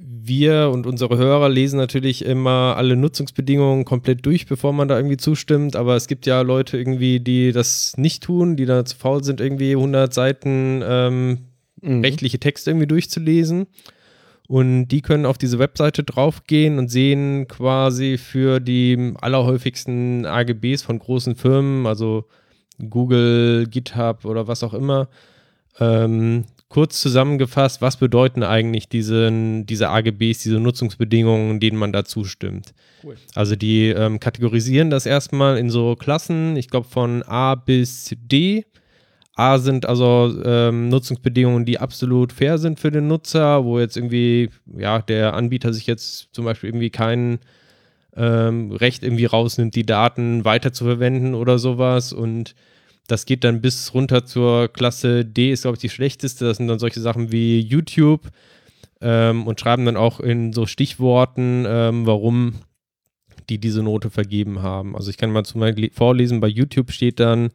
wir 0.00 0.70
und 0.72 0.86
unsere 0.86 1.18
Hörer 1.18 1.48
lesen 1.48 1.76
natürlich 1.78 2.24
immer 2.24 2.74
alle 2.76 2.96
Nutzungsbedingungen 2.96 3.84
komplett 3.84 4.24
durch, 4.24 4.46
bevor 4.46 4.72
man 4.72 4.88
da 4.88 4.96
irgendwie 4.96 5.16
zustimmt. 5.16 5.76
Aber 5.76 5.96
es 5.96 6.06
gibt 6.06 6.26
ja 6.26 6.40
Leute 6.42 6.78
irgendwie, 6.78 7.20
die 7.20 7.52
das 7.52 7.96
nicht 7.96 8.22
tun, 8.22 8.56
die 8.56 8.66
da 8.66 8.84
zu 8.84 8.96
faul 8.96 9.24
sind, 9.24 9.40
irgendwie 9.40 9.72
100 9.72 10.14
Seiten 10.14 10.82
ähm, 10.84 11.38
Mhm. 11.82 12.00
rechtliche 12.00 12.38
Texte 12.38 12.70
irgendwie 12.70 12.86
durchzulesen. 12.86 13.66
Und 14.46 14.88
die 14.88 15.02
können 15.02 15.26
auf 15.26 15.36
diese 15.36 15.58
Webseite 15.58 16.04
draufgehen 16.04 16.78
und 16.78 16.88
sehen 16.88 17.48
quasi 17.48 18.16
für 18.16 18.60
die 18.60 19.14
allerhäufigsten 19.20 20.24
AGBs 20.24 20.82
von 20.82 20.98
großen 20.98 21.36
Firmen, 21.36 21.86
also 21.86 22.24
Google, 22.88 23.66
GitHub 23.68 24.24
oder 24.24 24.48
was 24.48 24.62
auch 24.62 24.72
immer, 24.72 25.08
ähm, 25.80 26.44
kurz 26.68 27.00
zusammengefasst, 27.00 27.80
was 27.80 27.96
bedeuten 27.96 28.42
eigentlich 28.42 28.88
diese, 28.88 29.30
diese 29.64 29.88
AGBs, 29.88 30.42
diese 30.42 30.60
Nutzungsbedingungen, 30.60 31.60
denen 31.60 31.78
man 31.78 31.92
da 31.92 32.04
zustimmt. 32.04 32.74
Cool. 33.02 33.16
Also 33.34 33.56
die 33.56 33.88
ähm, 33.88 34.20
kategorisieren 34.20 34.90
das 34.90 35.06
erstmal 35.06 35.56
in 35.56 35.70
so 35.70 35.96
Klassen, 35.96 36.56
ich 36.56 36.68
glaube 36.68 36.88
von 36.88 37.22
A 37.22 37.54
bis 37.54 38.14
D. 38.16 38.66
A 39.34 39.58
sind 39.58 39.86
also 39.86 40.34
ähm, 40.44 40.88
Nutzungsbedingungen, 40.88 41.64
die 41.64 41.78
absolut 41.78 42.32
fair 42.32 42.58
sind 42.58 42.80
für 42.80 42.90
den 42.90 43.06
Nutzer, 43.06 43.64
wo 43.64 43.78
jetzt 43.78 43.96
irgendwie, 43.96 44.50
ja, 44.76 45.00
der 45.00 45.34
Anbieter 45.34 45.72
sich 45.72 45.86
jetzt 45.86 46.34
zum 46.34 46.44
Beispiel 46.44 46.70
irgendwie 46.70 46.90
kein 46.90 47.38
ähm, 48.16 48.72
Recht 48.72 49.04
irgendwie 49.04 49.26
rausnimmt, 49.26 49.76
die 49.76 49.86
Daten 49.86 50.44
weiter 50.44 50.72
zu 50.72 50.84
verwenden 50.84 51.34
oder 51.34 51.60
sowas. 51.60 52.12
Und 52.12 52.56
das 53.08 53.26
geht 53.26 53.42
dann 53.42 53.60
bis 53.60 53.94
runter 53.94 54.24
zur 54.24 54.68
Klasse 54.68 55.24
D, 55.24 55.50
ist, 55.50 55.62
glaube 55.62 55.76
ich, 55.76 55.80
die 55.80 55.88
schlechteste. 55.88 56.44
Das 56.44 56.58
sind 56.58 56.68
dann 56.68 56.78
solche 56.78 57.00
Sachen 57.00 57.32
wie 57.32 57.58
YouTube 57.58 58.28
ähm, 59.00 59.46
und 59.46 59.58
schreiben 59.58 59.84
dann 59.86 59.96
auch 59.96 60.20
in 60.20 60.52
so 60.52 60.66
Stichworten, 60.66 61.64
ähm, 61.66 62.06
warum 62.06 62.54
die 63.48 63.58
diese 63.58 63.82
Note 63.82 64.10
vergeben 64.10 64.62
haben. 64.62 64.94
Also 64.94 65.10
ich 65.10 65.16
kann 65.16 65.30
mal 65.30 65.44
zum 65.44 65.62
Beispiel 65.62 65.90
vorlesen, 65.92 66.40
bei 66.40 66.48
YouTube 66.48 66.92
steht 66.92 67.18
dann, 67.18 67.50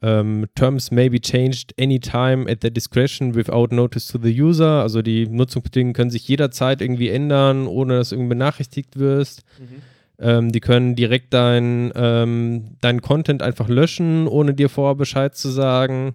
um, 0.00 0.08
ähm, 0.08 0.46
terms 0.54 0.92
may 0.92 1.08
be 1.08 1.20
changed 1.20 1.74
anytime 1.78 2.48
at 2.48 2.60
their 2.60 2.70
discretion 2.70 3.34
without 3.34 3.74
notice 3.74 4.06
to 4.06 4.18
the 4.22 4.30
user. 4.40 4.80
Also 4.80 5.02
die 5.02 5.26
Nutzungsbedingungen 5.26 5.92
können 5.92 6.10
sich 6.10 6.28
jederzeit 6.28 6.80
irgendwie 6.80 7.08
ändern, 7.08 7.66
ohne 7.66 7.96
dass 7.96 8.10
du 8.10 8.14
irgendwie 8.14 8.28
benachrichtigt 8.28 8.96
wirst. 8.98 9.42
Mhm. 9.58 9.82
Ähm, 10.20 10.50
die 10.50 10.60
können 10.60 10.96
direkt 10.96 11.32
deinen 11.32 11.92
ähm, 11.94 12.76
dein 12.80 13.02
Content 13.02 13.42
einfach 13.42 13.68
löschen, 13.68 14.26
ohne 14.26 14.54
dir 14.54 14.68
vorher 14.68 14.96
Bescheid 14.96 15.36
zu 15.36 15.48
sagen. 15.48 16.14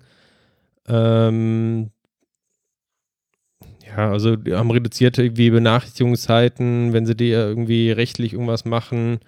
Ähm, 0.87 1.91
ja, 3.85 4.11
also 4.11 4.35
die 4.35 4.53
haben 4.53 4.71
reduzierte 4.71 5.23
irgendwie 5.23 5.49
Benachrichtigungszeiten, 5.49 6.93
wenn 6.93 7.05
sie 7.05 7.15
dir 7.15 7.37
irgendwie 7.37 7.91
rechtlich 7.91 8.33
irgendwas 8.33 8.65
machen. 8.65 9.19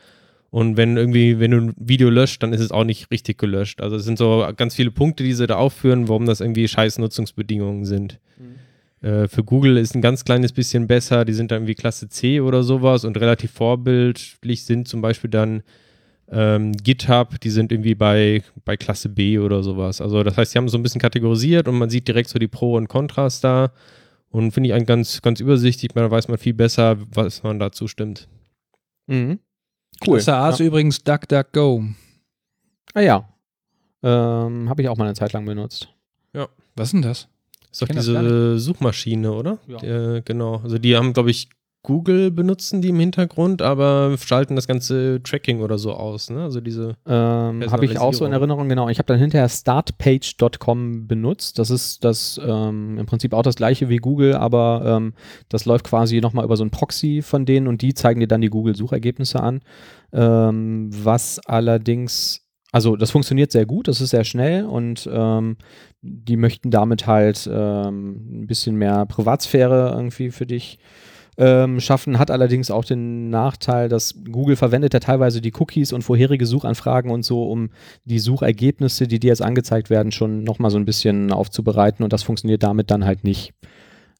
Und 0.49 0.77
wenn 0.77 0.95
irgendwie, 0.95 1.39
wenn 1.39 1.51
du 1.51 1.57
ein 1.57 1.73
Video 1.77 2.09
löscht, 2.09 2.41
dann 2.41 2.53
ist 2.53 2.61
es 2.61 2.71
auch 2.71 2.85
nicht 2.85 3.11
richtig 3.11 3.37
gelöscht. 3.37 3.81
Also 3.81 3.97
es 3.97 4.05
sind 4.05 4.17
so 4.17 4.47
ganz 4.55 4.73
viele 4.75 4.91
Punkte, 4.91 5.23
die 5.23 5.33
sie 5.33 5.47
da 5.47 5.57
aufführen, 5.57 6.07
warum 6.07 6.25
das 6.25 6.39
irgendwie 6.39 6.67
scheiß 6.67 6.97
Nutzungsbedingungen 6.97 7.85
sind. 7.85 8.19
Mhm. 8.37 8.54
Äh, 9.05 9.27
für 9.27 9.43
Google 9.43 9.77
ist 9.77 9.93
ein 9.93 10.01
ganz 10.01 10.25
kleines 10.25 10.51
bisschen 10.51 10.87
besser, 10.87 11.25
die 11.25 11.33
sind 11.33 11.51
dann 11.51 11.59
irgendwie 11.59 11.75
Klasse 11.75 12.09
C 12.09 12.41
oder 12.41 12.63
sowas 12.63 13.05
und 13.05 13.17
relativ 13.17 13.51
vorbildlich 13.51 14.65
sind 14.65 14.87
zum 14.87 15.01
Beispiel 15.01 15.29
dann 15.29 15.61
ähm, 16.27 16.71
GitHub, 16.71 17.39
die 17.39 17.51
sind 17.51 17.71
irgendwie 17.71 17.93
bei, 17.93 18.41
bei 18.65 18.77
Klasse 18.77 19.09
B 19.09 19.37
oder 19.37 19.61
sowas. 19.61 20.01
Also 20.01 20.23
das 20.23 20.35
heißt, 20.37 20.53
sie 20.53 20.57
haben 20.57 20.69
so 20.69 20.79
ein 20.79 20.81
bisschen 20.81 20.99
kategorisiert 20.99 21.67
und 21.67 21.77
man 21.77 21.91
sieht 21.91 22.07
direkt 22.07 22.29
so 22.29 22.39
die 22.39 22.47
Pro 22.47 22.75
und 22.75 22.87
Kontras 22.87 23.41
da 23.41 23.71
und 24.29 24.51
finde 24.53 24.69
ich 24.69 24.73
ein 24.73 24.87
ganz, 24.87 25.21
ganz 25.21 25.39
übersichtlich, 25.39 25.91
da 25.93 26.09
weiß 26.09 26.27
man 26.27 26.39
viel 26.39 26.55
besser, 26.55 26.97
was 27.13 27.43
man 27.43 27.59
dazu 27.59 27.87
stimmt. 27.87 28.27
Mhm. 29.05 29.37
Cool. 30.01 30.17
Klasse 30.17 30.33
A 30.33 30.49
ist 30.49 30.59
ja. 30.59 30.65
übrigens 30.65 31.03
DuckDuckGo. 31.03 31.83
Ah 32.95 33.01
ja. 33.01 33.29
Ähm, 34.01 34.67
Habe 34.67 34.81
ich 34.81 34.89
auch 34.89 34.97
mal 34.97 35.05
eine 35.05 35.13
Zeit 35.13 35.33
lang 35.33 35.45
benutzt. 35.45 35.93
Ja. 36.33 36.47
Was 36.75 36.87
ist 36.87 36.93
denn 36.93 37.01
das? 37.03 37.29
Ist 37.75 37.81
doch 37.81 37.87
diese 37.89 38.57
Suchmaschine, 38.57 39.33
oder? 39.33 39.57
Ja. 39.67 39.77
Die, 39.79 40.21
genau. 40.23 40.61
Also 40.63 40.77
die 40.77 40.95
haben, 40.95 41.11
glaube 41.11 41.29
ich, 41.29 41.49
Google 41.83 42.31
benutzen 42.31 42.81
die 42.81 42.87
im 42.89 42.99
Hintergrund, 43.01 43.61
aber 43.61 44.15
schalten 44.17 44.55
das 44.55 44.65
ganze 44.65 45.21
Tracking 45.21 45.59
oder 45.59 45.77
so 45.77 45.91
aus, 45.91 46.29
ne? 46.29 46.41
Also 46.41 46.61
diese 46.61 46.95
ähm, 47.05 47.69
habe 47.69 47.85
ich 47.85 47.99
auch 47.99 48.13
so 48.13 48.25
in 48.25 48.31
Erinnerung, 48.31 48.69
genau. 48.69 48.87
Ich 48.87 48.97
habe 48.97 49.07
dann 49.07 49.19
hinterher 49.19 49.49
startpage.com 49.49 51.05
benutzt. 51.05 51.59
Das 51.59 51.69
ist 51.69 52.05
das 52.05 52.39
ähm, 52.41 52.97
im 52.97 53.05
Prinzip 53.05 53.33
auch 53.33 53.43
das 53.43 53.55
gleiche 53.57 53.89
wie 53.89 53.97
Google, 53.97 54.35
aber 54.35 54.83
ähm, 54.85 55.13
das 55.49 55.65
läuft 55.65 55.85
quasi 55.85 56.21
nochmal 56.21 56.45
über 56.45 56.55
so 56.55 56.63
ein 56.63 56.71
Proxy 56.71 57.21
von 57.21 57.45
denen 57.45 57.67
und 57.67 57.81
die 57.81 57.93
zeigen 57.93 58.21
dir 58.21 58.27
dann 58.27 58.41
die 58.41 58.49
Google-Suchergebnisse 58.49 59.43
an. 59.43 59.59
Ähm, 60.13 60.89
was 60.91 61.39
allerdings 61.45 62.44
also 62.75 62.97
das 62.97 63.09
funktioniert 63.09 63.53
sehr 63.53 63.65
gut, 63.65 63.87
das 63.87 64.01
ist 64.01 64.09
sehr 64.09 64.25
schnell 64.25 64.65
und 64.65 65.09
ähm, 65.09 65.55
die 66.01 66.35
möchten 66.35 66.71
damit 66.71 67.07
halt 67.07 67.49
ähm, 67.49 68.41
ein 68.41 68.47
bisschen 68.47 68.75
mehr 68.75 69.05
Privatsphäre 69.05 69.93
irgendwie 69.95 70.29
für 70.29 70.45
dich 70.45 70.77
ähm, 71.37 71.79
schaffen, 71.79 72.19
hat 72.19 72.31
allerdings 72.31 72.71
auch 72.71 72.83
den 72.83 73.29
Nachteil, 73.29 73.87
dass 73.87 74.15
Google 74.29 74.57
verwendet 74.57 74.93
ja 74.93 74.99
teilweise 74.99 75.39
die 75.39 75.53
Cookies 75.57 75.93
und 75.93 76.01
vorherige 76.01 76.45
Suchanfragen 76.45 77.11
und 77.11 77.23
so, 77.23 77.49
um 77.49 77.69
die 78.03 78.19
Suchergebnisse, 78.19 79.07
die 79.07 79.21
dir 79.21 79.29
jetzt 79.29 79.41
angezeigt 79.41 79.89
werden, 79.89 80.11
schon 80.11 80.43
nochmal 80.43 80.69
so 80.69 80.77
ein 80.77 80.83
bisschen 80.83 81.31
aufzubereiten 81.31 82.03
und 82.03 82.11
das 82.11 82.23
funktioniert 82.23 82.61
damit 82.61 82.91
dann 82.91 83.05
halt 83.05 83.23
nicht. 83.23 83.53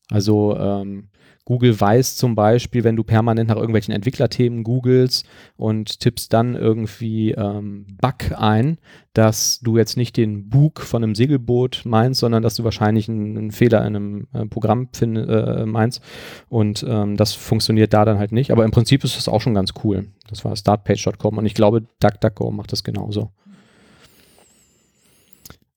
Also 0.10 0.56
ähm, 0.58 1.10
Google 1.46 1.80
weiß 1.80 2.16
zum 2.16 2.34
Beispiel, 2.34 2.84
wenn 2.84 2.96
du 2.96 3.04
permanent 3.04 3.50
nach 3.50 3.56
irgendwelchen 3.56 3.94
Entwicklerthemen 3.94 4.64
googelst 4.64 5.28
und 5.56 6.00
tippst 6.00 6.34
dann 6.34 6.56
irgendwie 6.56 7.32
ähm, 7.32 7.86
Bug 8.02 8.32
ein, 8.36 8.80
dass 9.14 9.60
du 9.60 9.78
jetzt 9.78 9.96
nicht 9.96 10.18
den 10.18 10.50
Bug 10.50 10.82
von 10.82 11.04
einem 11.04 11.14
Segelboot 11.14 11.84
meinst, 11.86 12.20
sondern 12.20 12.42
dass 12.42 12.56
du 12.56 12.64
wahrscheinlich 12.64 13.08
einen, 13.08 13.38
einen 13.38 13.52
Fehler 13.52 13.86
in 13.86 13.96
einem 13.96 14.28
äh, 14.34 14.46
Programm 14.48 14.90
find, 14.92 15.18
äh, 15.18 15.66
meinst. 15.68 16.02
Und 16.50 16.84
ähm, 16.88 17.16
das 17.16 17.34
funktioniert 17.34 17.94
da 17.94 18.06
dann 18.06 18.18
halt 18.18 18.32
nicht. 18.32 18.52
Aber 18.52 18.66
im 18.66 18.72
Prinzip 18.72 19.04
ist 19.04 19.16
das 19.16 19.28
auch 19.28 19.42
schon 19.42 19.54
ganz 19.54 19.74
cool. 19.84 20.08
Das 20.28 20.44
war 20.44 20.56
startpage.com 20.56 21.38
und 21.38 21.46
ich 21.46 21.54
glaube, 21.54 21.84
DuckDuckGo 22.00 22.50
macht 22.50 22.72
das 22.72 22.84
genauso. 22.84 23.30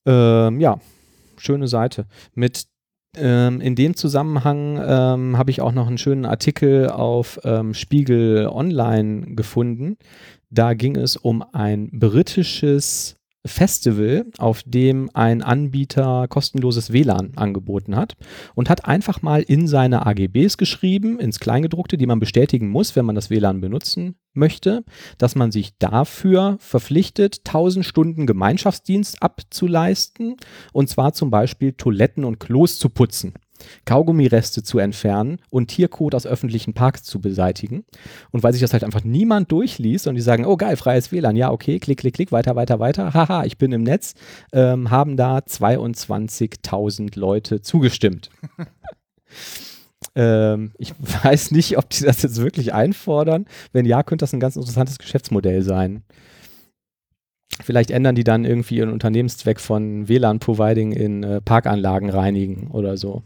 Ähm, 0.06 0.60
ja, 0.60 0.80
schöne 1.36 1.68
Seite. 1.68 2.06
Mit 2.34 2.66
ähm, 3.20 3.60
in 3.60 3.74
dem 3.74 3.94
Zusammenhang 3.94 4.80
ähm, 4.82 5.36
habe 5.36 5.50
ich 5.50 5.60
auch 5.60 5.72
noch 5.72 5.86
einen 5.86 5.98
schönen 5.98 6.24
Artikel 6.24 6.88
auf 6.88 7.38
ähm, 7.44 7.74
Spiegel 7.74 8.46
Online 8.46 9.34
gefunden. 9.34 9.96
Da 10.50 10.74
ging 10.74 10.96
es 10.96 11.16
um 11.16 11.44
ein 11.52 11.90
britisches 11.92 13.17
Festival, 13.48 14.26
auf 14.38 14.62
dem 14.64 15.10
ein 15.14 15.42
Anbieter 15.42 16.26
kostenloses 16.28 16.92
WLAN 16.92 17.32
angeboten 17.36 17.96
hat 17.96 18.16
und 18.54 18.70
hat 18.70 18.84
einfach 18.84 19.22
mal 19.22 19.42
in 19.42 19.66
seine 19.66 20.06
AGBs 20.06 20.56
geschrieben, 20.56 21.18
ins 21.18 21.40
Kleingedruckte, 21.40 21.98
die 21.98 22.06
man 22.06 22.20
bestätigen 22.20 22.68
muss, 22.68 22.94
wenn 22.96 23.04
man 23.04 23.14
das 23.14 23.30
WLAN 23.30 23.60
benutzen 23.60 24.16
möchte, 24.34 24.84
dass 25.18 25.34
man 25.34 25.50
sich 25.50 25.76
dafür 25.78 26.56
verpflichtet, 26.60 27.40
1000 27.46 27.84
Stunden 27.84 28.26
Gemeinschaftsdienst 28.26 29.22
abzuleisten 29.22 30.36
und 30.72 30.88
zwar 30.88 31.12
zum 31.12 31.30
Beispiel 31.30 31.72
Toiletten 31.72 32.24
und 32.24 32.38
Klos 32.38 32.78
zu 32.78 32.88
putzen. 32.88 33.34
Kaugummireste 33.84 34.62
zu 34.62 34.78
entfernen 34.78 35.38
und 35.50 35.68
Tierkot 35.68 36.14
aus 36.14 36.26
öffentlichen 36.26 36.74
Parks 36.74 37.02
zu 37.02 37.20
beseitigen. 37.20 37.84
Und 38.30 38.42
weil 38.42 38.52
sich 38.52 38.62
das 38.62 38.72
halt 38.72 38.84
einfach 38.84 39.04
niemand 39.04 39.50
durchliest 39.52 40.06
und 40.06 40.14
die 40.14 40.20
sagen, 40.20 40.44
oh 40.44 40.56
geil, 40.56 40.76
freies 40.76 41.12
WLAN, 41.12 41.36
ja, 41.36 41.50
okay, 41.50 41.78
klick, 41.78 41.98
klick, 41.98 42.14
klick, 42.14 42.32
weiter, 42.32 42.56
weiter, 42.56 42.78
weiter, 42.78 43.14
haha, 43.14 43.44
ich 43.44 43.58
bin 43.58 43.72
im 43.72 43.82
Netz, 43.82 44.14
ähm, 44.52 44.90
haben 44.90 45.16
da 45.16 45.38
22.000 45.38 47.18
Leute 47.18 47.60
zugestimmt. 47.62 48.30
ähm, 50.14 50.72
ich 50.78 50.94
weiß 50.98 51.50
nicht, 51.50 51.78
ob 51.78 51.90
die 51.90 52.04
das 52.04 52.22
jetzt 52.22 52.40
wirklich 52.40 52.74
einfordern. 52.74 53.46
Wenn 53.72 53.86
ja, 53.86 54.02
könnte 54.02 54.22
das 54.22 54.32
ein 54.32 54.40
ganz 54.40 54.56
interessantes 54.56 54.98
Geschäftsmodell 54.98 55.62
sein. 55.62 56.02
Vielleicht 57.60 57.90
ändern 57.90 58.14
die 58.14 58.24
dann 58.24 58.44
irgendwie 58.44 58.76
ihren 58.76 58.92
Unternehmenszweck 58.92 59.58
von 59.58 60.08
WLAN-Providing 60.08 60.92
in 60.92 61.22
äh, 61.24 61.40
Parkanlagen 61.40 62.10
reinigen 62.10 62.70
oder 62.70 62.96
so. 62.96 63.22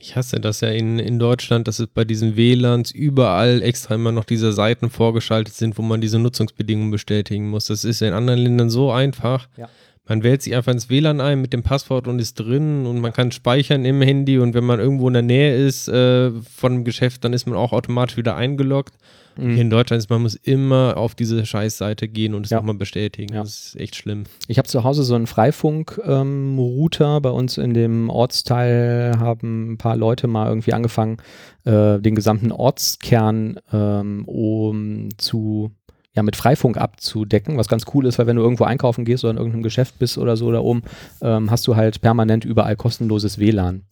Ich 0.00 0.14
hasse 0.14 0.38
das 0.38 0.60
ja 0.60 0.68
in, 0.68 1.00
in 1.00 1.18
Deutschland, 1.18 1.66
dass 1.66 1.80
es 1.80 1.88
bei 1.88 2.04
diesen 2.04 2.36
WLANs 2.36 2.92
überall 2.92 3.62
extra 3.62 3.96
immer 3.96 4.12
noch 4.12 4.24
diese 4.24 4.52
Seiten 4.52 4.90
vorgeschaltet 4.90 5.54
sind, 5.54 5.76
wo 5.76 5.82
man 5.82 6.00
diese 6.00 6.20
Nutzungsbedingungen 6.20 6.92
bestätigen 6.92 7.50
muss. 7.50 7.66
Das 7.66 7.84
ist 7.84 8.00
in 8.02 8.12
anderen 8.12 8.38
Ländern 8.38 8.70
so 8.70 8.92
einfach. 8.92 9.48
Ja. 9.56 9.68
Man 10.08 10.22
wählt 10.22 10.42
sich 10.42 10.54
einfach 10.54 10.72
ins 10.72 10.88
WLAN 10.88 11.20
ein 11.20 11.40
mit 11.40 11.52
dem 11.52 11.62
Passwort 11.62 12.08
und 12.08 12.18
ist 12.18 12.34
drin 12.34 12.86
und 12.86 13.00
man 13.00 13.12
kann 13.12 13.30
speichern 13.30 13.84
im 13.84 14.00
Handy 14.00 14.38
und 14.38 14.54
wenn 14.54 14.64
man 14.64 14.80
irgendwo 14.80 15.06
in 15.08 15.14
der 15.14 15.22
Nähe 15.22 15.54
ist 15.54 15.88
äh, 15.88 16.30
von 16.30 16.72
einem 16.72 16.84
Geschäft, 16.84 17.24
dann 17.24 17.34
ist 17.34 17.46
man 17.46 17.56
auch 17.56 17.72
automatisch 17.72 18.16
wieder 18.16 18.34
eingeloggt. 18.34 18.94
Mhm. 19.36 19.50
Hier 19.50 19.62
in 19.62 19.70
Deutschland 19.70 20.02
ist 20.02 20.10
man 20.10 20.22
muss 20.22 20.34
immer 20.34 20.96
auf 20.96 21.14
diese 21.14 21.44
Scheißseite 21.46 22.08
gehen 22.08 22.34
und 22.34 22.46
es 22.46 22.50
ja. 22.50 22.56
nochmal 22.58 22.74
bestätigen. 22.74 23.34
Ja. 23.34 23.42
Das 23.42 23.50
ist 23.50 23.76
echt 23.80 23.96
schlimm. 23.96 24.24
Ich 24.48 24.58
habe 24.58 24.66
zu 24.66 24.82
Hause 24.82 25.04
so 25.04 25.14
einen 25.14 25.26
Freifunk-Router. 25.26 27.16
Ähm, 27.16 27.22
Bei 27.22 27.30
uns 27.30 27.58
in 27.58 27.74
dem 27.74 28.10
Ortsteil 28.10 29.12
haben 29.18 29.72
ein 29.72 29.78
paar 29.78 29.96
Leute 29.96 30.26
mal 30.26 30.48
irgendwie 30.48 30.72
angefangen, 30.72 31.18
äh, 31.64 31.98
den 32.00 32.14
gesamten 32.14 32.50
Ortskern 32.50 33.60
ähm, 33.72 34.24
um 34.26 35.10
zu 35.18 35.70
ja, 36.14 36.22
mit 36.22 36.36
Freifunk 36.36 36.78
abzudecken, 36.78 37.56
was 37.56 37.68
ganz 37.68 37.84
cool 37.94 38.06
ist, 38.06 38.18
weil 38.18 38.26
wenn 38.26 38.36
du 38.36 38.42
irgendwo 38.42 38.64
einkaufen 38.64 39.04
gehst 39.04 39.24
oder 39.24 39.32
in 39.32 39.36
irgendeinem 39.36 39.62
Geschäft 39.62 39.98
bist 39.98 40.18
oder 40.18 40.36
so 40.36 40.50
da 40.50 40.60
oben, 40.60 40.82
ähm, 41.20 41.50
hast 41.50 41.66
du 41.66 41.76
halt 41.76 42.00
permanent 42.00 42.44
überall 42.44 42.76
kostenloses 42.76 43.38
WLAN. 43.38 43.84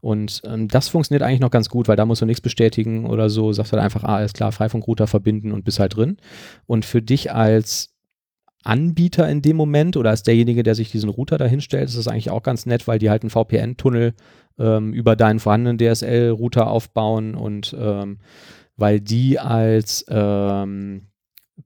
Und 0.00 0.42
ähm, 0.44 0.68
das 0.68 0.88
funktioniert 0.88 1.22
eigentlich 1.22 1.40
noch 1.40 1.50
ganz 1.50 1.68
gut, 1.68 1.86
weil 1.86 1.96
da 1.96 2.06
musst 2.06 2.22
du 2.22 2.26
nichts 2.26 2.40
bestätigen 2.40 3.06
oder 3.06 3.28
so. 3.28 3.52
Sagst 3.52 3.72
halt 3.72 3.82
einfach, 3.82 4.02
ah, 4.04 4.16
alles 4.16 4.32
klar, 4.32 4.50
Freifunkrouter 4.50 5.06
verbinden 5.06 5.52
und 5.52 5.64
bist 5.64 5.78
halt 5.78 5.96
drin. 5.96 6.16
Und 6.66 6.84
für 6.84 7.02
dich 7.02 7.32
als 7.32 7.90
Anbieter 8.62 9.28
in 9.28 9.42
dem 9.42 9.56
Moment 9.56 9.96
oder 9.96 10.10
als 10.10 10.22
derjenige, 10.22 10.62
der 10.62 10.74
sich 10.74 10.90
diesen 10.90 11.10
Router 11.10 11.38
dahin 11.38 11.60
stellt, 11.60 11.88
ist 11.88 11.98
das 11.98 12.08
eigentlich 12.08 12.30
auch 12.30 12.42
ganz 12.42 12.66
nett, 12.66 12.88
weil 12.88 12.98
die 12.98 13.10
halt 13.10 13.22
einen 13.22 13.30
VPN-Tunnel 13.30 14.14
ähm, 14.58 14.92
über 14.92 15.16
deinen 15.16 15.38
vorhandenen 15.38 15.78
DSL-Router 15.78 16.68
aufbauen 16.68 17.34
und 17.34 17.74
ähm, 17.78 18.18
weil 18.76 19.00
die 19.00 19.38
als 19.38 20.04
ähm, 20.08 21.09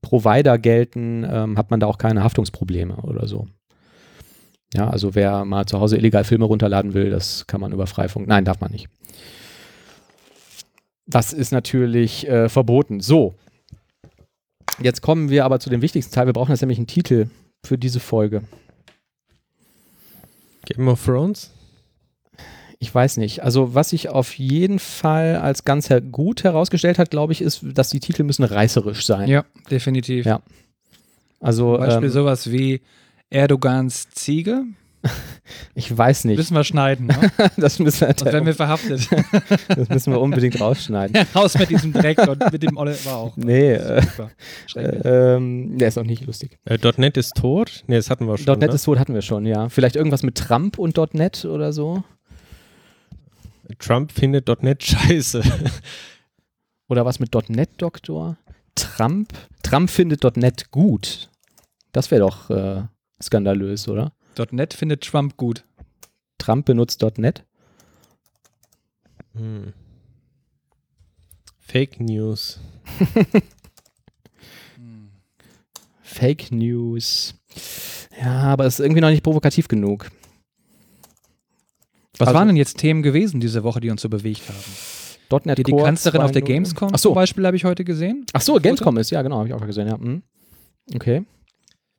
Provider 0.02 0.58
gelten, 0.58 1.26
ähm, 1.28 1.58
hat 1.58 1.70
man 1.70 1.80
da 1.80 1.86
auch 1.86 1.98
keine 1.98 2.22
Haftungsprobleme 2.22 2.96
oder 2.96 3.26
so. 3.26 3.46
Ja, 4.74 4.88
also 4.88 5.14
wer 5.14 5.44
mal 5.44 5.66
zu 5.66 5.78
Hause 5.78 5.96
illegal 5.96 6.24
Filme 6.24 6.44
runterladen 6.46 6.94
will, 6.94 7.10
das 7.10 7.46
kann 7.46 7.60
man 7.60 7.72
über 7.72 7.86
Freifunk. 7.86 8.26
Nein, 8.26 8.44
darf 8.44 8.60
man 8.60 8.72
nicht. 8.72 8.88
Das 11.06 11.32
ist 11.32 11.52
natürlich 11.52 12.26
äh, 12.28 12.48
verboten. 12.48 13.00
So. 13.00 13.34
Jetzt 14.80 15.02
kommen 15.02 15.30
wir 15.30 15.44
aber 15.44 15.60
zu 15.60 15.70
dem 15.70 15.82
wichtigsten 15.82 16.12
Teil. 16.12 16.26
Wir 16.26 16.32
brauchen 16.32 16.50
jetzt 16.50 16.62
nämlich 16.62 16.78
einen 16.78 16.88
Titel 16.88 17.28
für 17.64 17.78
diese 17.78 18.00
Folge. 18.00 18.42
Game 20.66 20.88
of 20.88 21.04
Thrones? 21.04 21.50
Ich 22.78 22.94
weiß 22.94 23.16
nicht. 23.18 23.42
Also, 23.42 23.74
was 23.74 23.90
sich 23.90 24.08
auf 24.08 24.34
jeden 24.38 24.78
Fall 24.78 25.36
als 25.36 25.64
ganz 25.64 25.90
her 25.90 26.00
gut 26.00 26.44
herausgestellt 26.44 26.98
hat, 26.98 27.10
glaube 27.10 27.32
ich, 27.32 27.40
ist, 27.40 27.60
dass 27.62 27.88
die 27.90 28.00
Titel 28.00 28.24
müssen 28.24 28.44
reißerisch 28.44 29.06
sein. 29.06 29.28
Ja, 29.28 29.44
definitiv. 29.70 30.26
Ja. 30.26 30.40
Also, 31.40 31.72
Zum 31.72 31.86
Beispiel 31.86 32.08
ähm, 32.08 32.12
sowas 32.12 32.50
wie 32.50 32.80
Erdogans 33.30 34.08
Ziege. 34.10 34.64
ich 35.74 35.96
weiß 35.96 36.24
nicht. 36.24 36.36
Müssen 36.36 36.54
wir 36.56 36.64
schneiden, 36.64 37.06
ne? 37.06 37.30
das, 37.56 37.78
müssen 37.78 38.00
wir, 38.00 38.14
Sonst 38.16 38.24
werden 38.24 38.46
wir 38.46 38.54
verhaftet. 38.54 39.08
das 39.68 39.88
müssen 39.88 40.12
wir 40.12 40.20
unbedingt 40.20 40.60
rausschneiden. 40.60 41.26
Raus 41.34 41.58
mit 41.58 41.70
diesem 41.70 41.92
Dreck 41.92 42.18
und 42.26 42.52
mit 42.52 42.62
dem 42.62 42.76
Olle 42.76 42.96
war 43.04 43.16
auch. 43.16 43.36
Nee, 43.36 43.72
äh, 43.72 44.02
Super. 44.02 44.30
Schrecklich. 44.66 45.02
ähm, 45.04 45.78
der 45.78 45.88
ist 45.88 45.98
auch 45.98 46.04
nicht 46.04 46.24
lustig. 46.26 46.58
Äh, 46.64 46.78
.NET 46.96 47.16
ist 47.16 47.34
tot? 47.34 47.84
Ne, 47.86 47.96
das 47.96 48.10
hatten 48.10 48.26
wir 48.26 48.38
schon. 48.38 48.58
.NET 48.58 48.70
ne? 48.70 48.74
ist 48.74 48.84
tot 48.84 48.98
hatten 48.98 49.14
wir 49.14 49.22
schon, 49.22 49.46
ja. 49.46 49.68
Vielleicht 49.68 49.96
irgendwas 49.96 50.22
mit 50.22 50.36
Trump 50.36 50.78
und 50.78 50.96
.NET 51.14 51.44
oder 51.44 51.72
so. 51.72 52.02
Trump 53.78 54.12
findet 54.12 54.48
.NET 54.62 54.82
scheiße. 54.82 55.42
Oder 56.88 57.04
was 57.04 57.18
mit 57.18 57.34
.NET-Doktor? 57.48 58.36
Trump? 58.74 59.32
Trump 59.62 59.90
findet 59.90 60.36
.NET 60.36 60.70
gut. 60.70 61.30
Das 61.92 62.10
wäre 62.10 62.22
doch 62.22 62.50
äh, 62.50 62.82
skandalös, 63.22 63.88
oder? 63.88 64.12
.NET 64.50 64.74
findet 64.74 65.02
Trump 65.02 65.36
gut. 65.36 65.64
Trump 66.38 66.66
benutzt 66.66 67.02
.NET? 67.16 67.44
Hm. 69.34 69.72
Fake 71.58 72.00
News. 72.00 72.60
Fake 76.02 76.52
News. 76.52 77.34
Ja, 78.20 78.42
aber 78.42 78.66
es 78.66 78.74
ist 78.74 78.80
irgendwie 78.84 79.00
noch 79.00 79.10
nicht 79.10 79.24
provokativ 79.24 79.66
genug. 79.68 80.10
Was 82.18 82.28
Also- 82.28 82.38
waren 82.38 82.48
denn 82.48 82.56
jetzt 82.56 82.78
Themen 82.78 83.02
gewesen 83.02 83.40
diese 83.40 83.64
Woche, 83.64 83.80
die 83.80 83.90
uns 83.90 84.02
so 84.02 84.08
bewegt 84.08 84.42
haben? 84.48 85.42
.NET 85.46 85.58
Die, 85.58 85.62
die 85.64 85.72
Core 85.72 85.84
Kanzlerin 85.84 86.20
auf 86.20 86.30
der 86.32 86.42
2.0. 86.42 86.46
Gamescom 86.46 86.90
Ach 86.92 86.98
so. 86.98 87.08
zum 87.08 87.14
Beispiel 87.16 87.44
habe 87.46 87.56
ich 87.56 87.64
heute 87.64 87.82
gesehen. 87.84 88.24
Ach 88.34 88.40
so, 88.40 88.54
Gamescom 88.60 88.96
ist, 88.98 89.10
ja 89.10 89.22
genau, 89.22 89.38
habe 89.38 89.48
ich 89.48 89.54
auch 89.54 89.66
gesehen, 89.66 89.88
ja. 89.88 89.96
Mhm. 89.96 90.22
Okay. 90.94 91.24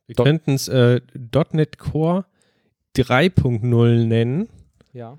Wir 0.08 0.16
könnten 0.16 0.54
es 0.54 0.68
äh, 0.68 1.02
.NET 1.52 1.78
Core 1.80 2.26
3.0 2.96 4.06
nennen. 4.06 4.48
Ja. 4.94 5.18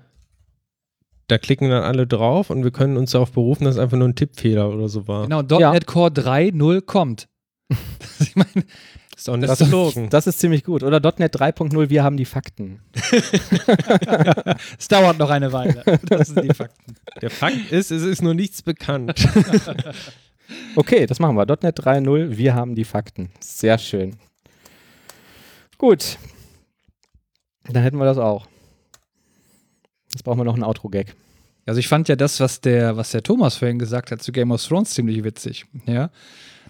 Da 1.27 1.37
klicken 1.37 1.69
dann 1.69 1.83
alle 1.83 2.07
drauf 2.07 2.49
und 2.49 2.63
wir 2.63 2.71
können 2.71 2.95
uns 2.97 3.11
darauf 3.11 3.33
berufen, 3.33 3.65
dass 3.65 3.75
es 3.75 3.79
einfach 3.81 3.97
nur 3.97 4.07
ein 4.07 4.15
Tippfehler 4.15 4.69
oder 4.73 4.87
so 4.87 5.07
war. 5.07 5.23
Genau, 5.27 5.41
Ja. 5.59 5.73
.NET 5.73 5.85
Core 5.85 6.09
3.0 6.09 6.81
kommt. 6.81 7.27
ich 8.19 8.35
meine, 8.35 8.65
Ist 9.17 9.29
auch 9.29 9.35
nicht 9.35 9.49
Das, 9.49 9.57
gelogen. 9.57 10.09
das 10.11 10.27
ist 10.27 10.39
ziemlich 10.39 10.63
gut. 10.63 10.83
Oder 10.83 10.99
.NET 11.17 11.35
3.0, 11.35 11.89
wir 11.89 12.03
haben 12.03 12.17
die 12.17 12.25
Fakten. 12.25 12.81
es 14.77 14.87
dauert 14.87 15.17
noch 15.17 15.31
eine 15.31 15.51
Weile. 15.51 15.83
Das 16.03 16.27
sind 16.27 16.43
die 16.43 16.53
Fakten. 16.53 16.95
Der 17.21 17.31
Fakt 17.31 17.71
ist, 17.71 17.89
es 17.89 18.03
ist 18.03 18.21
nur 18.21 18.33
nichts 18.33 18.61
bekannt. 18.61 19.27
Okay, 20.77 21.05
das 21.05 21.19
machen 21.19 21.35
wir. 21.35 21.45
.NET 21.45 21.77
3.0, 21.77 22.37
wir 22.37 22.55
haben 22.55 22.73
die 22.73 22.85
Fakten. 22.85 23.29
Sehr 23.41 23.77
schön. 23.77 24.15
Gut. 25.77 26.17
Dann 27.69 27.83
hätten 27.83 27.97
wir 27.97 28.05
das 28.05 28.17
auch. 28.17 28.47
Jetzt 30.13 30.23
brauchen 30.23 30.39
wir 30.39 30.45
noch 30.45 30.53
einen 30.53 30.63
Outro-Gag. 30.63 31.15
Also 31.65 31.81
ich 31.81 31.89
fand 31.89 32.07
ja 32.07 32.15
das, 32.15 32.39
was 32.39 32.61
der, 32.61 32.95
was 32.95 33.11
der 33.11 33.23
Thomas 33.23 33.57
vorhin 33.57 33.77
gesagt 33.77 34.09
hat 34.11 34.21
zu 34.21 34.31
Game 34.31 34.51
of 34.51 34.63
Thrones, 34.65 34.91
ziemlich 34.91 35.21
witzig. 35.25 35.65
Ja, 35.85 36.11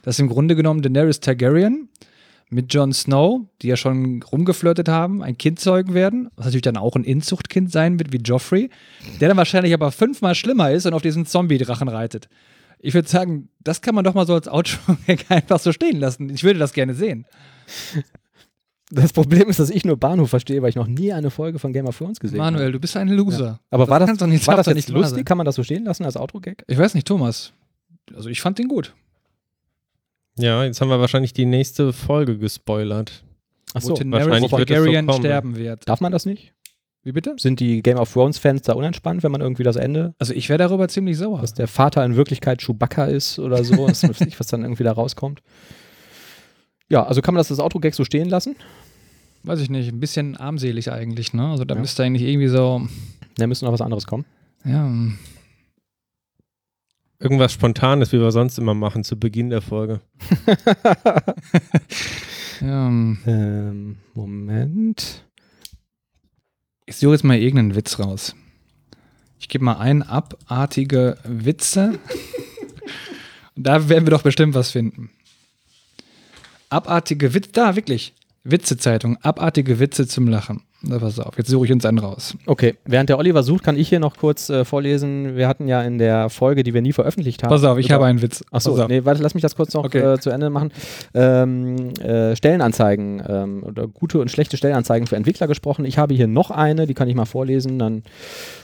dass 0.01 0.17
im 0.17 0.27
Grunde 0.27 0.55
genommen 0.55 0.81
Daenerys 0.81 1.19
Targaryen 1.19 1.87
mit 2.49 2.73
Jon 2.73 2.93
Snow, 2.93 3.41
die 3.61 3.67
ja 3.67 3.75
schon 3.75 4.23
rumgeflirtet 4.23 4.87
haben, 4.87 5.21
ein 5.21 5.37
Kind 5.37 5.59
zeugen 5.59 5.93
werden, 5.93 6.29
was 6.35 6.45
natürlich 6.45 6.61
dann 6.61 6.77
auch 6.77 6.95
ein 6.95 7.03
Inzuchtkind 7.03 7.71
sein 7.71 7.99
wird 7.99 8.13
wie 8.13 8.17
Joffrey, 8.17 8.69
der 9.19 9.27
dann 9.27 9.37
wahrscheinlich 9.37 9.73
aber 9.73 9.91
fünfmal 9.91 10.33
schlimmer 10.35 10.71
ist 10.71 10.85
und 10.85 10.93
auf 10.93 11.01
diesen 11.01 11.25
Zombie-Drachen 11.25 11.87
reitet. 11.89 12.29
Ich 12.79 12.93
würde 12.93 13.09
sagen, 13.09 13.49
das 13.59 13.81
kann 13.81 13.95
man 13.95 14.03
doch 14.05 14.13
mal 14.13 14.25
so 14.27 14.33
als 14.35 14.47
Outro-Gag 14.47 15.25
einfach 15.29 15.59
so 15.59 15.71
stehen 15.73 15.99
lassen. 15.99 16.29
Ich 16.29 16.43
würde 16.43 16.59
das 16.59 16.73
gerne 16.73 16.93
sehen. 16.93 17.25
Das 18.89 19.11
Problem 19.11 19.49
ist, 19.49 19.59
dass 19.59 19.69
ich 19.69 19.83
nur 19.83 19.97
Bahnhof 19.97 20.29
verstehe, 20.29 20.61
weil 20.61 20.69
ich 20.69 20.75
noch 20.75 20.87
nie 20.87 21.11
eine 21.11 21.29
Folge 21.29 21.59
von 21.59 21.73
Game 21.73 21.87
of 21.87 21.97
Thrones 21.97 22.19
gesehen 22.21 22.37
Manuel, 22.37 22.65
habe. 22.65 22.71
du 22.73 22.79
bist 22.79 22.95
ein 22.95 23.09
Loser. 23.09 23.59
Aber 23.69 23.89
war 23.89 23.99
das, 23.99 24.07
kann's 24.07 24.19
doch 24.19 24.27
nicht- 24.27 24.47
war 24.47 24.55
das 24.55 24.67
jetzt 24.67 24.87
lustig? 24.89 25.25
Kann 25.25 25.37
man 25.37 25.45
das 25.45 25.55
so 25.55 25.63
stehen 25.63 25.83
lassen 25.83 26.05
als 26.05 26.15
Outro-Gag? 26.15 26.63
Ich 26.67 26.77
weiß 26.77 26.93
nicht, 26.93 27.05
Thomas. 27.07 27.51
Also 28.15 28.29
ich 28.29 28.39
fand 28.39 28.57
den 28.59 28.69
gut. 28.69 28.93
Ja, 30.37 30.63
jetzt 30.63 30.81
haben 30.81 30.89
wir 30.89 30.99
wahrscheinlich 30.99 31.33
die 31.33 31.45
nächste 31.45 31.93
Folge 31.93 32.37
gespoilert. 32.37 33.23
Achso, 33.73 33.97
wahrscheinlich 34.05 34.51
wird 34.51 34.69
so 34.69 34.75
Targaryen 34.75 35.07
kommen. 35.07 35.19
sterben 35.19 35.55
wird. 35.57 35.87
darf 35.87 35.99
man 36.01 36.11
das 36.11 36.25
nicht? 36.25 36.53
Wie 37.03 37.11
bitte? 37.11 37.35
Sind 37.37 37.59
die 37.59 37.81
Game 37.81 37.97
of 37.97 38.11
Thrones-Fans 38.11 38.63
da 38.63 38.73
unentspannt, 38.73 39.23
wenn 39.23 39.31
man 39.31 39.41
irgendwie 39.41 39.63
das 39.63 39.75
Ende, 39.77 40.13
Also 40.19 40.33
ich 40.33 40.49
wäre 40.49 40.57
darüber 40.57 40.87
ziemlich 40.89 41.17
sauer. 41.17 41.39
dass 41.41 41.53
der 41.53 41.67
Vater 41.67 42.03
in 42.03 42.15
Wirklichkeit 42.15 42.61
Chewbacca 42.61 43.05
ist 43.05 43.39
oder 43.39 43.63
so, 43.63 43.87
das 43.87 44.03
weiß 44.03 44.19
nicht, 44.25 44.39
was 44.39 44.47
dann 44.47 44.63
irgendwie 44.63 44.83
da 44.83 44.91
rauskommt? 44.91 45.41
Ja, 46.89 47.03
also 47.05 47.21
kann 47.21 47.33
man 47.33 47.39
das 47.39 47.51
als 47.51 47.59
Outro-Gag 47.59 47.93
so 47.93 48.03
stehen 48.03 48.29
lassen? 48.29 48.55
Weiß 49.43 49.59
ich 49.61 49.69
nicht, 49.69 49.91
ein 49.91 49.99
bisschen 49.99 50.35
armselig 50.37 50.91
eigentlich, 50.91 51.33
ne? 51.33 51.47
Also 51.51 51.63
da 51.65 51.75
Ja. 51.75 51.81
müsste 51.81 52.03
eigentlich 52.03 52.23
irgendwie 52.27 52.47
so, 52.47 52.81
Da 53.37 53.47
müsste 53.47 53.65
noch 53.65 53.71
was 53.73 53.81
anderes 53.81 54.05
kommen. 54.05 54.25
ja, 54.65 54.83
hm. 54.85 55.17
Irgendwas 57.19 57.51
Spontanes, 57.51 58.11
wie 58.11 58.19
wir 58.19 58.31
sonst 58.31 58.59
immer 58.59 58.75
machen, 58.75 59.03
zu 59.03 59.17
Beginn 59.17 59.49
der 59.49 59.61
Folge. 59.61 60.01
ja 62.61 62.87
hm. 62.87 63.17
Ähm, 63.25 63.97
Moment. 64.13 65.23
ich 66.85 66.97
suche 66.97 67.13
jetzt 67.13 67.23
mal 67.23 67.37
irgendeinen 67.37 67.75
Witz 67.75 67.97
raus. 67.97 68.35
Ich 69.39 69.49
gebe 69.49 69.63
mal 69.63 69.77
ein, 69.77 70.03
abartige 70.03 71.17
Witze. 71.23 71.99
Und 73.55 73.63
da 73.67 73.89
werden 73.89 74.05
wir 74.05 74.11
doch 74.11 74.23
bestimmt 74.23 74.53
was 74.53 74.71
finden. 74.71 75.09
Abartige 76.69 77.33
Witze, 77.33 77.51
da 77.51 77.75
wirklich. 77.75 78.13
Witzezeitung, 78.43 79.17
abartige 79.23 79.79
Witze 79.79 80.07
zum 80.07 80.27
Lachen. 80.27 80.66
Na, 80.89 80.99
pass 80.99 81.19
auf, 81.19 81.37
jetzt 81.37 81.49
suche 81.49 81.65
ich 81.65 81.71
uns 81.73 81.85
einen 81.85 81.99
raus. 81.99 82.35
Okay, 82.45 82.75
während 82.85 83.09
der 83.09 83.17
Oliver 83.17 83.43
sucht, 83.43 83.63
kann 83.63 83.75
ich 83.77 83.89
hier 83.89 83.99
noch 83.99 84.15
kurz 84.17 84.49
äh, 84.49 84.63
vorlesen. 84.63 85.35
Wir 85.35 85.47
hatten 85.47 85.67
ja 85.67 85.81
in 85.81 85.97
der 85.97 86.29
Folge, 86.29 86.63
die 86.63 86.73
wir 86.73 86.81
nie 86.81 86.93
veröffentlicht 86.93 87.43
haben. 87.43 87.49
Pass 87.49 87.63
auf, 87.65 87.77
ich 87.77 87.87
über- 87.87 87.95
habe 87.95 88.05
einen 88.05 88.21
Witz. 88.21 88.43
Achso, 88.51 88.87
nee, 88.87 89.03
warte, 89.03 89.21
lass 89.21 89.33
mich 89.33 89.41
das 89.41 89.55
kurz 89.55 89.73
noch 89.73 89.83
Okay. 89.85 89.99
äh, 90.13 90.19
zu 90.19 90.29
Ende 90.29 90.49
machen. 90.49 90.71
Ähm, 91.13 91.89
äh, 91.99 92.35
Stellenanzeigen 92.35 93.21
ähm, 93.27 93.63
oder 93.63 93.87
gute 93.87 94.19
und 94.19 94.31
schlechte 94.31 94.55
Stellenanzeigen 94.55 95.07
für 95.07 95.15
Entwickler 95.17 95.47
gesprochen. 95.47 95.83
Ich 95.85 95.97
habe 95.97 96.13
hier 96.13 96.27
noch 96.27 96.51
eine, 96.51 96.87
die 96.87 96.93
kann 96.93 97.09
ich 97.09 97.15
mal 97.15 97.25
vorlesen, 97.25 97.79
dann 97.79 98.03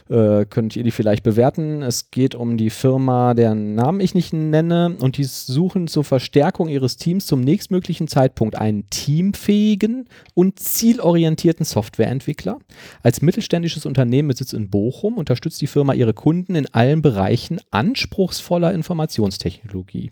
äh, 0.10 0.46
könnt 0.46 0.76
ihr 0.76 0.84
die 0.84 0.92
vielleicht 0.92 1.24
bewerten. 1.24 1.82
Es 1.82 2.12
geht 2.12 2.36
um 2.36 2.58
die 2.58 2.70
Firma, 2.70 3.34
deren 3.34 3.76
Namen 3.76 4.00
ich 4.00 4.14
nicht 4.14 4.34
nenne 4.34 4.96
und 5.00 5.18
die 5.18 5.24
suchen 5.24 5.88
zur 5.88 6.04
Verstärkung 6.04 6.68
ihres 6.68 6.98
Teams 6.98 7.26
zum 7.26 7.42
nächstmöglichen 7.42 8.08
Zeitpunkt 8.08 8.56
einen 8.56 8.90
teamfähigen 8.90 10.10
und 10.34 10.60
zielorientierten 10.60 11.66
Softwareentwickler. 11.66 12.60
Als 13.02 13.22
mittelständisches 13.22 13.86
Unternehmen 13.86 14.28
mit 14.28 14.38
Sitz 14.38 14.54
in 14.54 14.70
Bochum 14.70 15.18
unterstützt 15.18 15.62
die 15.62 15.68
Firma 15.68 15.94
ihre 15.94 16.14
Kunden 16.14 16.56
in 16.56 16.68
allen 16.74 17.02
Bereichen 17.02 17.60
anspruchsvoller 17.72 18.74
Informationstechnologie. 18.74 20.12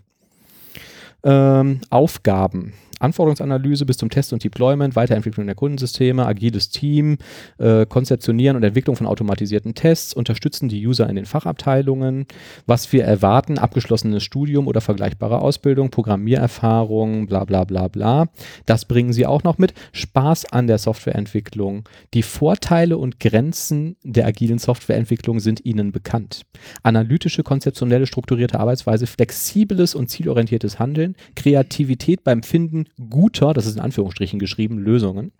Ähm, 1.24 1.80
Aufgaben. 1.90 2.72
Anforderungsanalyse 3.02 3.86
bis 3.86 3.96
zum 3.96 4.10
Test 4.10 4.32
und 4.32 4.42
Deployment, 4.44 4.96
Weiterentwicklung 4.96 5.46
der 5.46 5.54
Kundensysteme, 5.54 6.26
agiles 6.26 6.70
Team, 6.70 7.18
äh, 7.58 7.86
Konzeptionieren 7.86 8.56
und 8.56 8.62
Entwicklung 8.62 8.96
von 8.96 9.06
automatisierten 9.06 9.74
Tests, 9.74 10.14
unterstützen 10.14 10.68
die 10.68 10.86
User 10.86 11.08
in 11.08 11.16
den 11.16 11.26
Fachabteilungen, 11.26 12.26
was 12.66 12.92
wir 12.92 13.04
erwarten, 13.04 13.58
abgeschlossenes 13.58 14.22
Studium 14.22 14.66
oder 14.66 14.80
vergleichbare 14.80 15.40
Ausbildung, 15.40 15.90
Programmiererfahrung, 15.90 17.26
bla 17.26 17.44
bla 17.44 17.64
bla 17.64 17.88
bla. 17.88 18.28
Das 18.66 18.84
bringen 18.84 19.12
sie 19.12 19.26
auch 19.26 19.42
noch 19.42 19.58
mit. 19.58 19.74
Spaß 19.92 20.52
an 20.52 20.66
der 20.66 20.78
Softwareentwicklung. 20.78 21.88
Die 22.14 22.22
Vorteile 22.22 22.98
und 22.98 23.20
Grenzen 23.20 23.96
der 24.02 24.26
agilen 24.26 24.58
Softwareentwicklung 24.58 25.40
sind 25.40 25.64
ihnen 25.64 25.92
bekannt. 25.92 26.42
Analytische, 26.82 27.42
konzeptionelle, 27.42 28.06
strukturierte 28.06 28.60
Arbeitsweise, 28.60 29.06
flexibles 29.06 29.94
und 29.94 30.08
zielorientiertes 30.08 30.78
Handeln, 30.78 31.16
Kreativität 31.34 32.24
beim 32.24 32.42
Finden 32.42 32.86
guter, 33.10 33.52
das 33.54 33.66
ist 33.66 33.76
in 33.76 33.80
Anführungsstrichen 33.80 34.38
geschrieben, 34.38 34.78
Lösungen. 34.78 35.32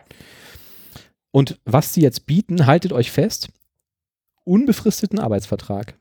Und 1.31 1.59
was 1.65 1.93
sie 1.93 2.01
jetzt 2.01 2.25
bieten, 2.25 2.65
haltet 2.65 2.93
euch 2.93 3.11
fest, 3.11 3.49
unbefristeten 4.43 5.19
Arbeitsvertrag. 5.19 5.95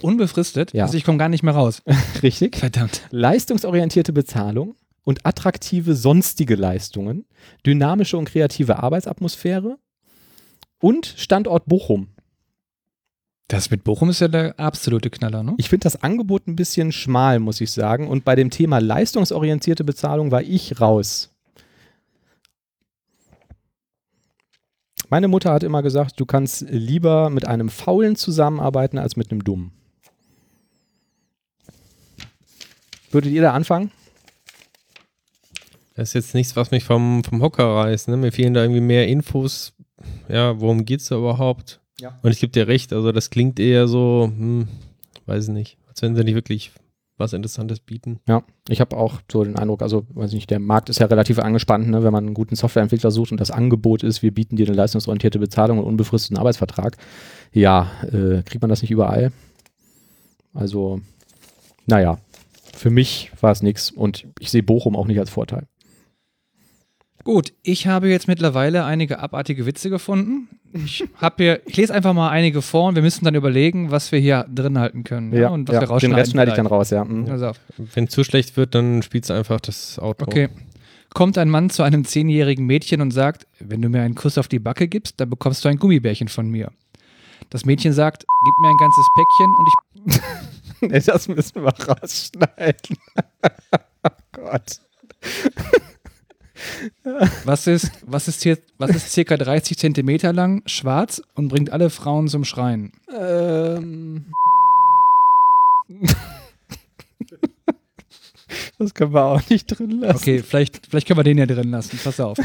Unbefristet? 0.00 0.72
Ja. 0.72 0.84
Also 0.84 0.96
ich 0.96 1.04
komme 1.04 1.18
gar 1.18 1.28
nicht 1.28 1.42
mehr 1.42 1.54
raus. 1.54 1.82
Richtig. 2.22 2.56
Verdammt. 2.56 3.02
Leistungsorientierte 3.10 4.12
Bezahlung 4.12 4.76
und 5.02 5.26
attraktive 5.26 5.94
sonstige 5.94 6.54
Leistungen, 6.54 7.26
dynamische 7.66 8.16
und 8.16 8.26
kreative 8.26 8.82
Arbeitsatmosphäre 8.82 9.78
und 10.80 11.06
Standort 11.16 11.66
Bochum. 11.66 12.08
Das 13.50 13.68
mit 13.68 13.82
Bochum 13.82 14.10
ist 14.10 14.20
ja 14.20 14.28
der 14.28 14.60
absolute 14.60 15.10
Knaller, 15.10 15.42
ne? 15.42 15.54
Ich 15.58 15.68
finde 15.68 15.82
das 15.82 16.04
Angebot 16.04 16.46
ein 16.46 16.54
bisschen 16.54 16.92
schmal, 16.92 17.40
muss 17.40 17.60
ich 17.60 17.72
sagen. 17.72 18.06
Und 18.06 18.24
bei 18.24 18.36
dem 18.36 18.50
Thema 18.50 18.78
leistungsorientierte 18.78 19.82
Bezahlung 19.82 20.30
war 20.30 20.42
ich 20.42 20.80
raus. 20.80 21.30
Meine 25.08 25.26
Mutter 25.26 25.52
hat 25.52 25.64
immer 25.64 25.82
gesagt, 25.82 26.20
du 26.20 26.26
kannst 26.26 26.60
lieber 26.70 27.28
mit 27.28 27.44
einem 27.44 27.70
Faulen 27.70 28.14
zusammenarbeiten 28.14 28.98
als 28.98 29.16
mit 29.16 29.32
einem 29.32 29.42
Dummen. 29.42 29.72
Würdet 33.10 33.32
ihr 33.32 33.42
da 33.42 33.52
anfangen? 33.52 33.90
Das 35.96 36.10
ist 36.10 36.14
jetzt 36.14 36.34
nichts, 36.34 36.54
was 36.54 36.70
mich 36.70 36.84
vom, 36.84 37.24
vom 37.24 37.42
Hocker 37.42 37.66
reißt. 37.66 38.06
Ne? 38.06 38.16
Mir 38.16 38.30
fehlen 38.30 38.54
da 38.54 38.62
irgendwie 38.62 38.80
mehr 38.80 39.08
Infos. 39.08 39.72
Ja, 40.28 40.60
worum 40.60 40.84
geht 40.84 41.00
es 41.00 41.08
da 41.08 41.16
überhaupt? 41.16 41.79
Ja. 42.00 42.18
Und 42.22 42.30
ich 42.30 42.40
gebe 42.40 42.52
dir 42.52 42.68
recht, 42.68 42.92
also 42.92 43.12
das 43.12 43.30
klingt 43.30 43.60
eher 43.60 43.88
so, 43.88 44.30
hm, 44.34 44.68
weiß 45.26 45.48
ich 45.48 45.54
nicht, 45.54 45.78
als 45.88 46.02
wenn 46.02 46.16
sie 46.16 46.24
nicht 46.24 46.34
wirklich 46.34 46.72
was 47.20 47.34
Interessantes 47.34 47.78
bieten. 47.78 48.18
Ja, 48.26 48.42
ich 48.68 48.80
habe 48.80 48.96
auch 48.96 49.20
so 49.30 49.44
den 49.44 49.56
Eindruck, 49.56 49.82
also 49.82 50.06
weiß 50.14 50.30
ich 50.30 50.36
nicht, 50.36 50.50
der 50.50 50.58
Markt 50.58 50.88
ist 50.88 50.98
ja 50.98 51.06
relativ 51.06 51.38
angespannt, 51.38 51.88
ne, 51.88 52.02
wenn 52.02 52.12
man 52.12 52.24
einen 52.24 52.34
guten 52.34 52.56
Softwareentwickler 52.56 53.10
sucht 53.10 53.30
und 53.30 53.40
das 53.40 53.50
Angebot 53.50 54.02
ist, 54.02 54.22
wir 54.22 54.32
bieten 54.32 54.56
dir 54.56 54.66
eine 54.66 54.74
leistungsorientierte 54.74 55.38
Bezahlung 55.38 55.78
und 55.78 55.84
unbefristeten 55.84 56.38
Arbeitsvertrag. 56.38 56.96
Ja, 57.52 57.90
äh, 58.04 58.42
kriegt 58.42 58.62
man 58.62 58.70
das 58.70 58.82
nicht 58.82 58.90
überall? 58.90 59.32
Also, 60.54 61.00
naja, 61.86 62.18
für 62.74 62.90
mich 62.90 63.30
war 63.40 63.52
es 63.52 63.62
nichts 63.62 63.90
und 63.90 64.26
ich 64.40 64.50
sehe 64.50 64.62
Bochum 64.62 64.96
auch 64.96 65.06
nicht 65.06 65.18
als 65.18 65.30
Vorteil. 65.30 65.66
Gut, 67.30 67.52
ich 67.62 67.86
habe 67.86 68.08
jetzt 68.08 68.26
mittlerweile 68.26 68.84
einige 68.84 69.20
abartige 69.20 69.64
Witze 69.64 69.88
gefunden. 69.88 70.48
Ich 70.72 71.04
habe 71.14 71.36
hier, 71.38 71.60
ich 71.64 71.76
lese 71.76 71.94
einfach 71.94 72.12
mal 72.12 72.28
einige 72.28 72.60
vor 72.60 72.88
und 72.88 72.96
wir 72.96 73.02
müssen 73.02 73.24
dann 73.24 73.36
überlegen, 73.36 73.92
was 73.92 74.10
wir 74.10 74.18
hier 74.18 74.46
drin 74.52 74.76
halten 74.76 75.04
können. 75.04 75.32
Ja, 75.32 75.50
und 75.50 75.68
was 75.68 75.76
wir 75.76 75.78
den 75.78 75.88
rausschneiden. 75.90 76.16
Rest 76.16 76.32
schneide 76.32 76.50
ich 76.50 76.56
dann 76.56 76.66
raus, 76.66 76.90
ja. 76.90 77.04
Mhm. 77.04 77.30
Auf. 77.40 77.60
Wenn 77.94 78.08
zu 78.08 78.24
schlecht 78.24 78.56
wird, 78.56 78.74
dann 78.74 79.02
spielst 79.02 79.30
du 79.30 79.34
einfach 79.34 79.60
das 79.60 80.00
Outro. 80.00 80.26
Okay. 80.26 80.48
Kommt 81.10 81.38
ein 81.38 81.48
Mann 81.48 81.70
zu 81.70 81.84
einem 81.84 82.04
zehnjährigen 82.04 82.66
Mädchen 82.66 83.00
und 83.00 83.12
sagt, 83.12 83.46
wenn 83.60 83.80
du 83.80 83.88
mir 83.88 84.02
einen 84.02 84.16
Kuss 84.16 84.36
auf 84.36 84.48
die 84.48 84.58
Backe 84.58 84.88
gibst, 84.88 85.20
dann 85.20 85.30
bekommst 85.30 85.64
du 85.64 85.68
ein 85.68 85.76
Gummibärchen 85.76 86.26
von 86.26 86.50
mir. 86.50 86.72
Das 87.50 87.64
Mädchen 87.64 87.92
sagt, 87.92 88.24
gib 88.44 88.58
mir 88.58 88.70
ein 88.70 88.76
ganzes 88.76 89.06
Päckchen 89.14 89.54
und 89.54 89.68
ich 89.68 90.20
nee, 90.90 91.00
das 91.00 91.28
müssen 91.28 91.62
wir 91.62 91.74
rausschneiden. 91.86 92.96
oh 94.02 94.10
Gott. 94.32 94.80
Was 97.44 97.66
ist, 97.66 97.90
was 98.06 98.28
ist 98.28 98.42
hier, 98.42 98.58
was 98.78 98.90
ist 98.90 99.10
circa 99.10 99.36
30 99.36 99.76
Zentimeter 99.76 100.32
lang, 100.32 100.62
schwarz 100.66 101.20
und 101.34 101.48
bringt 101.48 101.70
alle 101.70 101.90
Frauen 101.90 102.28
zum 102.28 102.44
Schreien? 102.44 102.92
Ähm. 103.14 104.24
das 108.78 108.94
können 108.94 109.12
wir 109.12 109.24
auch 109.24 109.42
nicht 109.50 109.66
drin 109.66 110.00
lassen. 110.00 110.16
Okay, 110.16 110.42
vielleicht, 110.42 110.86
vielleicht 110.88 111.06
können 111.06 111.18
wir 111.18 111.24
den 111.24 111.36
ja 111.36 111.44
drin 111.46 111.70
lassen. 111.70 111.98
Pass 112.02 112.20
auf. 112.20 112.38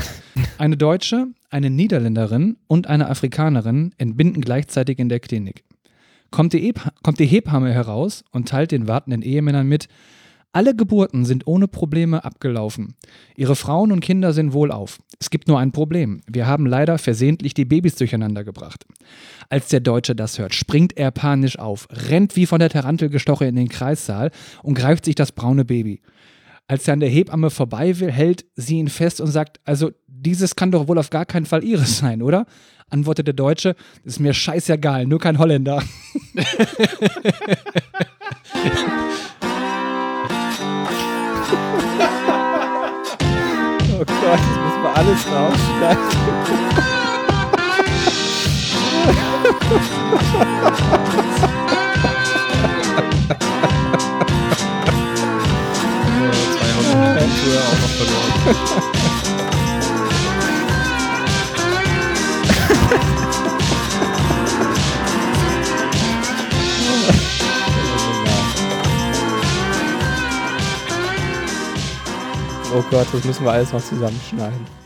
Eine 0.57 0.75
Deutsche, 0.75 1.27
eine 1.49 1.69
Niederländerin 1.69 2.57
und 2.67 2.87
eine 2.87 3.09
Afrikanerin 3.09 3.93
entbinden 3.97 4.41
gleichzeitig 4.41 4.99
in 4.99 5.07
der 5.07 5.21
Klinik. 5.21 5.63
Kommt 6.31 6.51
die, 6.51 6.73
kommt 7.01 7.19
die 7.19 7.27
Hebamme 7.27 7.71
heraus 7.71 8.25
und 8.31 8.49
teilt 8.49 8.71
den 8.71 8.89
wartenden 8.89 9.21
Ehemännern 9.21 9.67
mit, 9.67 9.87
alle 10.55 10.73
Geburten 10.73 11.25
sind 11.25 11.47
ohne 11.47 11.67
Probleme 11.67 12.23
abgelaufen. 12.23 12.95
Ihre 13.35 13.57
Frauen 13.57 13.91
und 13.91 13.99
Kinder 13.99 14.31
sind 14.31 14.53
wohlauf. 14.53 14.99
Es 15.19 15.29
gibt 15.29 15.49
nur 15.49 15.59
ein 15.59 15.73
Problem. 15.73 16.21
Wir 16.31 16.47
haben 16.47 16.65
leider 16.65 16.97
versehentlich 16.97 17.53
die 17.53 17.65
Babys 17.65 17.95
durcheinander 17.95 18.45
gebracht. 18.45 18.85
Als 19.49 19.67
der 19.67 19.81
Deutsche 19.81 20.15
das 20.15 20.39
hört, 20.39 20.55
springt 20.55 20.97
er 20.97 21.11
panisch 21.11 21.59
auf, 21.59 21.89
rennt 21.91 22.37
wie 22.37 22.45
von 22.45 22.59
der 22.59 22.69
Tarantel 22.69 23.09
gestochen 23.09 23.47
in 23.47 23.57
den 23.57 23.67
Kreissaal 23.67 24.31
und 24.63 24.75
greift 24.75 25.03
sich 25.03 25.15
das 25.15 25.33
braune 25.33 25.65
Baby. 25.65 26.01
Als 26.67 26.87
er 26.87 26.93
an 26.93 27.01
der 27.01 27.09
Hebamme 27.09 27.49
vorbei 27.49 27.99
will, 27.99 28.09
hält 28.09 28.45
sie 28.55 28.77
ihn 28.77 28.87
fest 28.87 29.19
und 29.19 29.27
sagt, 29.27 29.59
also 29.65 29.91
dieses 30.07 30.55
kann 30.55 30.71
doch 30.71 30.87
wohl 30.87 30.99
auf 30.99 31.09
gar 31.09 31.25
keinen 31.25 31.45
Fall 31.45 31.65
ihres 31.65 31.97
sein, 31.97 32.21
oder? 32.21 32.45
Antwortet 32.89 33.27
der 33.27 33.33
Deutsche, 33.33 33.75
ist 34.05 34.21
mir 34.21 34.33
scheißegal, 34.33 35.05
nur 35.05 35.19
kein 35.19 35.37
Holländer. 35.37 35.83
Gott, 44.25 44.39
das 44.39 44.57
müssen 44.57 44.81
wir 44.81 44.95
alles 44.97 45.21
rausschneiden. 45.27 46.03
Zwei 56.51 56.69
Haufen 56.73 57.29
früher 57.43 57.61
auch 57.61 57.79
noch 57.81 57.93
verloren. 57.99 58.94
Oh 72.77 72.83
Gott, 72.91 73.07
das 73.13 73.23
müssen 73.23 73.45
wir 73.45 73.53
alles 73.53 73.71
noch 73.71 73.81
zusammenschneiden. 73.81 74.84